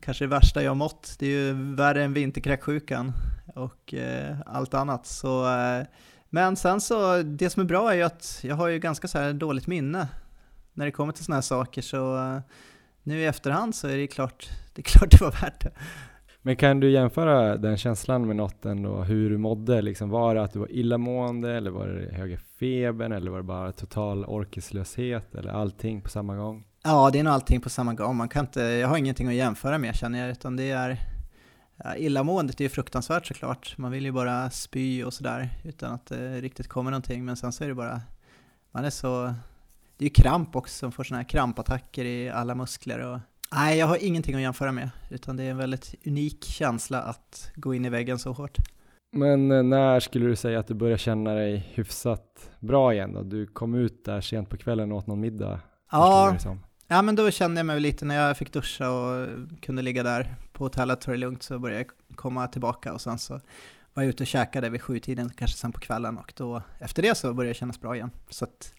kanske 0.00 0.24
det 0.24 0.28
värsta 0.28 0.62
jag 0.62 0.76
mått. 0.76 1.16
Det 1.18 1.26
är 1.26 1.30
ju 1.30 1.74
värre 1.74 2.04
än 2.04 2.12
vinterkräksjukan 2.12 3.12
och 3.54 3.94
eh, 3.94 4.36
allt 4.46 4.74
annat. 4.74 5.06
Så, 5.06 5.56
eh, 5.56 5.86
men 6.30 6.56
sen 6.56 6.80
så, 6.80 7.22
det 7.22 7.50
som 7.50 7.62
är 7.62 7.66
bra 7.66 7.92
är 7.92 7.96
ju 7.96 8.02
att 8.02 8.40
jag 8.42 8.56
har 8.56 8.68
ju 8.68 8.78
ganska 8.78 9.08
så 9.08 9.18
här 9.18 9.32
dåligt 9.32 9.66
minne 9.66 10.08
när 10.72 10.84
det 10.84 10.92
kommer 10.92 11.12
till 11.12 11.24
sådana 11.24 11.36
här 11.36 11.42
saker. 11.42 11.82
Så 11.82 12.16
eh, 12.16 12.40
nu 13.02 13.20
i 13.20 13.26
efterhand 13.26 13.74
så 13.74 13.88
är 13.88 13.96
det 13.96 14.06
klart 14.06 14.50
det, 14.74 14.80
är 14.80 14.84
klart 14.84 15.10
det 15.10 15.20
var 15.20 15.30
värt 15.30 15.60
det. 15.60 15.72
Men 16.44 16.56
kan 16.56 16.80
du 16.80 16.90
jämföra 16.90 17.56
den 17.56 17.76
känslan 17.76 18.26
med 18.26 18.36
något 18.36 18.64
ändå, 18.64 19.02
hur 19.02 19.30
du 19.30 19.38
mådde? 19.38 19.82
Liksom, 19.82 20.10
var 20.10 20.34
det 20.34 20.42
att 20.42 20.52
du 20.52 20.58
var 20.58 20.72
illamående 20.72 21.56
eller 21.56 21.70
var 21.70 21.86
det 21.88 22.14
höga 22.14 22.38
febern 22.60 23.12
eller 23.12 23.30
var 23.30 23.38
det 23.38 23.44
bara 23.44 23.72
total 23.72 24.24
orkeslöshet 24.24 25.34
eller 25.34 25.50
allting 25.50 26.00
på 26.00 26.08
samma 26.08 26.36
gång? 26.36 26.64
Ja, 26.84 27.10
det 27.12 27.18
är 27.18 27.22
nog 27.22 27.32
allting 27.32 27.60
på 27.60 27.70
samma 27.70 27.94
gång. 27.94 28.16
Man 28.16 28.28
kan 28.28 28.44
inte, 28.44 28.62
jag 28.62 28.88
har 28.88 28.96
ingenting 28.96 29.28
att 29.28 29.34
jämföra 29.34 29.78
med 29.78 29.94
känner 29.94 30.20
jag, 30.20 30.30
utan 30.30 30.56
det 30.56 30.70
är 30.70 30.98
ja, 31.76 31.96
illamåendet 31.96 32.60
är 32.60 32.64
ju 32.64 32.68
fruktansvärt 32.68 33.26
såklart. 33.26 33.74
Man 33.78 33.90
vill 33.90 34.04
ju 34.04 34.12
bara 34.12 34.50
spy 34.50 35.04
och 35.04 35.14
sådär 35.14 35.50
utan 35.64 35.92
att 35.92 36.06
det 36.06 36.40
riktigt 36.40 36.68
kommer 36.68 36.90
någonting. 36.90 37.24
Men 37.24 37.36
sen 37.36 37.52
så 37.52 37.64
är 37.64 37.68
det 37.68 37.74
bara, 37.74 38.00
man 38.70 38.84
är 38.84 38.90
så, 38.90 39.34
det 40.02 40.06
är 40.06 40.08
ju 40.08 40.22
kramp 40.22 40.56
också, 40.56 40.86
man 40.86 40.92
får 40.92 41.04
sådana 41.04 41.22
här 41.22 41.28
krampattacker 41.28 42.04
i 42.04 42.30
alla 42.30 42.54
muskler 42.54 42.98
och 42.98 43.18
Nej, 43.52 43.78
jag 43.78 43.86
har 43.86 44.04
ingenting 44.04 44.34
att 44.34 44.40
jämföra 44.40 44.72
med, 44.72 44.90
utan 45.10 45.36
det 45.36 45.42
är 45.42 45.50
en 45.50 45.56
väldigt 45.56 45.94
unik 46.06 46.44
känsla 46.44 47.02
att 47.02 47.50
gå 47.54 47.74
in 47.74 47.84
i 47.84 47.88
väggen 47.88 48.18
så 48.18 48.32
hårt. 48.32 48.56
Men 49.12 49.50
eh, 49.50 49.62
när 49.62 50.00
skulle 50.00 50.26
du 50.26 50.36
säga 50.36 50.58
att 50.58 50.66
du 50.66 50.74
börjar 50.74 50.96
känna 50.96 51.34
dig 51.34 51.70
hyfsat 51.74 52.50
bra 52.60 52.94
igen 52.94 53.12
då? 53.12 53.22
Du 53.22 53.46
kom 53.46 53.74
ut 53.74 54.04
där 54.04 54.20
sent 54.20 54.48
på 54.48 54.56
kvällen 54.56 54.92
och 54.92 54.98
åt 54.98 55.06
någon 55.06 55.20
middag? 55.20 55.60
Ja, 55.90 56.36
ja 56.86 57.02
men 57.02 57.16
då 57.16 57.30
kände 57.30 57.58
jag 57.58 57.66
mig 57.66 57.80
lite 57.80 58.04
när 58.04 58.14
jag 58.14 58.36
fick 58.36 58.52
duscha 58.52 58.90
och 58.90 59.28
kunde 59.60 59.82
ligga 59.82 60.02
där 60.02 60.34
på 60.52 60.64
hotellet, 60.64 61.00
ta 61.00 61.10
det 61.10 61.16
lugnt, 61.16 61.42
så 61.42 61.58
började 61.58 61.80
jag 61.80 62.16
komma 62.16 62.46
tillbaka 62.46 62.92
och 62.92 63.00
sen 63.00 63.18
så 63.18 63.40
var 63.94 64.02
jag 64.02 64.10
ute 64.10 64.22
och 64.22 64.26
käkade 64.26 64.70
vid 64.70 64.82
sjutiden, 64.82 65.30
kanske 65.36 65.58
sen 65.58 65.72
på 65.72 65.80
kvällen 65.80 66.18
och 66.18 66.32
då 66.36 66.62
efter 66.78 67.02
det 67.02 67.14
så 67.14 67.34
började 67.34 67.50
det 67.50 67.58
kännas 67.58 67.80
bra 67.80 67.94
igen. 67.94 68.10
Så 68.28 68.44
att 68.44 68.74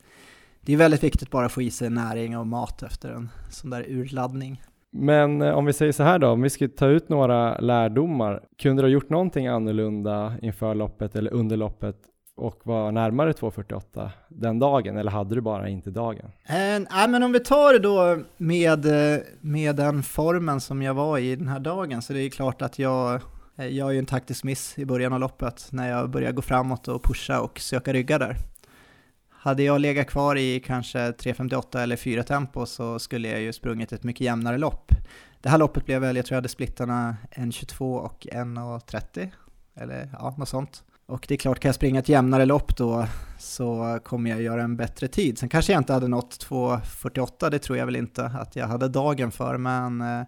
det 0.65 0.73
är 0.73 0.77
väldigt 0.77 1.03
viktigt 1.03 1.31
bara 1.31 1.45
att 1.45 1.51
få 1.51 1.61
i 1.61 1.71
sig 1.71 1.89
näring 1.89 2.37
och 2.37 2.47
mat 2.47 2.83
efter 2.83 3.09
en 3.09 3.29
sån 3.49 3.69
där 3.69 3.85
urladdning. 3.87 4.61
Men 4.91 5.41
eh, 5.41 5.53
om 5.53 5.65
vi 5.65 5.73
säger 5.73 5.91
så 5.91 6.03
här 6.03 6.19
då, 6.19 6.27
om 6.27 6.41
vi 6.41 6.49
ska 6.49 6.67
ta 6.67 6.87
ut 6.87 7.09
några 7.09 7.57
lärdomar, 7.59 8.41
kunde 8.61 8.81
du 8.81 8.85
ha 8.85 8.91
gjort 8.91 9.09
någonting 9.09 9.47
annorlunda 9.47 10.33
inför 10.41 10.75
loppet 10.75 11.15
eller 11.15 11.33
under 11.33 11.57
loppet 11.57 11.95
och 12.35 12.61
var 12.63 12.91
närmare 12.91 13.31
2.48 13.31 14.09
den 14.29 14.59
dagen 14.59 14.97
eller 14.97 15.11
hade 15.11 15.35
du 15.35 15.41
bara 15.41 15.69
inte 15.69 15.89
dagen? 15.89 16.31
Eh, 16.45 16.55
nej, 16.91 17.09
men 17.09 17.23
om 17.23 17.31
vi 17.31 17.39
tar 17.39 17.73
det 17.73 17.79
då 17.79 18.17
med, 18.37 18.85
eh, 18.85 19.19
med 19.41 19.75
den 19.75 20.03
formen 20.03 20.61
som 20.61 20.81
jag 20.81 20.93
var 20.93 21.17
i 21.17 21.35
den 21.35 21.47
här 21.47 21.59
dagen 21.59 22.01
så 22.01 22.13
det 22.13 22.19
är 22.19 22.29
klart 22.29 22.61
att 22.61 22.79
jag 22.79 23.21
jag 23.55 23.89
är 23.89 23.91
ju 23.91 23.99
en 23.99 24.05
taktisk 24.05 24.43
miss 24.43 24.79
i 24.79 24.85
början 24.85 25.13
av 25.13 25.19
loppet 25.19 25.67
när 25.71 25.89
jag 25.89 26.09
börjar 26.09 26.31
gå 26.31 26.41
framåt 26.41 26.87
och 26.87 27.03
pusha 27.03 27.41
och 27.41 27.59
söka 27.59 27.93
ryggar 27.93 28.19
där. 28.19 28.37
Hade 29.43 29.63
jag 29.63 29.81
legat 29.81 30.07
kvar 30.07 30.35
i 30.35 30.59
kanske 30.59 30.99
3.58 30.99 31.79
eller 31.79 31.95
4 31.95 32.23
tempo 32.23 32.65
så 32.65 32.99
skulle 32.99 33.29
jag 33.29 33.41
ju 33.41 33.53
sprungit 33.53 33.91
ett 33.91 34.03
mycket 34.03 34.21
jämnare 34.21 34.57
lopp. 34.57 34.91
Det 35.41 35.49
här 35.49 35.57
loppet 35.57 35.85
blev 35.85 36.01
väl, 36.01 36.15
jag 36.15 36.25
tror 36.25 36.35
jag 36.35 36.37
hade 36.37 36.49
splittarna 36.49 37.15
1.22 37.31 37.97
och 37.97 38.27
1.30 38.31 39.31
eller 39.75 40.09
ja, 40.13 40.35
något 40.37 40.49
sånt. 40.49 40.83
Och 41.05 41.25
det 41.27 41.33
är 41.33 41.37
klart, 41.37 41.59
kan 41.59 41.69
jag 41.69 41.75
springa 41.75 41.99
ett 41.99 42.09
jämnare 42.09 42.45
lopp 42.45 42.77
då 42.77 43.05
så 43.39 43.99
kommer 44.03 44.29
jag 44.29 44.41
göra 44.41 44.63
en 44.63 44.77
bättre 44.77 45.07
tid. 45.07 45.37
Sen 45.37 45.49
kanske 45.49 45.73
jag 45.73 45.79
inte 45.79 45.93
hade 45.93 46.07
nått 46.07 46.45
2.48, 46.49 47.49
det 47.49 47.59
tror 47.59 47.77
jag 47.77 47.85
väl 47.85 47.95
inte 47.95 48.25
att 48.25 48.55
jag 48.55 48.67
hade 48.67 48.87
dagen 48.87 49.31
för, 49.31 49.57
men 49.57 50.01
eh, 50.01 50.25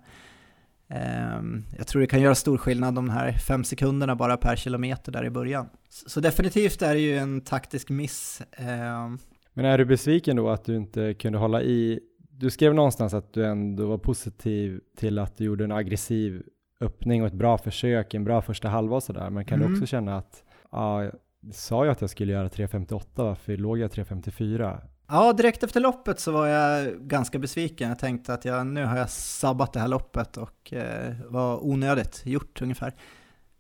jag 1.78 1.88
tror 1.88 2.02
det 2.02 2.08
kan 2.08 2.22
göra 2.22 2.36
stor 2.36 2.58
skillnad 2.58 2.96
de 2.96 3.10
här 3.10 3.32
fem 3.32 3.64
sekunderna 3.64 4.16
bara 4.16 4.38
per 4.38 4.56
kilometer 4.56 5.12
där 5.12 5.26
i 5.26 5.30
början. 5.30 5.70
Så 5.90 6.20
definitivt 6.20 6.82
är 6.82 6.94
det 6.94 7.00
ju 7.00 7.18
en 7.18 7.42
taktisk 7.42 7.90
miss. 7.90 8.42
Ehm. 8.52 9.18
Men 9.54 9.66
är 9.66 9.78
du 9.78 9.86
besviken 9.86 10.36
då 10.36 10.50
att 10.50 10.66
du 10.66 10.76
inte 10.76 11.14
kunde 11.14 11.38
hålla 11.38 11.62
i? 11.62 12.00
Du 12.30 12.50
skrev 12.50 12.74
någonstans 12.74 13.14
att 13.14 13.34
du 13.34 13.46
ändå 13.46 13.88
var 13.88 13.98
positiv 13.98 14.80
till 14.98 15.20
att 15.20 15.38
du 15.38 15.44
gjorde 15.44 15.64
en 15.64 15.72
aggressiv 15.72 16.44
öppning 16.82 17.22
och 17.22 17.28
ett 17.28 17.34
bra 17.34 17.58
försök, 17.58 18.14
en 18.14 18.24
bra 18.24 18.42
första 18.42 18.70
halva 18.70 18.96
och 18.96 19.04
sådär. 19.04 19.30
Men 19.30 19.46
kan 19.46 19.60
mm. 19.60 19.68
du 19.68 19.76
också 19.76 19.86
känna 19.86 20.18
att, 20.18 20.44
ja, 20.72 21.04
jag 21.04 21.14
sa 21.52 21.86
ju 21.86 21.92
att 21.92 22.02
jag 22.02 22.10
skulle 22.10 22.34
göra 22.34 22.48
3.58, 22.48 23.04
varför 23.14 23.58
låg 23.58 23.78
jag 23.78 23.92
3.54? 23.92 24.82
Ja, 25.08 25.34
direkt 25.34 25.64
efter 25.64 25.80
loppet 25.80 26.20
så 26.20 26.32
var 26.32 26.48
jag 26.48 26.94
ganska 27.00 27.40
besviken. 27.40 27.90
Jag 27.90 28.00
tänkte 28.00 28.34
att 28.34 28.46
jag, 28.46 28.68
nu 28.68 28.86
har 28.86 28.98
jag 28.98 29.10
sabbat 29.10 29.74
det 29.74 29.80
här 29.80 29.88
loppet 29.88 30.38
och 30.38 30.74
eh, 30.74 31.14
var 31.30 31.66
onödigt 31.66 32.22
gjort 32.26 32.62
ungefär. 32.62 32.94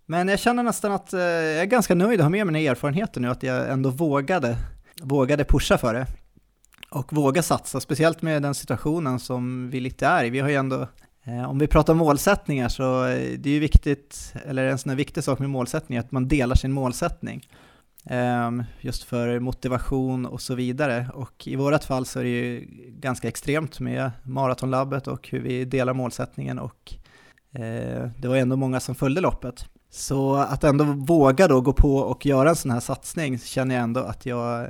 Men 0.06 0.28
jag 0.28 0.39
känner 0.39 0.64
nästan 0.64 0.91
att 0.91 1.14
eh, 1.14 1.20
jag 1.22 1.62
är 1.62 1.66
ganska 1.66 1.96
nöjd 1.96 2.20
att 2.20 2.24
ha 2.24 2.30
med 2.30 2.46
mina 2.46 2.60
erfarenheter 2.60 3.22
nu, 3.22 3.30
att 3.30 3.43
jag 3.43 3.70
ändå 3.70 3.89
vågade, 3.89 4.58
vågade 5.02 5.43
pusha 5.43 5.78
för 5.78 5.93
det. 5.93 6.08
Och 6.89 7.14
våga 7.14 7.43
satsa, 7.43 7.80
speciellt 7.80 8.22
med 8.22 8.41
den 8.41 8.56
situationen 8.56 9.20
som 9.20 9.70
vi 9.70 9.80
lite 9.80 10.06
är 10.08 10.24
i. 10.24 10.30
Vi 10.30 10.39
har 10.39 10.50
ju 10.50 10.56
ändå, 10.56 10.88
eh, 11.24 11.50
om 11.50 11.60
vi 11.60 11.68
pratar 11.68 11.93
målsättningar 11.93 12.70
så 12.70 13.06
eh, 13.06 13.39
det 13.39 13.50
är 13.50 13.54
ju 13.54 13.60
viktigt, 13.60 14.34
eller 14.46 14.66
en 14.66 14.78
sån 14.78 14.89
här 14.89 14.98
viktig 14.98 15.24
sak 15.24 15.39
med 15.39 15.50
målsättning, 15.50 15.98
att 15.98 16.12
man 16.12 16.28
delar 16.28 16.56
sin 16.56 16.72
målsättning. 16.72 17.48
Ehm, 18.10 18.64
just 18.82 19.03
för 19.03 19.39
motivation 19.39 20.26
och 20.26 20.41
så 20.41 20.56
vidare. 20.56 21.10
Och 21.14 21.47
i 21.47 21.56
vårt 21.56 21.84
fall 21.84 22.06
så 22.06 22.20
är 22.20 22.24
det 22.24 22.30
ju 22.30 22.66
ganska 22.99 23.28
extremt 23.28 23.80
med 23.80 24.12
maratonlabbet 24.24 25.08
och 25.08 25.30
hur 25.30 25.39
vi 25.39 25.66
delar 25.66 25.93
målsättningen 25.93 26.60
och 26.60 26.93
eh, 27.51 28.10
det 28.18 28.28
var 28.28 28.36
ändå 28.36 28.56
många 28.56 28.80
som 28.80 28.95
följde 28.95 29.22
loppet. 29.22 29.66
Så 29.89 30.36
att 30.36 30.64
ändå 30.64 30.84
våga 30.84 31.47
då 31.47 31.62
gå 31.62 31.74
på 31.74 31.97
och 31.97 32.26
göra 32.26 32.49
en 32.49 32.56
sån 32.56 32.72
här 32.72 32.80
satsning 32.80 33.39
känner 33.39 33.76
jag 33.76 33.84
ändå 33.84 33.99
att 33.99 34.26
jag, 34.26 34.68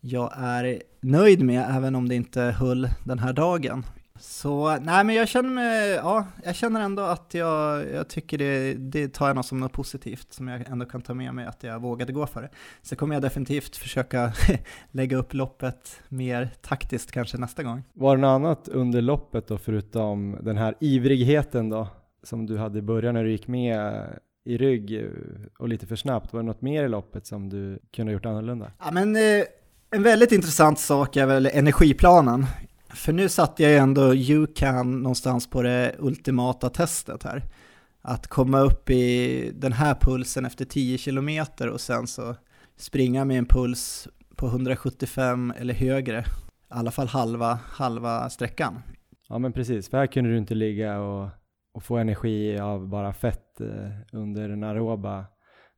jag 0.00 0.32
är 0.36 0.82
nöjd 1.00 1.42
med, 1.42 1.66
även 1.76 1.94
om 1.94 2.08
det 2.08 2.14
inte 2.14 2.40
höll 2.40 2.88
den 3.04 3.18
här 3.18 3.32
dagen. 3.32 3.86
Så 4.18 4.78
nej 4.80 5.04
men 5.04 5.14
jag 5.14 5.28
känner 5.28 5.50
mig, 5.50 5.90
ja, 5.90 6.26
jag 6.44 6.54
känner 6.54 6.80
ändå 6.80 7.02
att 7.02 7.34
jag, 7.34 7.90
jag 7.92 8.08
tycker 8.08 8.38
det, 8.38 8.74
det 8.74 9.08
tar 9.08 9.26
jag 9.26 9.36
något 9.36 9.46
som 9.46 9.60
något 9.60 9.72
positivt 9.72 10.32
som 10.32 10.48
jag 10.48 10.68
ändå 10.68 10.86
kan 10.86 11.02
ta 11.02 11.14
med 11.14 11.34
mig 11.34 11.46
att 11.46 11.62
jag 11.62 11.80
vågade 11.82 12.12
gå 12.12 12.26
för 12.26 12.42
det. 12.42 12.48
Så 12.82 12.96
kommer 12.96 13.14
jag 13.14 13.22
definitivt 13.22 13.76
försöka 13.76 14.32
lägga 14.90 15.16
upp 15.16 15.34
loppet 15.34 16.00
mer 16.08 16.50
taktiskt 16.62 17.12
kanske 17.12 17.38
nästa 17.38 17.62
gång. 17.62 17.82
Var 17.92 18.16
det 18.16 18.20
något 18.20 18.28
annat 18.28 18.68
under 18.68 19.02
loppet 19.02 19.48
då 19.48 19.58
förutom 19.58 20.38
den 20.42 20.56
här 20.56 20.74
ivrigheten 20.80 21.68
då 21.68 21.88
som 22.22 22.46
du 22.46 22.58
hade 22.58 22.78
i 22.78 22.82
början 22.82 23.14
när 23.14 23.24
du 23.24 23.30
gick 23.30 23.48
med 23.48 24.04
i 24.44 24.58
rygg 24.58 25.10
och 25.58 25.68
lite 25.68 25.86
för 25.86 25.96
snabbt? 25.96 26.32
Var 26.32 26.40
det 26.40 26.46
något 26.46 26.62
mer 26.62 26.84
i 26.84 26.88
loppet 26.88 27.26
som 27.26 27.48
du 27.48 27.78
kunde 27.92 28.12
ha 28.12 28.14
gjort 28.14 28.26
annorlunda? 28.26 28.72
Ja 28.78 28.90
men 28.92 29.16
eh, 29.16 29.44
en 29.90 30.02
väldigt 30.02 30.32
intressant 30.32 30.78
sak 30.78 31.16
är 31.16 31.26
väl 31.26 31.46
energiplanen. 31.46 32.46
För 32.94 33.12
nu 33.12 33.28
satte 33.28 33.62
jag 33.62 33.72
ju 33.72 33.78
ändå 33.78 34.14
UCAN 34.14 35.02
någonstans 35.02 35.50
på 35.50 35.62
det 35.62 35.94
ultimata 35.98 36.70
testet 36.70 37.22
här. 37.22 37.42
Att 38.02 38.26
komma 38.26 38.60
upp 38.60 38.90
i 38.90 39.50
den 39.54 39.72
här 39.72 39.94
pulsen 39.94 40.44
efter 40.44 40.64
10 40.64 40.98
km 40.98 41.28
och 41.72 41.80
sen 41.80 42.06
så 42.06 42.36
springa 42.76 43.24
med 43.24 43.38
en 43.38 43.46
puls 43.46 44.08
på 44.36 44.46
175 44.46 45.52
eller 45.56 45.74
högre. 45.74 46.20
I 46.20 46.24
alla 46.68 46.90
fall 46.90 47.08
halva, 47.08 47.58
halva 47.66 48.30
sträckan. 48.30 48.82
Ja 49.28 49.38
men 49.38 49.52
precis, 49.52 49.88
för 49.88 49.98
här 49.98 50.06
kunde 50.06 50.30
du 50.30 50.38
inte 50.38 50.54
ligga 50.54 50.98
och, 51.00 51.28
och 51.74 51.82
få 51.82 51.96
energi 51.96 52.58
av 52.58 52.88
bara 52.88 53.12
fett 53.12 53.60
eh, 53.60 53.90
under 54.12 54.48
den 54.48 54.64
aeroba 54.64 55.24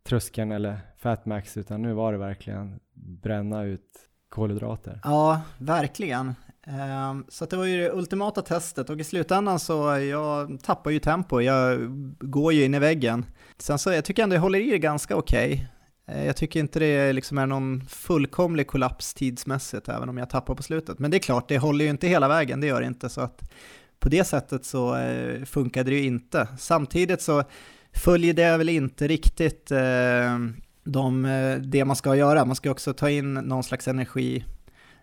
tröskeln 0.07 0.53
eller 0.53 0.79
fatmax 0.99 1.57
utan 1.57 1.83
nu 1.83 1.93
var 1.93 2.13
det 2.13 2.19
verkligen 2.19 2.81
bränna 3.23 3.63
ut 3.63 3.91
kolhydrater. 4.29 5.01
Ja, 5.05 5.41
verkligen. 5.59 6.35
Ehm, 6.67 7.25
så 7.29 7.47
det 7.47 7.57
var 7.57 7.65
ju 7.65 7.77
det 7.77 7.93
ultimata 7.93 8.43
testet 8.43 8.91
och 8.91 9.01
i 9.01 9.05
slutändan 9.05 9.59
så 9.59 9.99
jag 9.99 10.59
tappar 10.63 10.91
ju 10.91 10.99
tempo, 10.99 11.41
jag 11.41 11.79
går 12.21 12.53
ju 12.53 12.65
in 12.65 12.75
i 12.75 12.79
väggen. 12.79 13.27
Sen 13.59 13.79
så 13.79 13.93
jag 13.93 14.05
tycker 14.05 14.23
ändå 14.23 14.37
jag 14.37 14.41
håller 14.41 14.59
i 14.59 14.71
det 14.71 14.79
ganska 14.79 15.17
okej. 15.17 15.53
Okay. 15.53 16.25
Jag 16.25 16.37
tycker 16.37 16.61
inte 16.61 16.79
det 16.79 17.13
liksom 17.13 17.39
är 17.39 17.47
någon 17.47 17.87
fullkomlig 17.89 18.67
kollaps 18.67 19.15
tidsmässigt 19.15 19.89
även 19.89 20.09
om 20.09 20.19
jag 20.19 20.31
tappar 20.31 20.55
på 20.55 20.63
slutet. 20.63 20.99
Men 20.99 21.11
det 21.11 21.17
är 21.17 21.19
klart, 21.19 21.49
det 21.49 21.59
håller 21.59 21.85
ju 21.85 21.91
inte 21.91 22.09
hela 22.09 22.29
vägen, 22.29 22.61
det 22.61 22.67
gör 22.67 22.81
det 22.81 22.87
inte. 22.87 23.09
Så 23.09 23.21
att 23.21 23.51
på 23.99 24.09
det 24.09 24.25
sättet 24.25 24.65
så 24.65 24.97
eh, 24.97 25.45
funkade 25.45 25.91
det 25.91 25.97
ju 25.97 26.03
inte. 26.07 26.49
Samtidigt 26.59 27.23
så 27.23 27.45
följer 27.93 28.35
det 28.35 28.57
väl 28.57 28.69
inte 28.69 29.09
riktigt 29.09 29.71
ehm, 29.71 30.57
de, 30.85 31.25
eh, 31.25 31.57
det 31.57 31.85
man 31.85 31.97
ska 31.97 32.17
göra. 32.17 32.45
Man 32.45 32.57
ska 32.57 32.71
också 32.71 32.93
ta 32.93 33.11
in 33.11 33.35
någon 33.35 33.65
slags 33.65 33.89
energi 33.89 34.45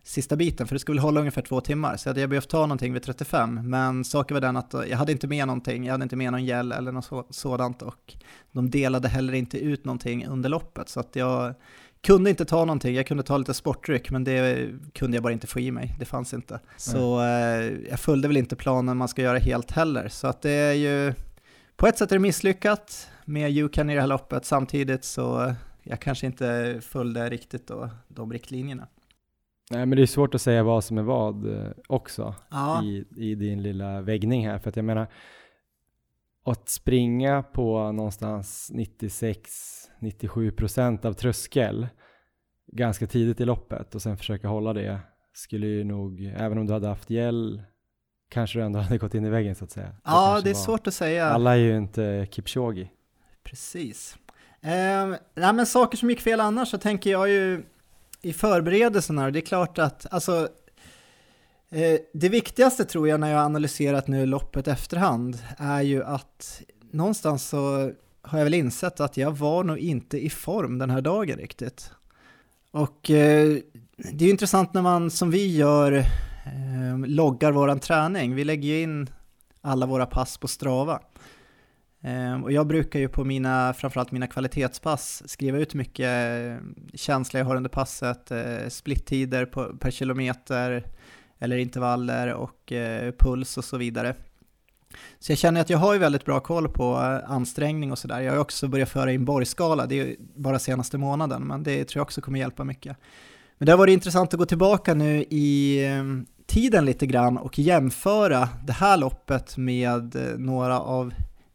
sista 0.04 0.36
biten, 0.36 0.68
för 0.68 0.76
det 0.76 0.80
skulle 0.80 1.02
hålla 1.02 1.20
ungefär 1.20 1.42
två 1.42 1.62
timmar, 1.62 1.98
så 1.98 2.10
jag 2.10 2.14
hade 2.14 2.28
behövt 2.28 2.50
ta 2.50 2.62
någonting 2.62 2.94
vid 2.94 3.04
35, 3.04 3.60
men 3.70 4.04
saken 4.04 4.36
var 4.36 4.42
den 4.42 4.58
att 4.58 4.74
jag 4.90 4.98
hade 4.98 5.12
inte 5.12 5.28
med 5.28 5.48
någonting, 5.48 5.86
jag 5.86 5.92
hade 5.92 6.04
inte 6.04 6.16
med 6.16 6.32
någon 6.32 6.46
gel 6.46 6.72
eller 6.72 6.92
något 6.92 7.36
sådant 7.36 7.82
och 7.82 8.16
de 8.52 8.70
delade 8.70 9.08
heller 9.08 9.34
inte 9.34 9.58
ut 9.58 9.86
någonting 9.86 10.28
under 10.28 10.50
loppet, 10.50 10.90
så 10.90 11.00
att 11.00 11.16
jag 11.16 11.54
kunde 12.02 12.30
inte 12.30 12.46
ta 12.46 12.66
någonting, 12.66 12.96
jag 12.96 13.08
kunde 13.08 13.24
ta 13.24 13.38
lite 13.38 13.54
sportdryck, 13.54 14.12
men 14.12 14.24
det 14.24 14.70
kunde 14.94 15.18
jag 15.18 15.24
bara 15.24 15.34
inte 15.34 15.48
få 15.48 15.60
i 15.60 15.72
mig, 15.72 15.96
det 16.00 16.06
fanns 16.06 16.34
inte. 16.34 16.60
Så 16.78 17.20
mm. 17.20 17.60
eh, 17.60 17.90
jag 17.90 18.00
följde 18.00 18.28
väl 18.28 18.38
inte 18.38 18.56
planen 18.56 18.98
man 18.98 19.08
ska 19.08 19.22
göra 19.22 19.38
helt 19.38 19.72
heller, 19.72 20.08
så 20.10 20.28
att 20.28 20.42
det 20.42 20.52
är 20.52 20.74
ju, 20.74 21.14
på 21.76 21.88
ett 21.88 21.98
sätt 21.98 22.12
är 22.12 22.16
det 22.16 22.20
misslyckat 22.20 23.10
med 23.26 23.52
Yukan 23.52 23.90
i 23.90 23.96
det 23.96 24.02
här 24.02 24.08
loppet, 24.08 24.46
samtidigt 24.46 25.04
så 25.04 25.56
jag 25.84 26.00
kanske 26.00 26.26
inte 26.26 26.80
följde 26.82 27.30
riktigt 27.30 27.68
då, 27.68 27.90
de 28.08 28.34
riktlinjerna. 28.34 28.88
Nej 29.74 29.86
men 29.86 29.96
det 29.96 30.02
är 30.02 30.08
svårt 30.08 30.36
att 30.36 30.42
säga 30.42 30.64
vad 30.64 30.84
som 30.84 30.98
är 30.98 31.02
vad 31.02 31.58
eh, 31.58 31.68
också 31.88 32.36
ja. 32.50 32.84
i, 32.84 33.06
i 33.16 33.36
din 33.36 33.64
lilla 33.64 34.02
väggning 34.02 34.48
här. 34.48 34.60
För 34.60 34.70
att 34.70 34.76
jag 34.76 34.86
menar, 34.86 35.08
att 36.46 36.70
springa 36.70 37.44
på 37.44 37.92
någonstans 37.92 38.72
96-97% 38.74 41.06
av 41.06 41.14
tröskel 41.14 41.88
ganska 42.68 43.08
tidigt 43.08 43.42
i 43.42 43.46
loppet 43.46 43.96
och 43.96 44.02
sen 44.02 44.18
försöka 44.18 44.48
hålla 44.48 44.74
det 44.74 45.00
skulle 45.34 45.68
ju 45.68 45.84
nog, 45.84 46.34
även 46.36 46.58
om 46.58 46.68
du 46.68 46.74
hade 46.74 46.88
haft 46.88 47.10
gel, 47.10 47.64
kanske 48.30 48.60
du 48.60 48.64
ändå 48.64 48.80
hade 48.80 48.98
gått 48.98 49.14
in 49.14 49.26
i 49.26 49.30
väggen 49.30 49.56
så 49.56 49.64
att 49.64 49.72
säga. 49.72 49.96
Ja, 50.04 50.36
det, 50.36 50.42
det 50.42 50.50
är 50.50 50.54
var, 50.54 50.62
svårt 50.62 50.88
att 50.88 50.94
säga. 50.94 51.26
Alla 51.26 51.54
är 51.54 51.60
ju 51.60 51.78
inte 51.78 52.28
Kipchoge. 52.32 52.90
Precis. 53.44 54.18
Eh, 54.62 55.08
nej, 55.36 55.54
men 55.54 55.66
saker 55.66 55.98
som 55.98 56.10
gick 56.10 56.22
fel 56.22 56.40
annars 56.40 56.70
så 56.70 56.78
tänker 56.78 57.12
jag 57.12 57.30
ju 57.30 57.64
i 58.24 58.34
förberedelserna, 58.34 59.32
det 59.32 59.40
är 59.40 59.42
klart 59.42 59.78
att 59.78 60.14
alltså, 60.14 60.48
eh, 61.70 62.00
det 62.14 62.30
viktigaste 62.30 62.86
tror 62.86 63.08
jag 63.08 63.20
när 63.20 63.32
jag 63.32 63.40
analyserat 63.40 64.08
nu 64.08 64.26
loppet 64.26 64.68
efterhand 64.68 65.40
är 65.58 65.82
ju 65.82 66.04
att 66.04 66.62
någonstans 66.92 67.48
så 67.48 67.92
har 68.22 68.38
jag 68.38 68.46
väl 68.46 68.54
insett 68.54 69.00
att 69.00 69.18
jag 69.18 69.32
var 69.32 69.64
nog 69.64 69.78
inte 69.78 70.26
i 70.26 70.30
form 70.30 70.78
den 70.78 70.90
här 70.90 71.02
dagen 71.02 71.38
riktigt. 71.38 71.92
Och 72.72 73.10
eh, 73.10 73.58
det 73.98 74.24
är 74.24 74.26
ju 74.26 74.30
intressant 74.30 74.74
när 74.74 74.82
man 74.82 75.12
som 75.12 75.32
vi 75.32 75.56
gör 75.56 75.92
eh, 75.92 76.98
loggar 77.06 77.52
våran 77.52 77.80
träning. 77.80 78.36
Vi 78.36 78.44
lägger 78.44 78.70
ju 78.70 78.82
in 78.82 79.10
alla 79.62 79.86
våra 79.86 80.06
pass 80.06 80.38
på 80.38 80.48
Strava. 80.48 81.00
Ehm, 82.04 82.44
och 82.44 82.52
jag 82.52 82.68
brukar 82.68 83.00
ju 83.00 83.08
på 83.08 83.24
mina, 83.24 83.74
framförallt 83.74 84.12
mina 84.12 84.28
kvalitetspass, 84.28 85.24
skriva 85.26 85.58
ut 85.58 85.74
mycket 85.74 86.08
eh, 86.08 86.56
känsla 86.94 87.40
jag 87.40 87.46
har 87.46 87.56
under 87.56 87.70
passet, 87.70 88.32
eh, 88.32 88.70
splittider 88.70 89.46
per 89.78 89.92
kilometer 89.92 90.84
eller 91.40 91.58
intervaller 91.58 92.34
och 92.34 92.72
eh, 92.72 93.12
puls 93.20 93.58
och 93.58 93.64
så 93.64 93.78
vidare. 93.78 94.16
Så 95.20 95.32
jag 95.32 95.40
känner 95.40 95.62
att 95.62 95.70
jag 95.70 95.78
har 95.78 95.94
ju 95.94 96.00
väldigt 96.00 96.26
bra 96.26 96.40
koll 96.40 96.70
på 96.70 96.96
ansträngning 97.28 97.92
och 97.92 97.98
sådär. 97.98 98.22
Jag 98.22 98.32
har 98.32 98.40
också 98.40 98.68
börjat 98.68 98.90
föra 98.90 99.12
in 99.12 99.26
borgskala, 99.26 99.86
det 99.86 100.00
är 100.00 100.06
ju 100.06 100.16
bara 100.36 100.60
senaste 100.60 100.98
månaden, 100.98 101.44
men 101.44 101.64
det 101.64 101.86
tror 101.86 102.00
jag 102.00 102.06
också 102.06 102.22
kommer 102.22 102.40
hjälpa 102.40 102.64
mycket. 102.64 102.98
Men 103.58 103.66
det 103.66 103.72
har 103.72 103.78
varit 103.78 103.94
intressant 103.94 104.34
att 104.34 104.40
gå 104.40 104.46
tillbaka 104.46 104.94
nu 104.94 105.26
i 105.30 105.86
ehm, 105.86 106.26
tiden 106.46 106.86
lite 106.86 107.06
grann 107.06 107.38
och 107.38 107.60
jämföra 107.60 108.50
det 108.66 108.74
här 108.74 108.98
loppet 108.98 109.58
med 109.58 110.18
några 110.38 110.80
av 110.80 111.14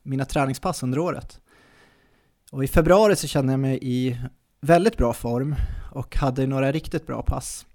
mina 0.08 0.24
träningspass 0.24 0.82
under 0.82 0.98
året. 0.98 1.40
Och 2.52 2.64
i 2.64 2.68
februari 2.68 3.16
så 3.16 3.26
kände 3.26 3.52
jag 3.52 3.60
mig 3.60 3.78
i 3.82 4.18
väldigt 4.60 4.96
bra 4.96 5.12
form 5.12 5.54
och 5.92 6.16
hade 6.16 6.46
några 6.46 6.72
riktigt 6.72 7.06
bra 7.06 7.22
pass. 7.22 7.66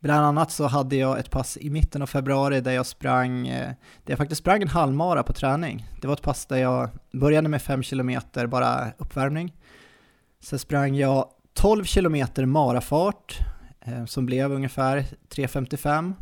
Bland 0.00 0.26
annat 0.26 0.50
så 0.50 0.66
hade 0.66 0.96
jag 0.96 1.18
ett 1.18 1.30
pass 1.30 1.58
i 1.60 1.70
mitten 1.70 2.02
av 2.02 2.06
februari 2.06 2.60
där 2.60 2.72
jag 2.72 2.86
sprang, 2.86 3.48
eh, 3.48 3.68
där 4.04 4.12
jag 4.12 4.18
faktiskt 4.18 4.40
sprang 4.40 4.62
en 4.62 4.68
halvmara 4.68 5.22
på 5.22 5.32
träning. 5.32 5.86
Det 6.00 6.06
var 6.06 6.14
ett 6.14 6.22
pass 6.22 6.46
där 6.46 6.56
jag 6.56 6.90
började 7.12 7.48
med 7.48 7.62
5 7.62 7.82
km 7.82 8.20
bara 8.48 8.92
uppvärmning. 8.98 9.52
Sen 10.40 10.58
sprang 10.58 10.94
jag 10.94 11.28
12 11.54 11.84
km 11.84 12.26
marafart 12.50 13.38
eh, 13.80 14.04
som 14.04 14.26
blev 14.26 14.52
ungefär 14.52 14.98
3.55 15.30 16.14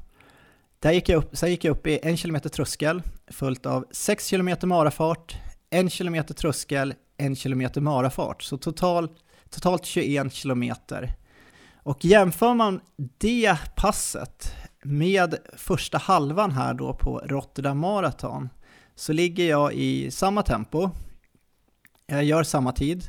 där 0.83 0.93
gick 0.93 1.09
jag 1.09 1.19
upp, 1.19 1.37
sen 1.37 1.51
gick 1.51 1.65
jag 1.65 1.73
upp 1.73 1.87
i 1.87 1.99
en 2.03 2.17
kilometer 2.17 2.49
tröskel 2.49 3.03
följt 3.31 3.67
av 3.67 3.87
6 3.91 4.27
kilometer 4.27 4.67
marafart, 4.67 5.37
en 5.71 5.91
kilometer 5.91 6.35
tröskel, 6.35 6.95
en 7.17 7.37
kilometer 7.37 7.81
marafart. 7.81 8.43
Så 8.43 8.59
total, 8.59 9.09
totalt 9.51 9.85
21 9.85 10.33
kilometer. 10.33 11.15
Och 11.83 12.05
jämför 12.05 12.55
man 12.55 12.81
det 13.19 13.57
passet 13.77 14.55
med 14.83 15.37
första 15.57 15.99
halvan 15.99 16.51
här 16.51 16.75
då 16.75 16.95
på 16.95 17.19
Rotterdam 17.19 17.79
Marathon 17.79 18.49
så 18.95 19.13
ligger 19.13 19.49
jag 19.49 19.73
i 19.73 20.11
samma 20.11 20.43
tempo. 20.43 20.91
Jag 22.07 22.25
gör 22.25 22.43
samma 22.43 22.73
tid, 22.73 23.05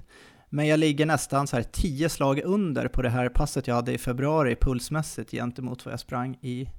men 0.49 0.67
jag 0.67 0.80
ligger 0.80 1.05
nästan 1.05 1.47
så 1.47 1.55
här 1.55 1.63
10 1.63 2.09
slag 2.09 2.41
under 2.43 2.88
på 2.88 3.01
det 3.01 3.09
här 3.09 3.30
passet 3.30 3.67
jag 3.67 3.76
hade 3.76 3.93
i 3.93 3.97
februari 3.97 4.55
pulsmässigt 4.55 5.32
gentemot 5.32 5.86
vad 5.86 5.93
jag 5.93 5.99
sprang 5.99 6.38
i 6.41 6.69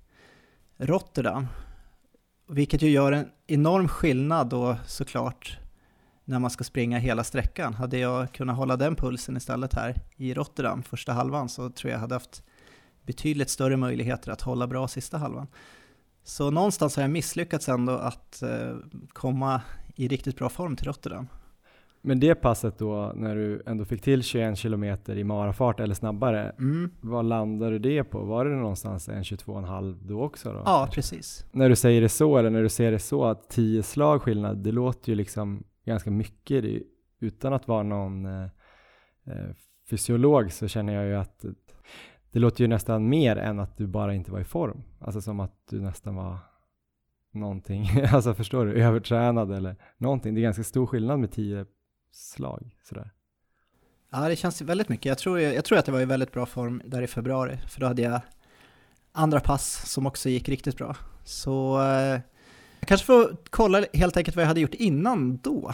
Rotterdam. 0.77 1.47
Vilket 2.49 2.83
ju 2.83 2.91
gör 2.91 3.13
en 3.13 3.31
enorm 3.47 3.89
skillnad 3.89 4.49
då 4.49 4.77
såklart 4.87 5.59
när 6.25 6.39
man 6.39 6.51
ska 6.51 6.65
springa 6.65 6.99
hela 6.99 7.25
sträckan. 7.25 7.75
Hade 7.75 7.99
jag 7.99 8.33
kunnat 8.33 8.57
hålla 8.57 8.77
den 8.77 8.97
pulsen 8.97 9.37
istället 9.37 9.75
här 9.75 9.95
i 10.17 10.35
Rotterdam 10.35 10.83
första 10.83 11.13
halvan 11.13 11.49
så 11.49 11.71
tror 11.71 11.93
jag 11.93 11.99
hade 11.99 12.15
haft 12.15 12.43
betydligt 13.03 13.51
större 13.51 13.77
möjligheter 13.77 14.31
att 14.31 14.41
hålla 14.41 14.67
bra 14.67 14.89
sista 14.89 15.19
halvan. 15.19 15.47
Så 16.25 16.51
någonstans 16.51 16.97
har 16.97 17.03
jag 17.03 17.11
misslyckats 17.11 17.69
ändå 17.69 17.93
att 17.93 18.43
eh, 18.43 18.77
komma 19.09 19.61
i 19.97 20.09
riktigt 20.09 20.37
bra 20.37 20.49
form 20.49 20.77
till 20.77 20.87
Rotterdam. 20.87 21.29
Men 22.07 22.21
det 22.21 22.35
passet 22.35 22.79
då, 22.79 23.13
när 23.15 23.37
du 23.37 23.63
ändå 23.67 23.85
fick 23.85 24.03
till 24.03 24.23
21 24.23 24.59
km 24.59 24.85
i 25.07 25.25
marafart 25.25 25.81
eller 25.81 25.95
snabbare, 25.95 26.51
mm. 26.59 26.91
vad 27.01 27.25
landade 27.25 27.71
du 27.71 27.79
det 27.79 28.05
på? 28.05 28.25
Var 28.25 28.45
det 28.45 28.57
någonstans 28.57 29.09
en 29.09 29.23
22,5 29.23 29.99
då 30.03 30.23
också? 30.23 30.53
Då, 30.53 30.63
ja, 30.65 30.89
precis. 30.93 31.47
När 31.53 31.69
du 31.69 31.77
säger 31.77 32.01
det 32.01 32.09
så, 32.09 32.39
eller 32.39 32.51
när 32.51 32.63
du 32.63 32.69
ser 32.69 32.93
det 32.93 32.99
så, 32.99 33.25
att 33.25 33.51
10 33.51 33.83
slag 33.83 34.23
skillnad, 34.23 34.59
det 34.59 34.73
låter 34.73 35.09
ju 35.09 35.15
liksom 35.15 35.65
ganska 35.85 36.11
mycket. 36.11 36.63
Det, 36.63 36.83
utan 37.21 37.53
att 37.53 37.69
vara 37.69 37.83
någon 37.83 38.27
eh, 38.27 38.45
eh, 39.27 39.51
fysiolog 39.91 40.53
så 40.53 40.69
känner 40.69 40.95
jag 40.95 41.07
ju 41.07 41.15
att 41.15 41.45
det 42.33 42.39
låter 42.39 42.65
ju 42.65 42.69
nästan 42.69 43.09
mer 43.09 43.37
än 43.37 43.61
att 43.61 43.77
du 43.77 43.87
bara 43.87 44.15
inte 44.15 44.33
var 44.33 44.41
i 44.41 44.45
form. 44.45 44.83
Alltså 45.01 45.21
som 45.21 45.41
att 45.41 45.67
du 45.71 45.81
nästan 45.81 46.15
var 46.15 46.39
någonting, 47.33 47.87
alltså 48.13 48.35
förstår 48.35 48.67
du, 48.67 48.83
övertränad 48.83 49.53
eller 49.53 49.77
någonting. 49.99 50.35
Det 50.35 50.41
är 50.41 50.43
ganska 50.43 50.65
stor 50.65 50.87
skillnad 50.87 51.21
med 51.21 51.33
10 51.33 51.67
slag 52.15 52.77
sådär. 52.83 53.11
Ja, 54.11 54.29
det 54.29 54.37
känns 54.37 54.61
väldigt 54.61 54.89
mycket. 54.89 55.07
Jag 55.07 55.19
tror, 55.19 55.41
jag, 55.41 55.55
jag 55.55 55.65
tror 55.65 55.79
att 55.79 55.85
det 55.87 55.93
var 55.93 56.01
i 56.01 56.05
väldigt 56.05 56.33
bra 56.33 56.47
form 56.47 56.83
där 56.85 57.03
i 57.03 57.07
februari, 57.07 57.59
för 57.69 57.81
då 57.81 57.87
hade 57.87 58.03
jag 58.03 58.21
andra 59.13 59.41
pass 59.41 59.91
som 59.91 60.07
också 60.07 60.29
gick 60.29 60.49
riktigt 60.49 60.77
bra. 60.77 60.97
Så 61.25 61.81
eh, 61.81 62.21
jag 62.81 62.89
kanske 62.89 63.07
får 63.07 63.37
kolla 63.51 63.85
helt 63.93 64.17
enkelt 64.17 64.37
vad 64.37 64.43
jag 64.43 64.49
hade 64.49 64.61
gjort 64.61 64.75
innan 64.75 65.37
då. 65.37 65.73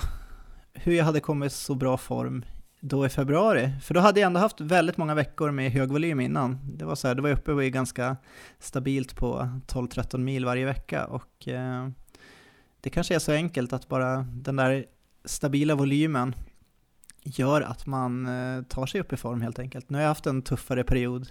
Hur 0.72 0.92
jag 0.92 1.04
hade 1.04 1.20
kommit 1.20 1.52
så 1.52 1.74
bra 1.74 1.96
form 1.96 2.44
då 2.80 3.06
i 3.06 3.08
februari. 3.08 3.70
För 3.82 3.94
då 3.94 4.00
hade 4.00 4.20
jag 4.20 4.26
ändå 4.26 4.40
haft 4.40 4.60
väldigt 4.60 4.96
många 4.96 5.14
veckor 5.14 5.50
med 5.50 5.72
hög 5.72 5.92
volym 5.92 6.20
innan. 6.20 6.58
Det 6.76 6.84
var 6.84 6.94
så 6.94 7.08
här, 7.08 7.14
då 7.14 7.22
var 7.22 7.30
uppe 7.30 7.52
och 7.52 7.62
ganska 7.62 8.16
stabilt 8.58 9.16
på 9.16 9.48
12-13 9.66 10.18
mil 10.18 10.44
varje 10.44 10.64
vecka 10.64 11.04
och 11.04 11.48
eh, 11.48 11.88
det 12.80 12.90
kanske 12.90 13.14
är 13.14 13.18
så 13.18 13.32
enkelt 13.32 13.72
att 13.72 13.88
bara 13.88 14.26
den 14.32 14.56
där 14.56 14.86
stabila 15.24 15.74
volymen 15.74 16.34
gör 17.22 17.62
att 17.62 17.86
man 17.86 18.26
eh, 18.26 18.62
tar 18.62 18.86
sig 18.86 19.00
upp 19.00 19.12
i 19.12 19.16
form 19.16 19.40
helt 19.40 19.58
enkelt. 19.58 19.90
Nu 19.90 19.98
har 19.98 20.02
jag 20.02 20.08
haft 20.08 20.26
en 20.26 20.42
tuffare 20.42 20.84
period, 20.84 21.28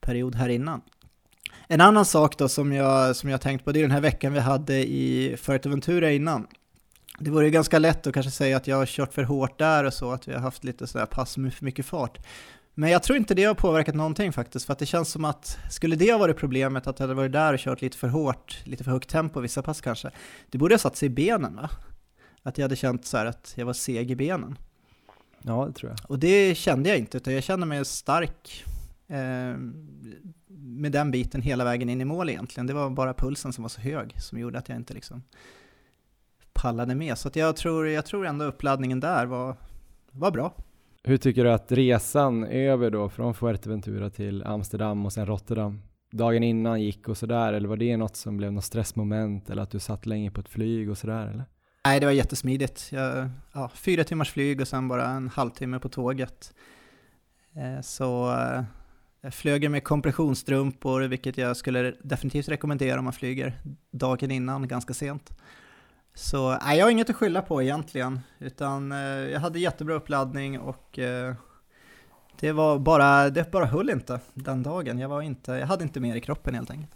period 0.00 0.34
här 0.34 0.48
innan. 0.48 0.80
En 1.68 1.80
annan 1.80 2.04
sak 2.04 2.38
då 2.38 2.48
som 2.48 2.72
jag, 2.72 3.16
som 3.16 3.30
jag 3.30 3.40
tänkt 3.40 3.64
på, 3.64 3.72
det 3.72 3.78
är 3.78 3.82
den 3.82 3.90
här 3.90 4.00
veckan 4.00 4.32
vi 4.32 4.40
hade 4.40 4.88
i 4.88 5.36
Fuerteventura 5.36 6.12
innan. 6.12 6.46
Det 7.18 7.30
vore 7.30 7.44
ju 7.44 7.50
ganska 7.50 7.78
lätt 7.78 8.06
att 8.06 8.14
kanske 8.14 8.32
säga 8.32 8.56
att 8.56 8.66
jag 8.66 8.76
har 8.76 8.86
kört 8.86 9.14
för 9.14 9.22
hårt 9.22 9.58
där 9.58 9.84
och 9.84 9.94
så, 9.94 10.12
att 10.12 10.28
vi 10.28 10.32
har 10.32 10.40
haft 10.40 10.64
lite 10.64 10.86
sådär 10.86 11.06
pass 11.06 11.36
med 11.36 11.54
för 11.54 11.64
mycket 11.64 11.86
fart. 11.86 12.18
Men 12.74 12.90
jag 12.90 13.02
tror 13.02 13.18
inte 13.18 13.34
det 13.34 13.44
har 13.44 13.54
påverkat 13.54 13.94
någonting 13.94 14.32
faktiskt, 14.32 14.66
för 14.66 14.72
att 14.72 14.78
det 14.78 14.86
känns 14.86 15.08
som 15.08 15.24
att 15.24 15.58
skulle 15.70 15.96
det 15.96 16.12
ha 16.12 16.18
varit 16.18 16.36
problemet, 16.36 16.86
att 16.86 16.98
jag 16.98 17.04
hade 17.04 17.14
varit 17.14 17.32
där 17.32 17.52
och 17.52 17.58
kört 17.58 17.82
lite 17.82 17.96
för 17.96 18.08
hårt, 18.08 18.60
lite 18.64 18.84
för 18.84 18.90
högt 18.90 19.10
tempo 19.10 19.40
vissa 19.40 19.62
pass 19.62 19.80
kanske, 19.80 20.10
det 20.50 20.58
borde 20.58 20.74
ha 20.74 20.78
satt 20.78 20.96
sig 20.96 21.06
i 21.06 21.10
benen 21.10 21.56
va? 21.56 21.70
Att 22.46 22.58
jag 22.58 22.64
hade 22.64 22.76
känt 22.76 23.04
så 23.04 23.16
att 23.16 23.54
jag 23.56 23.66
var 23.66 23.72
seg 23.72 24.10
i 24.10 24.16
benen. 24.16 24.58
Ja, 25.42 25.66
det 25.66 25.72
tror 25.72 25.90
jag. 25.90 26.10
Och 26.10 26.18
det 26.18 26.56
kände 26.56 26.88
jag 26.88 26.98
inte, 26.98 27.16
utan 27.16 27.34
jag 27.34 27.42
kände 27.42 27.66
mig 27.66 27.84
stark 27.84 28.64
eh, 29.06 29.56
med 30.48 30.92
den 30.92 31.10
biten 31.10 31.42
hela 31.42 31.64
vägen 31.64 31.88
in 31.88 32.00
i 32.00 32.04
mål 32.04 32.30
egentligen. 32.30 32.66
Det 32.66 32.74
var 32.74 32.90
bara 32.90 33.14
pulsen 33.14 33.52
som 33.52 33.62
var 33.62 33.68
så 33.68 33.80
hög 33.80 34.20
som 34.20 34.38
gjorde 34.38 34.58
att 34.58 34.68
jag 34.68 34.76
inte 34.76 34.94
liksom 34.94 35.22
pallade 36.52 36.94
med. 36.94 37.18
Så 37.18 37.30
jag, 37.34 37.56
tror, 37.56 37.88
jag 37.88 38.06
tror 38.06 38.26
ändå 38.26 38.44
uppladdningen 38.44 39.00
där 39.00 39.26
var, 39.26 39.56
var 40.10 40.30
bra. 40.30 40.54
Hur 41.02 41.16
tycker 41.16 41.44
du 41.44 41.52
att 41.52 41.72
resan 41.72 42.44
över 42.44 42.90
då 42.90 43.08
från 43.08 43.34
Fuerteventura 43.34 44.10
till 44.10 44.44
Amsterdam 44.44 45.06
och 45.06 45.12
sen 45.12 45.26
Rotterdam, 45.26 45.82
dagen 46.12 46.42
innan 46.42 46.82
gick 46.82 47.08
och 47.08 47.16
sådär, 47.16 47.52
eller 47.52 47.68
var 47.68 47.76
det 47.76 47.96
något 47.96 48.16
som 48.16 48.36
blev 48.36 48.52
något 48.52 48.64
stressmoment 48.64 49.50
eller 49.50 49.62
att 49.62 49.70
du 49.70 49.78
satt 49.78 50.06
länge 50.06 50.30
på 50.30 50.40
ett 50.40 50.48
flyg 50.48 50.90
och 50.90 50.98
sådär 50.98 51.26
eller? 51.26 51.44
Nej, 51.86 52.00
det 52.00 52.06
var 52.06 52.12
jättesmidigt. 52.12 52.88
Jag, 52.92 53.28
ja, 53.52 53.70
fyra 53.74 54.04
timmars 54.04 54.30
flyg 54.30 54.60
och 54.60 54.68
sen 54.68 54.88
bara 54.88 55.06
en 55.06 55.28
halvtimme 55.28 55.78
på 55.78 55.88
tåget. 55.88 56.54
Eh, 57.56 57.80
så 57.82 58.32
eh, 58.32 58.64
jag 59.20 59.34
flög 59.34 59.70
med 59.70 59.84
kompressionsstrumpor, 59.84 61.00
vilket 61.00 61.38
jag 61.38 61.56
skulle 61.56 61.94
definitivt 62.02 62.48
rekommendera 62.48 62.98
om 62.98 63.04
man 63.04 63.12
flyger 63.12 63.60
dagen 63.90 64.30
innan, 64.30 64.68
ganska 64.68 64.94
sent. 64.94 65.30
Så 66.14 66.58
nej, 66.58 66.78
jag 66.78 66.86
har 66.86 66.90
inget 66.90 67.10
att 67.10 67.16
skylla 67.16 67.42
på 67.42 67.62
egentligen, 67.62 68.20
utan 68.38 68.92
eh, 68.92 68.98
jag 68.98 69.40
hade 69.40 69.58
jättebra 69.58 69.94
uppladdning 69.94 70.60
och 70.60 70.98
det 72.40 72.52
var 72.52 72.78
bara, 72.78 73.30
det 73.30 73.50
bara 73.50 73.66
höll 73.66 73.90
inte 73.90 74.20
den 74.34 74.62
dagen. 74.62 74.98
Jag, 74.98 75.08
var 75.08 75.22
inte, 75.22 75.52
jag 75.52 75.66
hade 75.66 75.84
inte 75.84 76.00
mer 76.00 76.16
i 76.16 76.20
kroppen 76.20 76.54
helt 76.54 76.70
enkelt. 76.70 76.94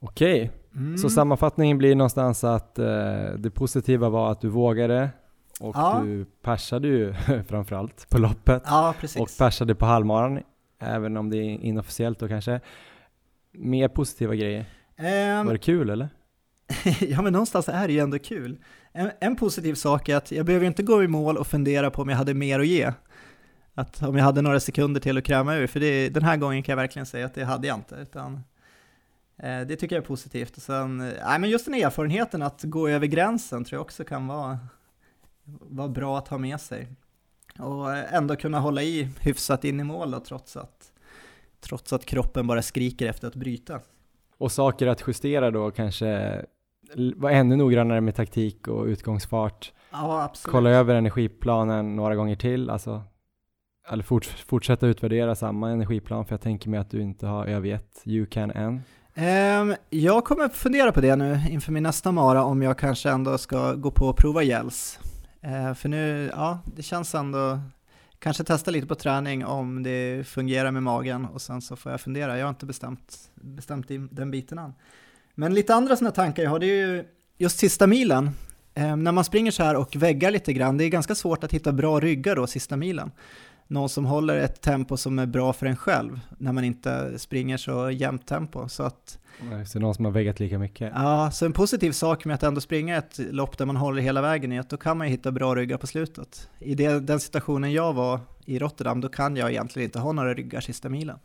Okej, 0.00 0.50
Mm. 0.76 0.98
så 0.98 1.10
sammanfattningen 1.10 1.78
blir 1.78 1.94
någonstans 1.94 2.44
att 2.44 2.78
eh, 2.78 2.86
det 3.38 3.50
positiva 3.54 4.08
var 4.08 4.32
att 4.32 4.40
du 4.40 4.48
vågade 4.48 5.10
och 5.60 5.76
Ja. 5.76 6.00
du 6.04 6.24
persade 6.42 6.88
ju 6.88 7.14
framförallt 7.48 8.06
på 8.10 8.18
loppet 8.18 8.62
Ja, 8.66 8.94
och 9.18 9.28
persade 9.38 9.74
på 9.74 9.86
halvmaran, 9.86 10.40
även 10.80 11.16
om 11.16 11.30
det 11.30 11.36
är 11.36 11.42
inofficiellt 11.64 12.18
då 12.18 12.28
kanske. 12.28 12.60
Mer 13.52 13.88
positiva 13.88 14.34
grejer. 14.34 14.64
Ehm, 14.96 15.46
Var 15.46 15.52
det 15.52 15.58
kul 15.58 15.90
eller? 15.90 16.08
ja, 17.00 17.22
men 17.22 17.32
någonstans 17.32 17.68
är 17.68 17.86
det 17.86 17.92
ju 17.92 17.98
ändå 18.00 18.18
kul. 18.18 18.58
En, 18.92 19.10
en 19.20 19.36
positiv 19.36 19.74
sak 19.74 20.08
är 20.08 20.16
att 20.16 20.32
jag 20.32 20.46
behöver 20.46 20.66
inte 20.66 20.82
gå 20.82 21.02
i 21.02 21.08
mål 21.08 21.36
och 21.36 21.46
fundera 21.46 21.90
på 21.90 22.02
om 22.02 22.08
jag 22.08 22.16
hade 22.16 22.34
mer 22.34 22.60
att 22.60 22.66
ge. 22.66 22.92
Att 23.74 24.02
om 24.02 24.16
jag 24.16 24.24
hade 24.24 24.42
några 24.42 24.60
sekunder 24.60 25.00
till 25.00 25.18
att 25.18 25.24
kräma 25.24 25.54
ur, 25.54 25.66
för 25.66 25.80
det, 25.80 26.08
den 26.08 26.22
här 26.22 26.36
gången 26.36 26.62
kan 26.62 26.72
jag 26.72 26.76
verkligen 26.76 27.06
säga 27.06 27.26
att 27.26 27.34
det 27.34 27.44
hade 27.44 27.66
jag 27.66 27.76
inte. 27.78 27.94
Utan, 27.94 28.40
det 29.42 29.76
tycker 29.76 29.96
jag 29.96 30.02
är 30.02 30.06
positivt. 30.06 30.56
Och 30.56 30.62
sen, 30.62 31.00
eh, 31.00 31.12
nej, 31.24 31.38
men 31.38 31.50
just 31.50 31.64
den 31.64 31.74
erfarenheten 31.74 32.42
att 32.42 32.62
gå 32.62 32.88
över 32.88 33.06
gränsen 33.06 33.64
tror 33.64 33.76
jag 33.76 33.82
också 33.82 34.04
kan 34.04 34.26
vara, 34.26 34.58
vara 35.44 35.88
bra 35.88 36.18
att 36.18 36.28
ha 36.28 36.38
med 36.38 36.60
sig. 36.60 36.88
Och 37.58 37.92
eh, 37.92 38.14
ändå 38.14 38.36
kunna 38.36 38.60
hålla 38.60 38.82
i 38.82 39.08
hyfsat 39.20 39.64
in 39.64 39.80
i 39.80 39.84
mål 39.84 40.10
då, 40.10 40.20
trots 40.20 40.56
att, 40.56 40.92
trots 41.60 41.92
att 41.92 42.04
kroppen 42.04 42.46
bara 42.46 42.62
skriker 42.62 43.06
efter 43.06 43.28
att 43.28 43.34
bryta. 43.34 43.80
Och 44.38 44.52
saker 44.52 44.86
att 44.86 45.02
justera 45.06 45.50
då 45.50 45.70
kanske 45.70 46.40
vara 47.16 47.32
ännu 47.32 47.56
noggrannare 47.56 48.00
med 48.00 48.14
taktik 48.14 48.68
och 48.68 48.84
utgångsfart. 48.84 49.72
Ja. 49.90 50.32
Kolla 50.42 50.70
över 50.70 50.94
energiplanen 50.94 51.96
några 51.96 52.14
gånger 52.14 52.36
till, 52.36 52.70
alltså. 52.70 53.02
Eller 53.88 54.02
fort, 54.02 54.24
fortsätta 54.24 54.86
utvärdera 54.86 55.34
samma 55.34 55.70
energiplan, 55.70 56.26
för 56.26 56.32
jag 56.32 56.40
tänker 56.40 56.70
mig 56.70 56.80
att 56.80 56.90
du 56.90 57.02
inte 57.02 57.26
har 57.26 57.46
övergett 57.46 58.02
You 58.04 58.26
Can 58.26 58.50
än. 58.50 58.82
Ehm, 59.16 59.74
jag 59.90 60.24
kommer 60.24 60.48
fundera 60.48 60.92
på 60.92 61.00
det 61.00 61.16
nu 61.16 61.40
inför 61.50 61.72
min 61.72 61.82
nästa 61.82 62.12
mara 62.12 62.44
om 62.44 62.62
jag 62.62 62.78
kanske 62.78 63.10
ändå 63.10 63.38
ska 63.38 63.74
gå 63.74 63.90
på 63.90 64.06
och 64.06 64.16
prova 64.16 64.42
gels. 64.42 64.98
Ehm, 65.42 65.74
för 65.74 65.88
nu, 65.88 66.30
ja, 66.32 66.58
det 66.76 66.82
känns 66.82 67.14
ändå, 67.14 67.60
kanske 68.18 68.44
testa 68.44 68.70
lite 68.70 68.86
på 68.86 68.94
träning 68.94 69.44
om 69.44 69.82
det 69.82 70.26
fungerar 70.26 70.70
med 70.70 70.82
magen 70.82 71.24
och 71.24 71.42
sen 71.42 71.62
så 71.62 71.76
får 71.76 71.92
jag 71.92 72.00
fundera. 72.00 72.38
Jag 72.38 72.46
har 72.46 72.50
inte 72.50 72.66
bestämt, 72.66 73.18
bestämt 73.34 73.86
den 74.10 74.30
biten 74.30 74.58
än. 74.58 74.74
Men 75.34 75.54
lite 75.54 75.74
andra 75.74 75.96
sådana 75.96 76.10
tankar 76.10 76.42
jag 76.42 76.50
har, 76.50 76.58
det 76.58 76.66
är 76.66 76.86
ju 76.86 77.04
just 77.38 77.58
sista 77.58 77.86
milen. 77.86 78.30
Ehm, 78.74 79.04
när 79.04 79.12
man 79.12 79.24
springer 79.24 79.50
så 79.50 79.62
här 79.62 79.76
och 79.76 79.96
väggar 79.96 80.30
lite 80.30 80.52
grann, 80.52 80.76
det 80.76 80.84
är 80.84 80.88
ganska 80.88 81.14
svårt 81.14 81.44
att 81.44 81.52
hitta 81.52 81.72
bra 81.72 82.00
ryggar 82.00 82.36
då 82.36 82.46
sista 82.46 82.76
milen. 82.76 83.10
Någon 83.66 83.88
som 83.88 84.04
håller 84.04 84.36
ett 84.36 84.60
tempo 84.60 84.96
som 84.96 85.18
är 85.18 85.26
bra 85.26 85.52
för 85.52 85.66
en 85.66 85.76
själv 85.76 86.20
när 86.38 86.52
man 86.52 86.64
inte 86.64 87.18
springer 87.18 87.56
så 87.56 87.90
jämnt 87.90 88.26
tempo. 88.26 88.68
Så 88.68 88.82
att 88.82 89.18
Ja, 89.50 89.64
Så 89.64 89.78
någon 89.78 89.94
som 89.94 90.04
har 90.04 90.12
väggat 90.12 90.40
lika 90.40 90.58
mycket. 90.58 90.92
Ja, 90.94 91.30
så 91.30 91.46
en 91.46 91.52
positiv 91.52 91.92
sak 91.92 92.24
med 92.24 92.34
att 92.34 92.42
ändå 92.42 92.60
springa 92.60 92.96
ett 92.96 93.18
lopp 93.18 93.58
där 93.58 93.66
man 93.66 93.76
håller 93.76 94.02
hela 94.02 94.22
vägen 94.22 94.52
är 94.52 94.60
att 94.60 94.70
då 94.70 94.76
kan 94.76 94.98
man 94.98 95.06
ju 95.06 95.10
hitta 95.10 95.32
bra 95.32 95.54
ryggar 95.54 95.76
på 95.76 95.86
slutet. 95.86 96.48
I 96.58 96.74
det, 96.74 97.00
den 97.00 97.20
situationen 97.20 97.72
jag 97.72 97.92
var 97.92 98.20
i 98.44 98.58
Rotterdam, 98.58 99.00
då 99.00 99.08
kan 99.08 99.36
jag 99.36 99.50
egentligen 99.50 99.88
inte 99.88 99.98
ha 99.98 100.12
några 100.12 100.34
ryggar 100.34 100.60
sista 100.60 100.88
milen. 100.88 101.18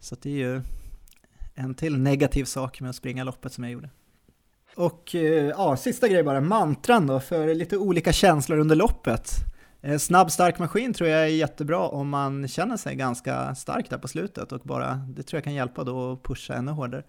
Så 0.00 0.16
det 0.22 0.30
är 0.30 0.34
ju 0.34 0.62
en 1.54 1.74
till 1.74 1.98
negativ 1.98 2.44
sak 2.44 2.80
med 2.80 2.90
att 2.90 2.96
springa 2.96 3.24
loppet 3.24 3.52
som 3.52 3.64
jag 3.64 3.72
gjorde. 3.72 3.90
Och 4.76 5.14
eh, 5.14 5.48
ja, 5.48 5.76
sista 5.76 6.08
grej 6.08 6.22
bara, 6.22 6.40
mantran 6.40 7.06
då, 7.06 7.20
för 7.20 7.54
lite 7.54 7.76
olika 7.76 8.12
känslor 8.12 8.58
under 8.58 8.76
loppet. 8.76 9.32
Eh, 9.82 9.98
Snabb, 9.98 10.30
stark 10.30 10.58
maskin 10.58 10.94
tror 10.94 11.08
jag 11.10 11.22
är 11.22 11.26
jättebra 11.26 11.88
om 11.88 12.08
man 12.08 12.48
känner 12.48 12.76
sig 12.76 12.96
ganska 12.96 13.54
stark 13.54 13.90
där 13.90 13.98
på 13.98 14.08
slutet 14.08 14.52
och 14.52 14.60
bara, 14.60 14.94
det 15.08 15.22
tror 15.22 15.36
jag 15.36 15.44
kan 15.44 15.54
hjälpa 15.54 15.84
då 15.84 16.12
att 16.12 16.22
pusha 16.22 16.54
ännu 16.54 16.72
hårdare. 16.72 17.02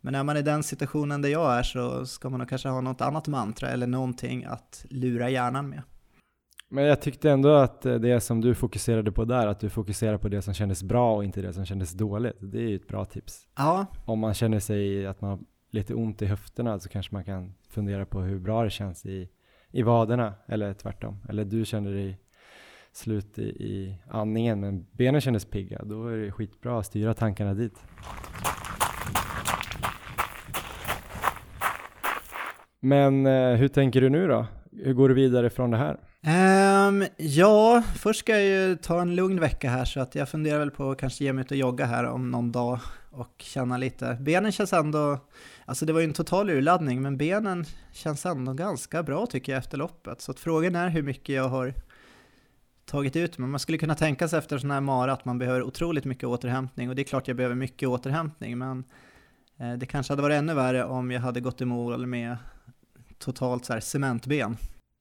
Men 0.00 0.12
när 0.12 0.22
man 0.22 0.36
är 0.36 0.40
i 0.40 0.42
den 0.42 0.62
situationen 0.62 1.22
där 1.22 1.28
jag 1.28 1.58
är 1.58 1.62
så 1.62 2.06
ska 2.06 2.30
man 2.30 2.38
nog 2.38 2.48
kanske 2.48 2.68
ha 2.68 2.80
något 2.80 3.00
annat 3.00 3.28
mantra 3.28 3.68
eller 3.68 3.86
någonting 3.86 4.44
att 4.44 4.86
lura 4.90 5.30
hjärnan 5.30 5.68
med. 5.68 5.82
Men 6.68 6.84
jag 6.84 7.02
tyckte 7.02 7.30
ändå 7.30 7.54
att 7.54 7.86
eh, 7.86 7.94
det 7.94 8.20
som 8.20 8.40
du 8.40 8.54
fokuserade 8.54 9.12
på 9.12 9.24
där, 9.24 9.46
att 9.46 9.60
du 9.60 9.70
fokuserar 9.70 10.18
på 10.18 10.28
det 10.28 10.42
som 10.42 10.54
kändes 10.54 10.82
bra 10.82 11.16
och 11.16 11.24
inte 11.24 11.42
det 11.42 11.52
som 11.52 11.64
kändes 11.64 11.92
dåligt. 11.92 12.36
Det 12.40 12.58
är 12.58 12.68
ju 12.68 12.76
ett 12.76 12.88
bra 12.88 13.04
tips. 13.04 13.46
Ja, 13.56 13.86
Om 14.04 14.18
man 14.18 14.34
känner 14.34 14.60
sig 14.60 15.06
att 15.06 15.20
man 15.20 15.30
har 15.30 15.38
lite 15.70 15.94
ont 15.94 16.22
i 16.22 16.26
höfterna 16.26 16.80
så 16.80 16.88
kanske 16.88 17.14
man 17.14 17.24
kan 17.24 17.54
fundera 17.68 18.06
på 18.06 18.20
hur 18.20 18.38
bra 18.38 18.64
det 18.64 18.70
känns 18.70 19.06
i, 19.06 19.28
i 19.74 19.82
vaderna, 19.82 20.34
eller 20.46 20.74
tvärtom. 20.74 21.20
Eller 21.28 21.44
du 21.44 21.64
känner 21.64 21.92
dig 21.92 22.18
slut 22.92 23.38
i, 23.38 23.42
i 23.42 23.98
andningen 24.10 24.60
men 24.60 24.86
benen 24.92 25.20
kändes 25.20 25.44
pigga, 25.44 25.84
då 25.84 26.06
är 26.06 26.16
det 26.16 26.32
skitbra 26.32 26.78
att 26.78 26.86
styra 26.86 27.14
tankarna 27.14 27.54
dit. 27.54 27.78
Men 32.80 33.26
eh, 33.26 33.54
hur 33.54 33.68
tänker 33.68 34.00
du 34.00 34.08
nu 34.08 34.28
då? 34.28 34.46
Hur 34.72 34.92
går 34.92 35.08
du 35.08 35.14
vidare 35.14 35.50
från 35.50 35.70
det 35.70 35.76
här? 35.76 35.98
Um, 36.88 37.06
ja, 37.16 37.82
först 37.96 38.20
ska 38.20 38.32
jag 38.32 38.44
ju 38.44 38.76
ta 38.76 39.00
en 39.00 39.14
lugn 39.14 39.40
vecka 39.40 39.70
här 39.70 39.84
så 39.84 40.00
att 40.00 40.14
jag 40.14 40.28
funderar 40.28 40.58
väl 40.58 40.70
på 40.70 40.90
att 40.90 40.98
kanske 40.98 41.24
ge 41.24 41.32
mig 41.32 41.44
ut 41.44 41.50
och 41.50 41.56
jogga 41.56 41.84
här 41.84 42.04
om 42.04 42.30
någon 42.30 42.52
dag 42.52 42.80
och 43.14 43.34
känna 43.38 43.76
lite. 43.76 44.16
Benen 44.20 44.52
känns 44.52 44.72
ändå, 44.72 45.18
alltså 45.64 45.86
det 45.86 45.92
var 45.92 46.00
ju 46.00 46.06
en 46.06 46.12
total 46.12 46.50
urladdning, 46.50 47.02
men 47.02 47.16
benen 47.16 47.64
känns 47.92 48.26
ändå 48.26 48.52
ganska 48.52 49.02
bra 49.02 49.26
tycker 49.26 49.52
jag 49.52 49.58
efter 49.58 49.78
loppet. 49.78 50.20
Så 50.20 50.34
frågan 50.34 50.76
är 50.76 50.88
hur 50.88 51.02
mycket 51.02 51.34
jag 51.34 51.48
har 51.48 51.74
tagit 52.86 53.16
ut, 53.16 53.38
men 53.38 53.50
man 53.50 53.60
skulle 53.60 53.78
kunna 53.78 53.94
tänka 53.94 54.28
sig 54.28 54.38
efter 54.38 54.58
sån 54.58 54.70
här 54.70 54.80
mara 54.80 55.12
att 55.12 55.24
man 55.24 55.38
behöver 55.38 55.62
otroligt 55.62 56.04
mycket 56.04 56.24
återhämtning 56.24 56.88
och 56.88 56.94
det 56.94 57.02
är 57.02 57.04
klart 57.04 57.28
jag 57.28 57.36
behöver 57.36 57.54
mycket 57.54 57.88
återhämtning, 57.88 58.58
men 58.58 58.84
eh, 59.58 59.72
det 59.72 59.86
kanske 59.86 60.12
hade 60.12 60.22
varit 60.22 60.34
ännu 60.34 60.54
värre 60.54 60.84
om 60.84 61.10
jag 61.10 61.20
hade 61.20 61.40
gått 61.40 61.60
i 61.60 61.64
mål 61.64 62.06
med 62.06 62.36
totalt 63.18 63.64
så 63.64 63.72
här 63.72 63.80
cementben. 63.80 64.56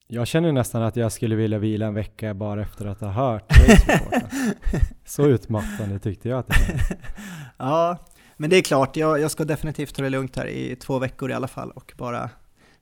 Jag 0.08 0.28
känner 0.28 0.52
nästan 0.52 0.84
att 0.84 0.96
jag 0.96 1.12
skulle 1.12 1.36
vilja 1.36 1.60
vila 1.60 1.86
en 1.86 1.94
vecka 1.94 2.34
bara 2.34 2.62
efter 2.62 2.86
att 2.86 3.02
ha 3.02 3.10
hört. 3.10 3.54
Så 5.06 5.26
utmattande 5.28 6.00
tyckte 6.00 6.30
jag 6.30 6.40
att 6.40 6.48
det 6.48 6.56
var. 6.68 6.98
Ja, 7.58 7.98
men 8.38 8.50
det 8.50 8.56
är 8.58 8.62
klart, 8.62 8.98
jag, 8.98 9.20
jag 9.20 9.32
ska 9.32 9.44
definitivt 9.44 9.96
ta 9.96 10.02
det 10.02 10.10
lugnt 10.10 10.36
här 10.36 10.48
i 10.48 10.76
två 10.76 11.00
veckor 11.00 11.32
i 11.32 11.34
alla 11.34 11.48
fall 11.48 11.72
och 11.72 11.94
bara 11.98 12.30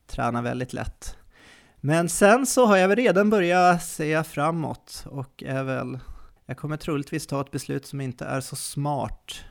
träna 0.07 0.41
väldigt 0.41 0.73
lätt. 0.73 1.15
Men 1.77 2.09
sen 2.09 2.45
så 2.45 2.65
har 2.65 2.77
jag 2.77 2.87
väl 2.87 2.97
redan 2.97 3.29
börjat 3.29 3.83
se 3.83 4.23
framåt 4.23 5.05
och 5.09 5.43
är 5.43 5.63
väl, 5.63 5.99
jag 6.45 6.57
kommer 6.57 6.77
troligtvis 6.77 7.27
ta 7.27 7.41
ett 7.41 7.51
beslut 7.51 7.85
som 7.85 8.01
inte 8.01 8.25
är 8.25 8.41
så 8.41 8.55
smart 8.55 9.45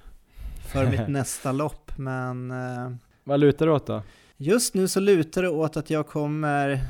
för 0.72 0.86
mitt 0.90 1.08
nästa 1.08 1.52
lopp, 1.52 1.92
men 1.96 2.50
eh, 2.50 2.90
Vad 3.24 3.40
lutar 3.40 3.66
det 3.66 3.72
åt 3.72 3.86
då? 3.86 4.02
just 4.36 4.74
nu 4.74 4.88
så 4.88 5.00
lutar 5.00 5.42
det 5.42 5.48
åt 5.48 5.76
att 5.76 5.90
jag 5.90 6.06
kommer 6.06 6.80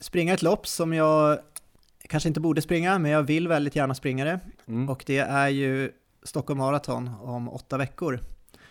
springa 0.00 0.34
ett 0.34 0.42
lopp 0.42 0.66
som 0.66 0.92
jag 0.92 1.38
kanske 2.08 2.28
inte 2.28 2.40
borde 2.40 2.62
springa, 2.62 2.98
men 2.98 3.10
jag 3.10 3.22
vill 3.22 3.48
väldigt 3.48 3.76
gärna 3.76 3.94
springa 3.94 4.24
det. 4.24 4.40
Mm. 4.66 4.88
Och 4.88 5.04
det 5.06 5.18
är 5.18 5.48
ju 5.48 5.90
Stockholm 6.22 6.58
Marathon 6.58 7.10
om 7.20 7.48
åtta 7.48 7.76
veckor. 7.76 8.20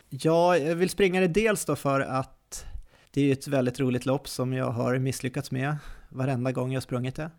Ja, 0.10 0.58
jag 0.58 0.76
vill 0.76 0.90
springa 0.90 1.20
det 1.20 1.28
dels 1.28 1.66
då 1.66 1.76
för 1.76 2.00
att 2.00 2.66
det 3.12 3.22
är 3.30 3.34
ett 3.34 3.48
väldigt 3.48 3.80
roligt 3.80 4.06
lopp 4.06 4.28
som 4.28 4.54
jag 4.54 4.72
har 4.72 4.98
misslyckats 4.98 5.52
med 5.52 5.78
varenda 6.10 6.52
gång 6.52 6.72
jag 6.72 6.84
sprungit 6.84 7.16
det. 7.16 7.32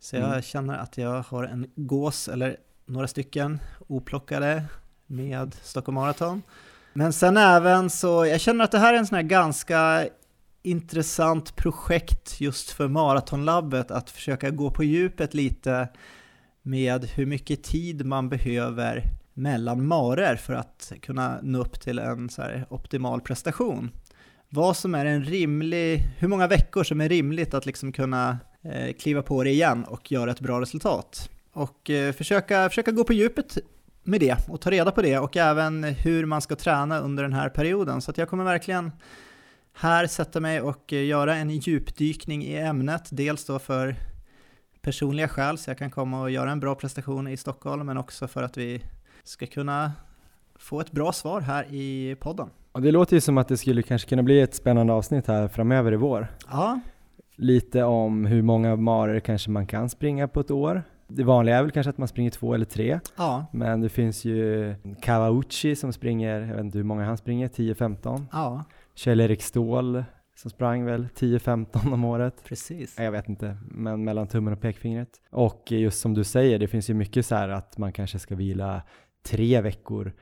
Så 0.00 0.16
jag 0.16 0.28
mm. 0.28 0.42
känner 0.42 0.78
att 0.78 0.98
jag 0.98 1.22
har 1.22 1.44
en 1.44 1.70
gås, 1.74 2.28
eller 2.28 2.56
några 2.86 3.08
stycken 3.08 3.58
oplockade 3.86 4.64
med 5.06 5.54
Stockholm 5.62 5.94
Marathon. 5.94 6.42
Men 6.92 7.12
sen 7.12 7.36
även 7.36 7.90
så, 7.90 8.26
jag 8.26 8.40
känner 8.40 8.64
att 8.64 8.72
det 8.72 8.78
här 8.78 8.94
är 8.94 8.98
en 8.98 9.06
sån 9.06 9.16
här 9.16 9.22
ganska 9.22 10.08
intressant 10.62 11.56
projekt 11.56 12.40
just 12.40 12.70
för 12.70 12.88
Maratonlabbet, 12.88 13.90
att 13.90 14.10
försöka 14.10 14.50
gå 14.50 14.70
på 14.70 14.84
djupet 14.84 15.34
lite 15.34 15.88
med 16.62 17.04
hur 17.04 17.26
mycket 17.26 17.62
tid 17.62 18.06
man 18.06 18.28
behöver 18.28 19.04
mellan 19.36 19.86
marer 19.86 20.36
för 20.36 20.52
att 20.52 20.92
kunna 21.02 21.38
nå 21.42 21.60
upp 21.60 21.80
till 21.80 21.98
en 21.98 22.28
så 22.28 22.42
optimal 22.68 23.20
prestation. 23.20 23.90
Vad 24.48 24.76
som 24.76 24.94
är 24.94 25.04
en 25.04 25.24
rimlig, 25.24 25.98
hur 26.18 26.28
många 26.28 26.46
veckor 26.46 26.84
som 26.84 27.00
är 27.00 27.08
rimligt 27.08 27.54
att 27.54 27.66
liksom 27.66 27.92
kunna 27.92 28.38
eh, 28.62 28.92
kliva 28.92 29.22
på 29.22 29.44
det 29.44 29.50
igen 29.50 29.84
och 29.84 30.12
göra 30.12 30.30
ett 30.30 30.40
bra 30.40 30.60
resultat. 30.60 31.30
Och 31.52 31.90
eh, 31.90 32.12
försöka, 32.12 32.68
försöka 32.68 32.90
gå 32.90 33.04
på 33.04 33.12
djupet 33.12 33.58
med 34.02 34.20
det 34.20 34.48
och 34.48 34.60
ta 34.60 34.70
reda 34.70 34.90
på 34.90 35.02
det 35.02 35.18
och 35.18 35.36
även 35.36 35.84
hur 35.84 36.26
man 36.26 36.42
ska 36.42 36.56
träna 36.56 36.98
under 36.98 37.22
den 37.22 37.32
här 37.32 37.48
perioden. 37.48 38.00
Så 38.00 38.10
att 38.10 38.18
jag 38.18 38.28
kommer 38.28 38.44
verkligen 38.44 38.92
här 39.72 40.06
sätta 40.06 40.40
mig 40.40 40.60
och 40.60 40.92
eh, 40.92 41.04
göra 41.04 41.36
en 41.36 41.50
djupdykning 41.50 42.44
i 42.44 42.56
ämnet, 42.56 43.08
dels 43.10 43.44
då 43.44 43.58
för 43.58 43.96
personliga 44.82 45.28
skäl 45.28 45.58
så 45.58 45.70
jag 45.70 45.78
kan 45.78 45.90
komma 45.90 46.20
och 46.20 46.30
göra 46.30 46.50
en 46.50 46.60
bra 46.60 46.74
prestation 46.74 47.28
i 47.28 47.36
Stockholm, 47.36 47.86
men 47.86 47.98
också 47.98 48.28
för 48.28 48.42
att 48.42 48.56
vi 48.56 48.82
ska 49.28 49.46
kunna 49.46 49.92
få 50.58 50.80
ett 50.80 50.92
bra 50.92 51.12
svar 51.12 51.40
här 51.40 51.66
i 51.70 52.16
podden. 52.20 52.50
Och 52.72 52.82
det 52.82 52.90
låter 52.90 53.16
ju 53.16 53.20
som 53.20 53.38
att 53.38 53.48
det 53.48 53.56
skulle 53.56 53.82
kanske 53.82 54.08
kunna 54.08 54.22
bli 54.22 54.40
ett 54.40 54.54
spännande 54.54 54.92
avsnitt 54.92 55.26
här 55.26 55.48
framöver 55.48 55.92
i 55.92 55.96
vår. 55.96 56.26
Ja. 56.50 56.80
Lite 57.36 57.82
om 57.82 58.26
hur 58.26 58.42
många 58.42 58.76
marer 58.76 59.20
kanske 59.20 59.50
man 59.50 59.66
kan 59.66 59.88
springa 59.88 60.28
på 60.28 60.40
ett 60.40 60.50
år. 60.50 60.82
Det 61.08 61.24
vanliga 61.24 61.56
är 61.56 61.62
väl 61.62 61.70
kanske 61.70 61.90
att 61.90 61.98
man 61.98 62.08
springer 62.08 62.30
två 62.30 62.54
eller 62.54 62.64
tre. 62.64 63.00
Ja. 63.16 63.46
Men 63.52 63.80
det 63.80 63.88
finns 63.88 64.24
ju 64.24 64.74
Kawauchi 65.02 65.76
som 65.76 65.92
springer, 65.92 66.40
jag 66.40 66.54
vet 66.54 66.64
inte 66.64 66.78
hur 66.78 66.84
många 66.84 67.04
han 67.04 67.16
springer, 67.16 67.48
10-15. 67.48 68.26
Ja. 68.32 68.64
Kjell-Erik 68.94 69.42
Ståhl 69.42 70.04
som 70.36 70.50
sprang 70.50 70.84
väl 70.84 71.08
10-15 71.16 71.92
om 71.92 72.04
året. 72.04 72.44
Precis. 72.44 72.98
Jag 72.98 73.12
vet 73.12 73.28
inte, 73.28 73.56
men 73.70 74.04
mellan 74.04 74.26
tummen 74.26 74.52
och 74.52 74.60
pekfingret. 74.60 75.08
Och 75.30 75.72
just 75.72 76.00
som 76.00 76.14
du 76.14 76.24
säger, 76.24 76.58
det 76.58 76.68
finns 76.68 76.90
ju 76.90 76.94
mycket 76.94 77.26
så 77.26 77.34
här 77.34 77.48
att 77.48 77.78
man 77.78 77.92
kanske 77.92 78.18
ska 78.18 78.34
vila 78.34 78.82
tre 79.26 79.60
veckor 79.60 80.12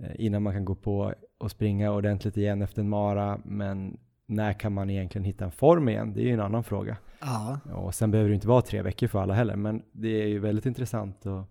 eh, 0.00 0.10
innan 0.18 0.42
man 0.42 0.52
kan 0.52 0.64
gå 0.64 0.74
på 0.74 1.14
och 1.38 1.50
springa 1.50 1.92
ordentligt 1.92 2.36
igen 2.36 2.62
efter 2.62 2.82
en 2.82 2.88
mara. 2.88 3.40
Men 3.44 3.98
när 4.26 4.52
kan 4.52 4.72
man 4.72 4.90
egentligen 4.90 5.24
hitta 5.24 5.44
en 5.44 5.52
form 5.52 5.88
igen? 5.88 6.12
Det 6.14 6.20
är 6.20 6.24
ju 6.24 6.32
en 6.32 6.40
annan 6.40 6.64
fråga. 6.64 6.96
Ja. 7.20 7.60
Och 7.72 7.94
sen 7.94 8.10
behöver 8.10 8.30
det 8.30 8.34
inte 8.34 8.48
vara 8.48 8.62
tre 8.62 8.82
veckor 8.82 9.06
för 9.06 9.22
alla 9.22 9.34
heller, 9.34 9.56
men 9.56 9.82
det 9.92 10.22
är 10.22 10.26
ju 10.26 10.38
väldigt 10.38 10.66
intressant 10.66 11.26
att 11.26 11.48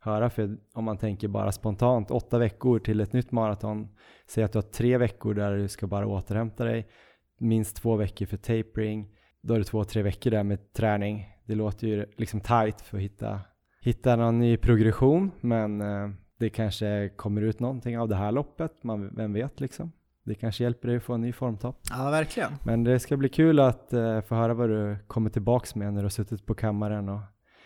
höra, 0.00 0.30
för 0.30 0.56
om 0.74 0.84
man 0.84 0.98
tänker 0.98 1.28
bara 1.28 1.52
spontant, 1.52 2.10
åtta 2.10 2.38
veckor 2.38 2.78
till 2.78 3.00
ett 3.00 3.12
nytt 3.12 3.32
maraton, 3.32 3.88
säg 4.28 4.44
att 4.44 4.52
du 4.52 4.58
har 4.58 4.62
tre 4.62 4.98
veckor 4.98 5.34
där 5.34 5.56
du 5.56 5.68
ska 5.68 5.86
bara 5.86 6.06
återhämta 6.06 6.64
dig, 6.64 6.88
minst 7.38 7.76
två 7.76 7.96
veckor 7.96 8.26
för 8.26 8.36
tapering, 8.36 9.08
då 9.42 9.54
är 9.54 9.58
det 9.58 9.64
två, 9.64 9.84
tre 9.84 10.02
veckor 10.02 10.30
där 10.30 10.42
med 10.42 10.72
träning. 10.72 11.26
Det 11.46 11.54
låter 11.54 11.86
ju 11.86 12.06
liksom 12.16 12.40
tight 12.40 12.80
för 12.80 12.96
att 12.96 13.02
hitta, 13.02 13.40
hitta 13.80 14.16
någon 14.16 14.38
ny 14.38 14.56
progression, 14.56 15.30
men 15.40 15.80
eh, 15.80 16.10
det 16.40 16.50
kanske 16.50 17.10
kommer 17.16 17.42
ut 17.42 17.60
någonting 17.60 17.98
av 17.98 18.08
det 18.08 18.16
här 18.16 18.32
loppet, 18.32 18.84
man, 18.84 19.14
vem 19.16 19.32
vet 19.32 19.60
liksom. 19.60 19.92
Det 20.24 20.34
kanske 20.34 20.64
hjälper 20.64 20.88
dig 20.88 20.96
att 20.96 21.02
få 21.02 21.14
en 21.14 21.20
ny 21.20 21.32
formtopp. 21.32 21.80
Ja, 21.90 22.10
verkligen. 22.10 22.52
Men 22.64 22.84
det 22.84 23.00
ska 23.00 23.16
bli 23.16 23.28
kul 23.28 23.60
att 23.60 23.90
uh, 23.92 24.20
få 24.20 24.34
höra 24.34 24.54
vad 24.54 24.68
du 24.68 24.96
kommer 25.06 25.30
tillbaks 25.30 25.74
med 25.74 25.92
när 25.92 26.00
du 26.00 26.04
har 26.04 26.10
suttit 26.10 26.46
på 26.46 26.54
kammaren 26.54 27.08
och 27.08 27.20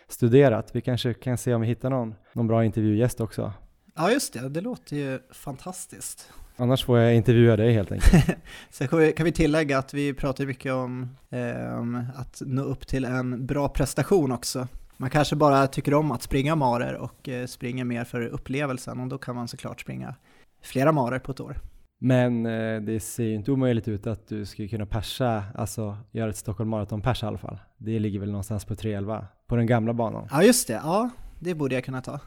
studerat. 0.08 0.70
Vi 0.74 0.80
kanske 0.80 1.14
kan 1.14 1.38
se 1.38 1.54
om 1.54 1.60
vi 1.60 1.66
hittar 1.66 1.90
någon, 1.90 2.14
någon 2.32 2.46
bra 2.46 2.64
intervjugäst 2.64 3.20
också. 3.20 3.52
Ja, 3.96 4.10
just 4.10 4.32
det. 4.32 4.48
Det 4.48 4.60
låter 4.60 4.96
ju 4.96 5.18
fantastiskt. 5.32 6.32
Annars 6.56 6.84
får 6.84 6.98
jag 6.98 7.14
intervjua 7.14 7.56
dig 7.56 7.72
helt 7.72 7.92
enkelt. 7.92 8.36
Sen 8.70 8.88
kan 8.88 9.24
vi 9.24 9.32
tillägga 9.32 9.78
att 9.78 9.94
vi 9.94 10.14
pratar 10.14 10.46
mycket 10.46 10.72
om 10.72 11.16
eh, 11.30 12.20
att 12.20 12.42
nå 12.46 12.62
upp 12.62 12.86
till 12.86 13.04
en 13.04 13.46
bra 13.46 13.68
prestation 13.68 14.32
också. 14.32 14.68
Man 14.96 15.10
kanske 15.10 15.36
bara 15.36 15.66
tycker 15.66 15.94
om 15.94 16.12
att 16.12 16.22
springa 16.22 16.56
marer 16.56 16.94
och 16.94 17.28
eh, 17.28 17.46
springer 17.46 17.84
mer 17.84 18.04
för 18.04 18.26
upplevelsen 18.26 19.00
och 19.00 19.08
då 19.08 19.18
kan 19.18 19.34
man 19.34 19.48
såklart 19.48 19.80
springa 19.80 20.14
flera 20.62 20.92
marer 20.92 21.18
på 21.18 21.32
ett 21.32 21.40
år. 21.40 21.60
Men 22.00 22.46
eh, 22.46 22.80
det 22.80 23.00
ser 23.00 23.24
ju 23.24 23.34
inte 23.34 23.52
omöjligt 23.52 23.88
ut 23.88 24.06
att 24.06 24.28
du 24.28 24.46
skulle 24.46 24.68
kunna 24.68 24.86
persa, 24.86 25.44
alltså 25.54 25.98
göra 26.12 26.30
ett 26.30 26.36
Stockholm 26.36 26.70
Marathon-pers 26.70 27.22
i 27.22 27.26
alla 27.26 27.38
fall. 27.38 27.58
Det 27.78 27.98
ligger 27.98 28.20
väl 28.20 28.30
någonstans 28.30 28.64
på 28.64 28.74
3.11 28.74 29.26
på 29.46 29.56
den 29.56 29.66
gamla 29.66 29.92
banan. 29.92 30.28
Ja 30.30 30.42
just 30.42 30.68
det, 30.68 30.74
ja 30.74 31.10
det 31.40 31.54
borde 31.54 31.74
jag 31.74 31.84
kunna 31.84 32.02
ta. 32.02 32.20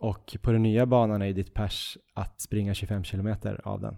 Och 0.00 0.36
på 0.42 0.52
den 0.52 0.62
nya 0.62 0.86
banan 0.86 1.22
är 1.22 1.26
ju 1.26 1.32
ditt 1.32 1.54
pers 1.54 1.98
att 2.14 2.40
springa 2.40 2.74
25 2.74 3.04
kilometer 3.04 3.60
av 3.64 3.80
den. 3.80 3.96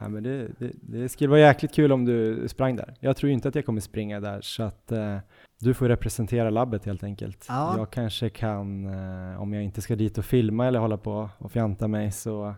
Ja, 0.00 0.08
men 0.08 0.22
det, 0.22 0.48
det, 0.58 0.72
det, 0.82 1.08
skulle 1.08 1.30
vara 1.30 1.40
jäkligt 1.40 1.74
kul 1.74 1.92
om 1.92 2.04
du 2.04 2.48
sprang 2.48 2.76
där. 2.76 2.94
Jag 3.00 3.16
tror 3.16 3.32
inte 3.32 3.48
att 3.48 3.54
jag 3.54 3.66
kommer 3.66 3.80
springa 3.80 4.20
där 4.20 4.40
så 4.40 4.62
att 4.62 4.92
eh, 4.92 5.18
du 5.60 5.74
får 5.74 5.88
representera 5.88 6.50
labbet 6.50 6.84
helt 6.84 7.04
enkelt. 7.04 7.46
Ja. 7.48 7.78
Jag 7.78 7.90
kanske 7.90 8.30
kan, 8.30 8.86
eh, 8.86 9.42
om 9.42 9.52
jag 9.52 9.64
inte 9.64 9.82
ska 9.82 9.96
dit 9.96 10.18
och 10.18 10.24
filma 10.24 10.66
eller 10.66 10.78
hålla 10.78 10.96
på 10.96 11.30
och 11.38 11.52
fjanta 11.52 11.88
mig 11.88 12.12
så 12.12 12.54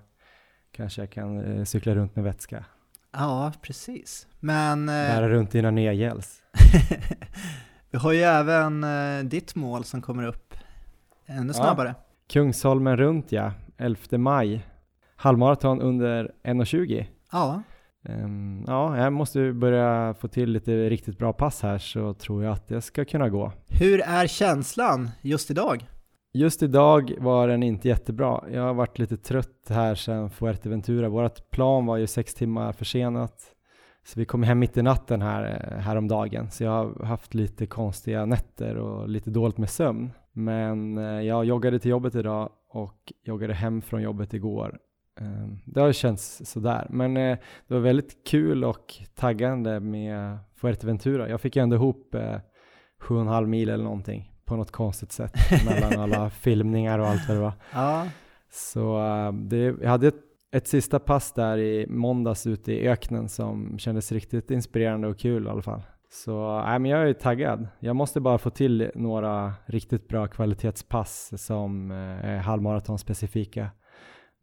kanske 0.73 1.03
jag 1.03 1.11
kan 1.11 1.59
eh, 1.59 1.65
cykla 1.65 1.95
runt 1.95 2.17
med 2.17 2.25
vätska. 2.25 2.65
Ja, 3.13 3.53
precis. 3.63 4.27
Men... 4.41 4.89
Eh, 4.89 4.95
Bära 4.95 5.29
runt 5.29 5.51
dina 5.51 5.71
nya 5.71 5.93
gels. 5.93 6.43
Vi 7.91 7.99
har 7.99 8.13
ju 8.13 8.21
även 8.21 8.85
eh, 8.85 9.25
ditt 9.25 9.55
mål 9.55 9.85
som 9.85 10.03
kommer 10.03 10.27
upp 10.27 10.55
ännu 11.27 11.53
snabbare. 11.53 11.89
Ja. 11.89 12.05
Kungsholmen 12.29 12.97
runt 12.97 13.33
ja, 13.33 13.53
11 13.77 14.19
maj. 14.19 14.67
Halvmaraton 15.17 15.81
under 15.81 16.33
1.20. 16.43 17.07
Ja. 17.35 17.63
Um, 18.09 18.65
ja, 18.67 18.99
jag 18.99 19.13
måste 19.13 19.53
börja 19.53 20.15
få 20.15 20.29
till 20.29 20.51
lite 20.51 20.91
riktigt 20.91 21.19
bra 21.19 21.33
pass 21.33 21.63
här 21.63 21.79
så 21.79 22.15
tror 22.15 22.45
jag 22.45 22.53
att 22.53 22.69
det 22.69 22.81
ska 22.81 23.05
kunna 23.05 23.29
gå. 23.29 23.53
Hur 23.69 24.01
är 24.01 24.27
känslan 24.27 25.11
just 25.23 25.51
idag? 25.51 25.87
Just 26.33 26.63
idag 26.63 27.15
var 27.19 27.49
den 27.49 27.63
inte 27.63 27.89
jättebra. 27.89 28.45
Jag 28.53 28.63
har 28.63 28.75
varit 28.75 28.99
lite 28.99 29.17
trött 29.17 29.67
här 29.69 29.95
sedan 29.95 30.31
Fuerteventura. 30.31 31.09
Vårt 31.09 31.51
plan 31.51 31.87
var 31.87 31.97
ju 31.97 32.07
sex 32.07 32.35
timmar 32.35 32.73
försenat. 32.73 33.35
Så 34.07 34.21
vi 34.21 34.25
kom 34.25 34.43
hem 34.43 34.59
mitt 34.59 34.77
i 34.77 34.83
natten 34.83 35.23
här, 35.23 35.73
eh, 35.73 35.79
häromdagen. 35.79 36.51
Så 36.51 36.65
jag 36.65 36.71
har 36.71 37.05
haft 37.05 37.35
lite 37.35 37.67
konstiga 37.67 38.25
nätter 38.25 38.77
och 38.77 39.09
lite 39.09 39.31
dåligt 39.31 39.59
med 39.59 39.71
sömn. 39.71 40.11
Men 40.33 40.99
eh, 40.99 41.05
jag 41.05 41.45
joggade 41.45 41.79
till 41.79 41.91
jobbet 41.91 42.15
idag 42.15 42.51
och 42.71 43.13
joggade 43.25 43.55
hem 43.55 43.83
från 43.83 44.03
jobbet 44.03 44.35
igår 44.35 44.79
Ehm, 44.79 44.84
det 45.65 45.81
har 45.81 45.93
känts 45.93 46.43
sådär, 46.45 46.87
men 46.91 47.17
eh, 47.17 47.39
det 47.69 47.75
var 47.75 47.81
väldigt 47.81 48.25
kul 48.27 48.65
och 48.65 48.95
taggande 49.15 49.81
med 49.81 50.39
Fuerteventura. 50.55 51.29
Jag 51.29 51.41
fick 51.41 51.57
ju 51.57 51.63
ändå 51.63 51.77
ihop 51.77 52.15
eh, 52.15 52.37
sju 53.01 53.15
och 53.15 53.21
en 53.21 53.27
halv 53.27 53.49
mil 53.49 53.69
eller 53.69 53.85
någonting 53.85 54.33
på 54.45 54.57
något 54.57 54.71
konstigt 54.71 55.13
sätt 55.13 55.33
mellan 55.67 56.01
alla 56.01 56.31
filmningar 56.31 56.99
och 56.99 57.07
allt 57.07 57.29
vad 57.29 57.37
det 57.37 57.41
var. 57.41 57.53
Ja. 57.73 58.07
Så 58.51 58.99
eh, 58.99 59.33
det, 59.33 59.57
jag 59.57 59.91
hade 59.91 60.09
ett, 60.09 60.23
ett 60.53 60.69
sista 60.69 60.99
pass 60.99 61.33
där 61.33 61.59
i 61.59 61.87
måndags 61.89 62.47
ute 62.47 62.73
i 62.73 62.89
öknen 62.89 63.29
som 63.29 63.79
kändes 63.79 64.13
riktigt 64.13 64.51
inspirerande 64.51 65.09
och 65.09 65.19
kul 65.19 65.47
i 65.47 65.49
alla 65.49 65.63
fall. 65.63 65.83
Så 66.11 66.59
äh, 66.59 66.79
men 66.79 66.85
jag 66.85 67.09
är 67.09 67.13
taggad. 67.13 67.69
Jag 67.79 67.97
måste 67.97 68.21
bara 68.21 68.39
få 68.39 68.51
till 68.51 68.91
några 68.95 69.53
riktigt 69.67 70.09
bra 70.09 70.27
kvalitetspass 70.27 71.33
som 71.37 71.91
är 71.91 72.37
halvmaraton 72.39 72.99
specifika 72.99 73.71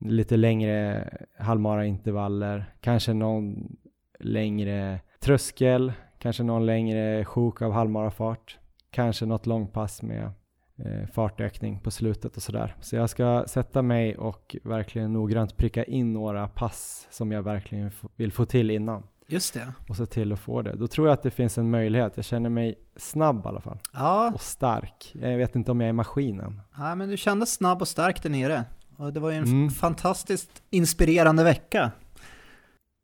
lite 0.02 0.38
längre 0.38 1.10
halvmara-intervaller, 1.38 2.74
kanske 2.82 3.14
någon 3.14 3.76
längre 4.20 5.00
tröskel, 5.20 5.94
kanske 6.20 6.44
någon 6.44 6.66
längre 6.66 7.26
sjok 7.26 7.62
av 7.62 7.72
halvmarafart, 7.72 8.58
kanske 8.92 9.26
något 9.26 9.46
långpass 9.46 10.02
med 10.02 10.32
eh, 10.78 11.08
fartökning 11.14 11.80
på 11.80 11.92
slutet 11.92 12.38
och 12.38 12.44
sådär. 12.44 12.76
Så 12.82 12.96
jag 12.96 13.10
ska 13.10 13.44
sätta 13.48 13.82
mig 13.82 14.18
och 14.18 14.56
verkligen 14.64 15.14
noggrant 15.14 15.58
pricka 15.58 15.84
in 15.84 16.14
några 16.14 16.48
pass 16.48 17.08
som 17.12 17.32
jag 17.32 17.44
verkligen 17.44 17.92
vill 18.16 18.32
få 18.32 18.46
till 18.46 18.72
innan. 18.72 19.04
Just 19.28 19.54
det. 19.54 19.74
Och 19.90 19.96
se 19.96 20.06
till 20.06 20.34
att 20.34 20.40
få 20.40 20.62
det. 20.62 20.76
Då 20.76 20.88
tror 20.88 21.08
jag 21.08 21.14
att 21.14 21.24
det 21.24 21.32
finns 21.32 21.58
en 21.58 21.70
möjlighet. 21.70 22.14
Jag 22.16 22.26
känner 22.26 22.50
mig 22.50 22.76
snabb 22.96 23.46
i 23.46 23.48
alla 23.48 23.62
fall. 23.62 23.80
Ja. 23.94 24.32
Och 24.34 24.42
stark. 24.42 25.12
Jag 25.14 25.38
vet 25.38 25.56
inte 25.56 25.72
om 25.72 25.82
jag 25.82 25.90
är 25.90 25.94
maskinen. 25.94 26.62
Ja, 26.78 26.96
men 26.96 27.10
du 27.10 27.18
kändes 27.18 27.54
snabb 27.54 27.82
och 27.82 27.88
stark 27.88 28.24
där 28.24 28.30
nere. 28.30 28.64
Och 29.02 29.14
det 29.14 29.20
var 29.20 29.32
ju 29.32 29.38
en 29.38 29.44
mm. 29.44 29.70
fantastiskt 29.70 30.64
inspirerande 30.70 31.44
vecka. 31.44 31.92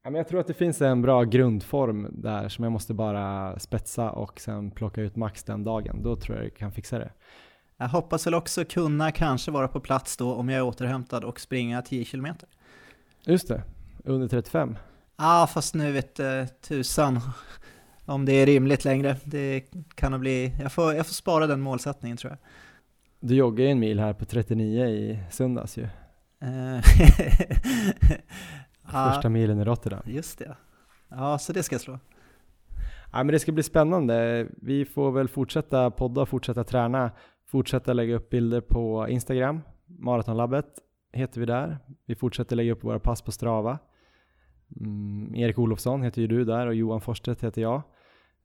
Ja, 0.03 0.09
men 0.09 0.15
jag 0.15 0.27
tror 0.27 0.39
att 0.39 0.47
det 0.47 0.53
finns 0.53 0.81
en 0.81 1.01
bra 1.01 1.23
grundform 1.23 2.07
där 2.11 2.49
som 2.49 2.63
jag 2.63 2.71
måste 2.71 2.93
bara 2.93 3.59
spetsa 3.59 4.11
och 4.11 4.39
sen 4.39 4.71
plocka 4.71 5.01
ut 5.01 5.15
max 5.15 5.43
den 5.43 5.63
dagen. 5.63 6.03
Då 6.03 6.15
tror 6.15 6.37
jag 6.37 6.45
jag 6.45 6.55
kan 6.55 6.71
fixa 6.71 6.99
det. 6.99 7.11
Jag 7.77 7.87
hoppas 7.87 8.27
väl 8.27 8.33
också 8.33 8.65
kunna 8.65 9.11
kanske 9.11 9.51
vara 9.51 9.67
på 9.67 9.79
plats 9.79 10.17
då 10.17 10.33
om 10.33 10.49
jag 10.49 10.57
är 10.57 10.63
återhämtad 10.63 11.23
och 11.23 11.39
springa 11.39 11.81
10 11.81 12.05
km. 12.05 12.27
Just 13.25 13.47
det, 13.47 13.63
under 14.03 14.27
35. 14.27 14.77
Ja, 15.17 15.43
ah, 15.43 15.47
fast 15.47 15.75
nu 15.75 15.91
vet 15.91 16.19
uh, 16.19 16.45
tusan 16.45 17.19
om 18.05 18.25
det 18.25 18.33
är 18.33 18.45
rimligt 18.45 18.85
längre. 18.85 19.15
Det 19.23 19.63
kan 19.95 20.19
bli, 20.19 20.55
jag 20.61 20.71
får, 20.71 20.93
jag 20.93 21.07
får 21.07 21.13
spara 21.13 21.47
den 21.47 21.61
målsättningen 21.61 22.17
tror 22.17 22.31
jag. 22.31 22.39
Du 23.20 23.36
joggade 23.36 23.70
en 23.70 23.80
mil 23.80 23.99
här 23.99 24.13
på 24.13 24.26
39 24.26 24.86
i 24.86 25.20
söndags 25.30 25.78
ju. 25.78 25.88
Första 28.91 29.30
milen 29.30 29.59
i 29.59 29.63
Rotterdam. 29.63 30.01
Just 30.05 30.39
det. 30.39 30.55
Ja, 31.09 31.38
så 31.38 31.53
det 31.53 31.63
ska 31.63 31.74
jag 31.74 31.82
slå. 31.82 31.99
Ja, 33.11 33.24
men 33.24 33.28
det 33.28 33.39
ska 33.39 33.51
bli 33.51 33.63
spännande. 33.63 34.47
Vi 34.61 34.86
får 34.86 35.11
väl 35.11 35.28
fortsätta 35.28 35.91
podda, 35.91 36.26
fortsätta 36.26 36.63
träna, 36.63 37.11
fortsätta 37.47 37.93
lägga 37.93 38.15
upp 38.15 38.30
bilder 38.30 38.61
på 38.61 39.07
Instagram. 39.09 39.61
Maratonlabbet 39.86 40.68
heter 41.13 41.39
vi 41.39 41.45
där. 41.45 41.78
Vi 42.05 42.15
fortsätter 42.15 42.55
lägga 42.55 42.72
upp 42.72 42.84
våra 42.84 42.99
pass 42.99 43.22
på 43.22 43.32
Strava. 43.32 43.80
Mm, 44.80 45.36
Erik 45.36 45.59
Olofsson 45.59 46.03
heter 46.03 46.22
ju 46.22 46.28
du 46.28 46.43
där 46.43 46.68
och 46.68 46.76
Johan 46.76 47.01
Forstedt 47.01 47.43
heter 47.43 47.61
jag. 47.61 47.82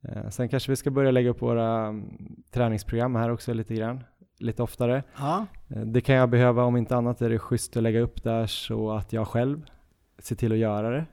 Eh, 0.08 0.28
sen 0.28 0.48
kanske 0.48 0.72
vi 0.72 0.76
ska 0.76 0.90
börja 0.90 1.10
lägga 1.10 1.30
upp 1.30 1.42
våra 1.42 1.86
mm, 1.86 2.42
träningsprogram 2.50 3.14
här 3.14 3.30
också 3.30 3.52
lite 3.52 3.74
grann, 3.74 4.04
lite 4.42 4.62
oftare. 4.62 5.02
Ja. 5.18 5.46
Eh, 5.68 5.80
det 5.80 6.00
kan 6.00 6.14
jag 6.14 6.30
behöva, 6.30 6.64
om 6.64 6.76
inte 6.76 6.96
annat 6.96 7.22
är 7.22 7.30
det 7.30 7.38
schysst 7.38 7.76
att 7.76 7.82
lägga 7.82 8.00
upp 8.00 8.22
där 8.22 8.46
så 8.46 8.90
att 8.92 9.12
jag 9.12 9.28
själv 9.28 9.62
ser 10.18 10.36
till 10.36 10.52
att 10.52 10.58
göra 10.58 10.90
det. 10.90 11.04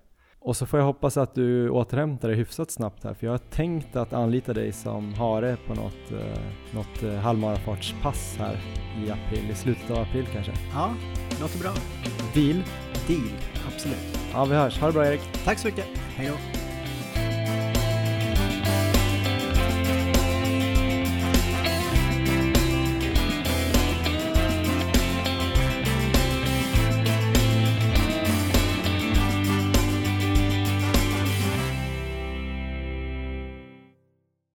Och 0.42 0.58
så 0.58 0.66
får 0.66 0.80
jag 0.80 0.86
hoppas 0.86 1.18
att 1.18 1.36
du 1.36 1.70
återhämtar 1.70 2.28
dig 2.28 2.38
hyfsat 2.38 2.72
snabbt 2.72 3.04
här, 3.04 3.14
för 3.14 3.26
jag 3.26 3.34
har 3.34 3.38
tänkt 3.38 3.96
att 3.96 4.14
anlita 4.14 4.54
dig 4.54 4.72
som 4.72 5.14
hare 5.14 5.58
på 5.68 5.74
något, 5.74 6.12
eh, 6.12 6.42
något 6.76 7.04
eh, 7.04 7.14
halvmarafartspass 7.14 8.36
här 8.40 8.60
i 9.06 9.12
april, 9.12 9.52
i 9.52 9.56
slutet 9.56 9.92
av 9.92 9.98
april 9.98 10.26
kanske. 10.34 10.52
Ja, 10.74 10.94
låter 11.42 11.60
bra. 11.60 11.72
Deal? 12.34 12.64
Deal, 13.08 13.30
absolut. 13.74 14.20
Ja, 14.34 14.46
vi 14.46 14.56
hörs. 14.56 14.80
Ha 14.80 14.88
det 14.88 14.94
bra 14.94 15.08
Erik. 15.08 15.22
Tack 15.46 15.60
så 15.60 15.68
mycket. 15.68 15.86
Hej 16.16 16.28
då. 16.28 16.59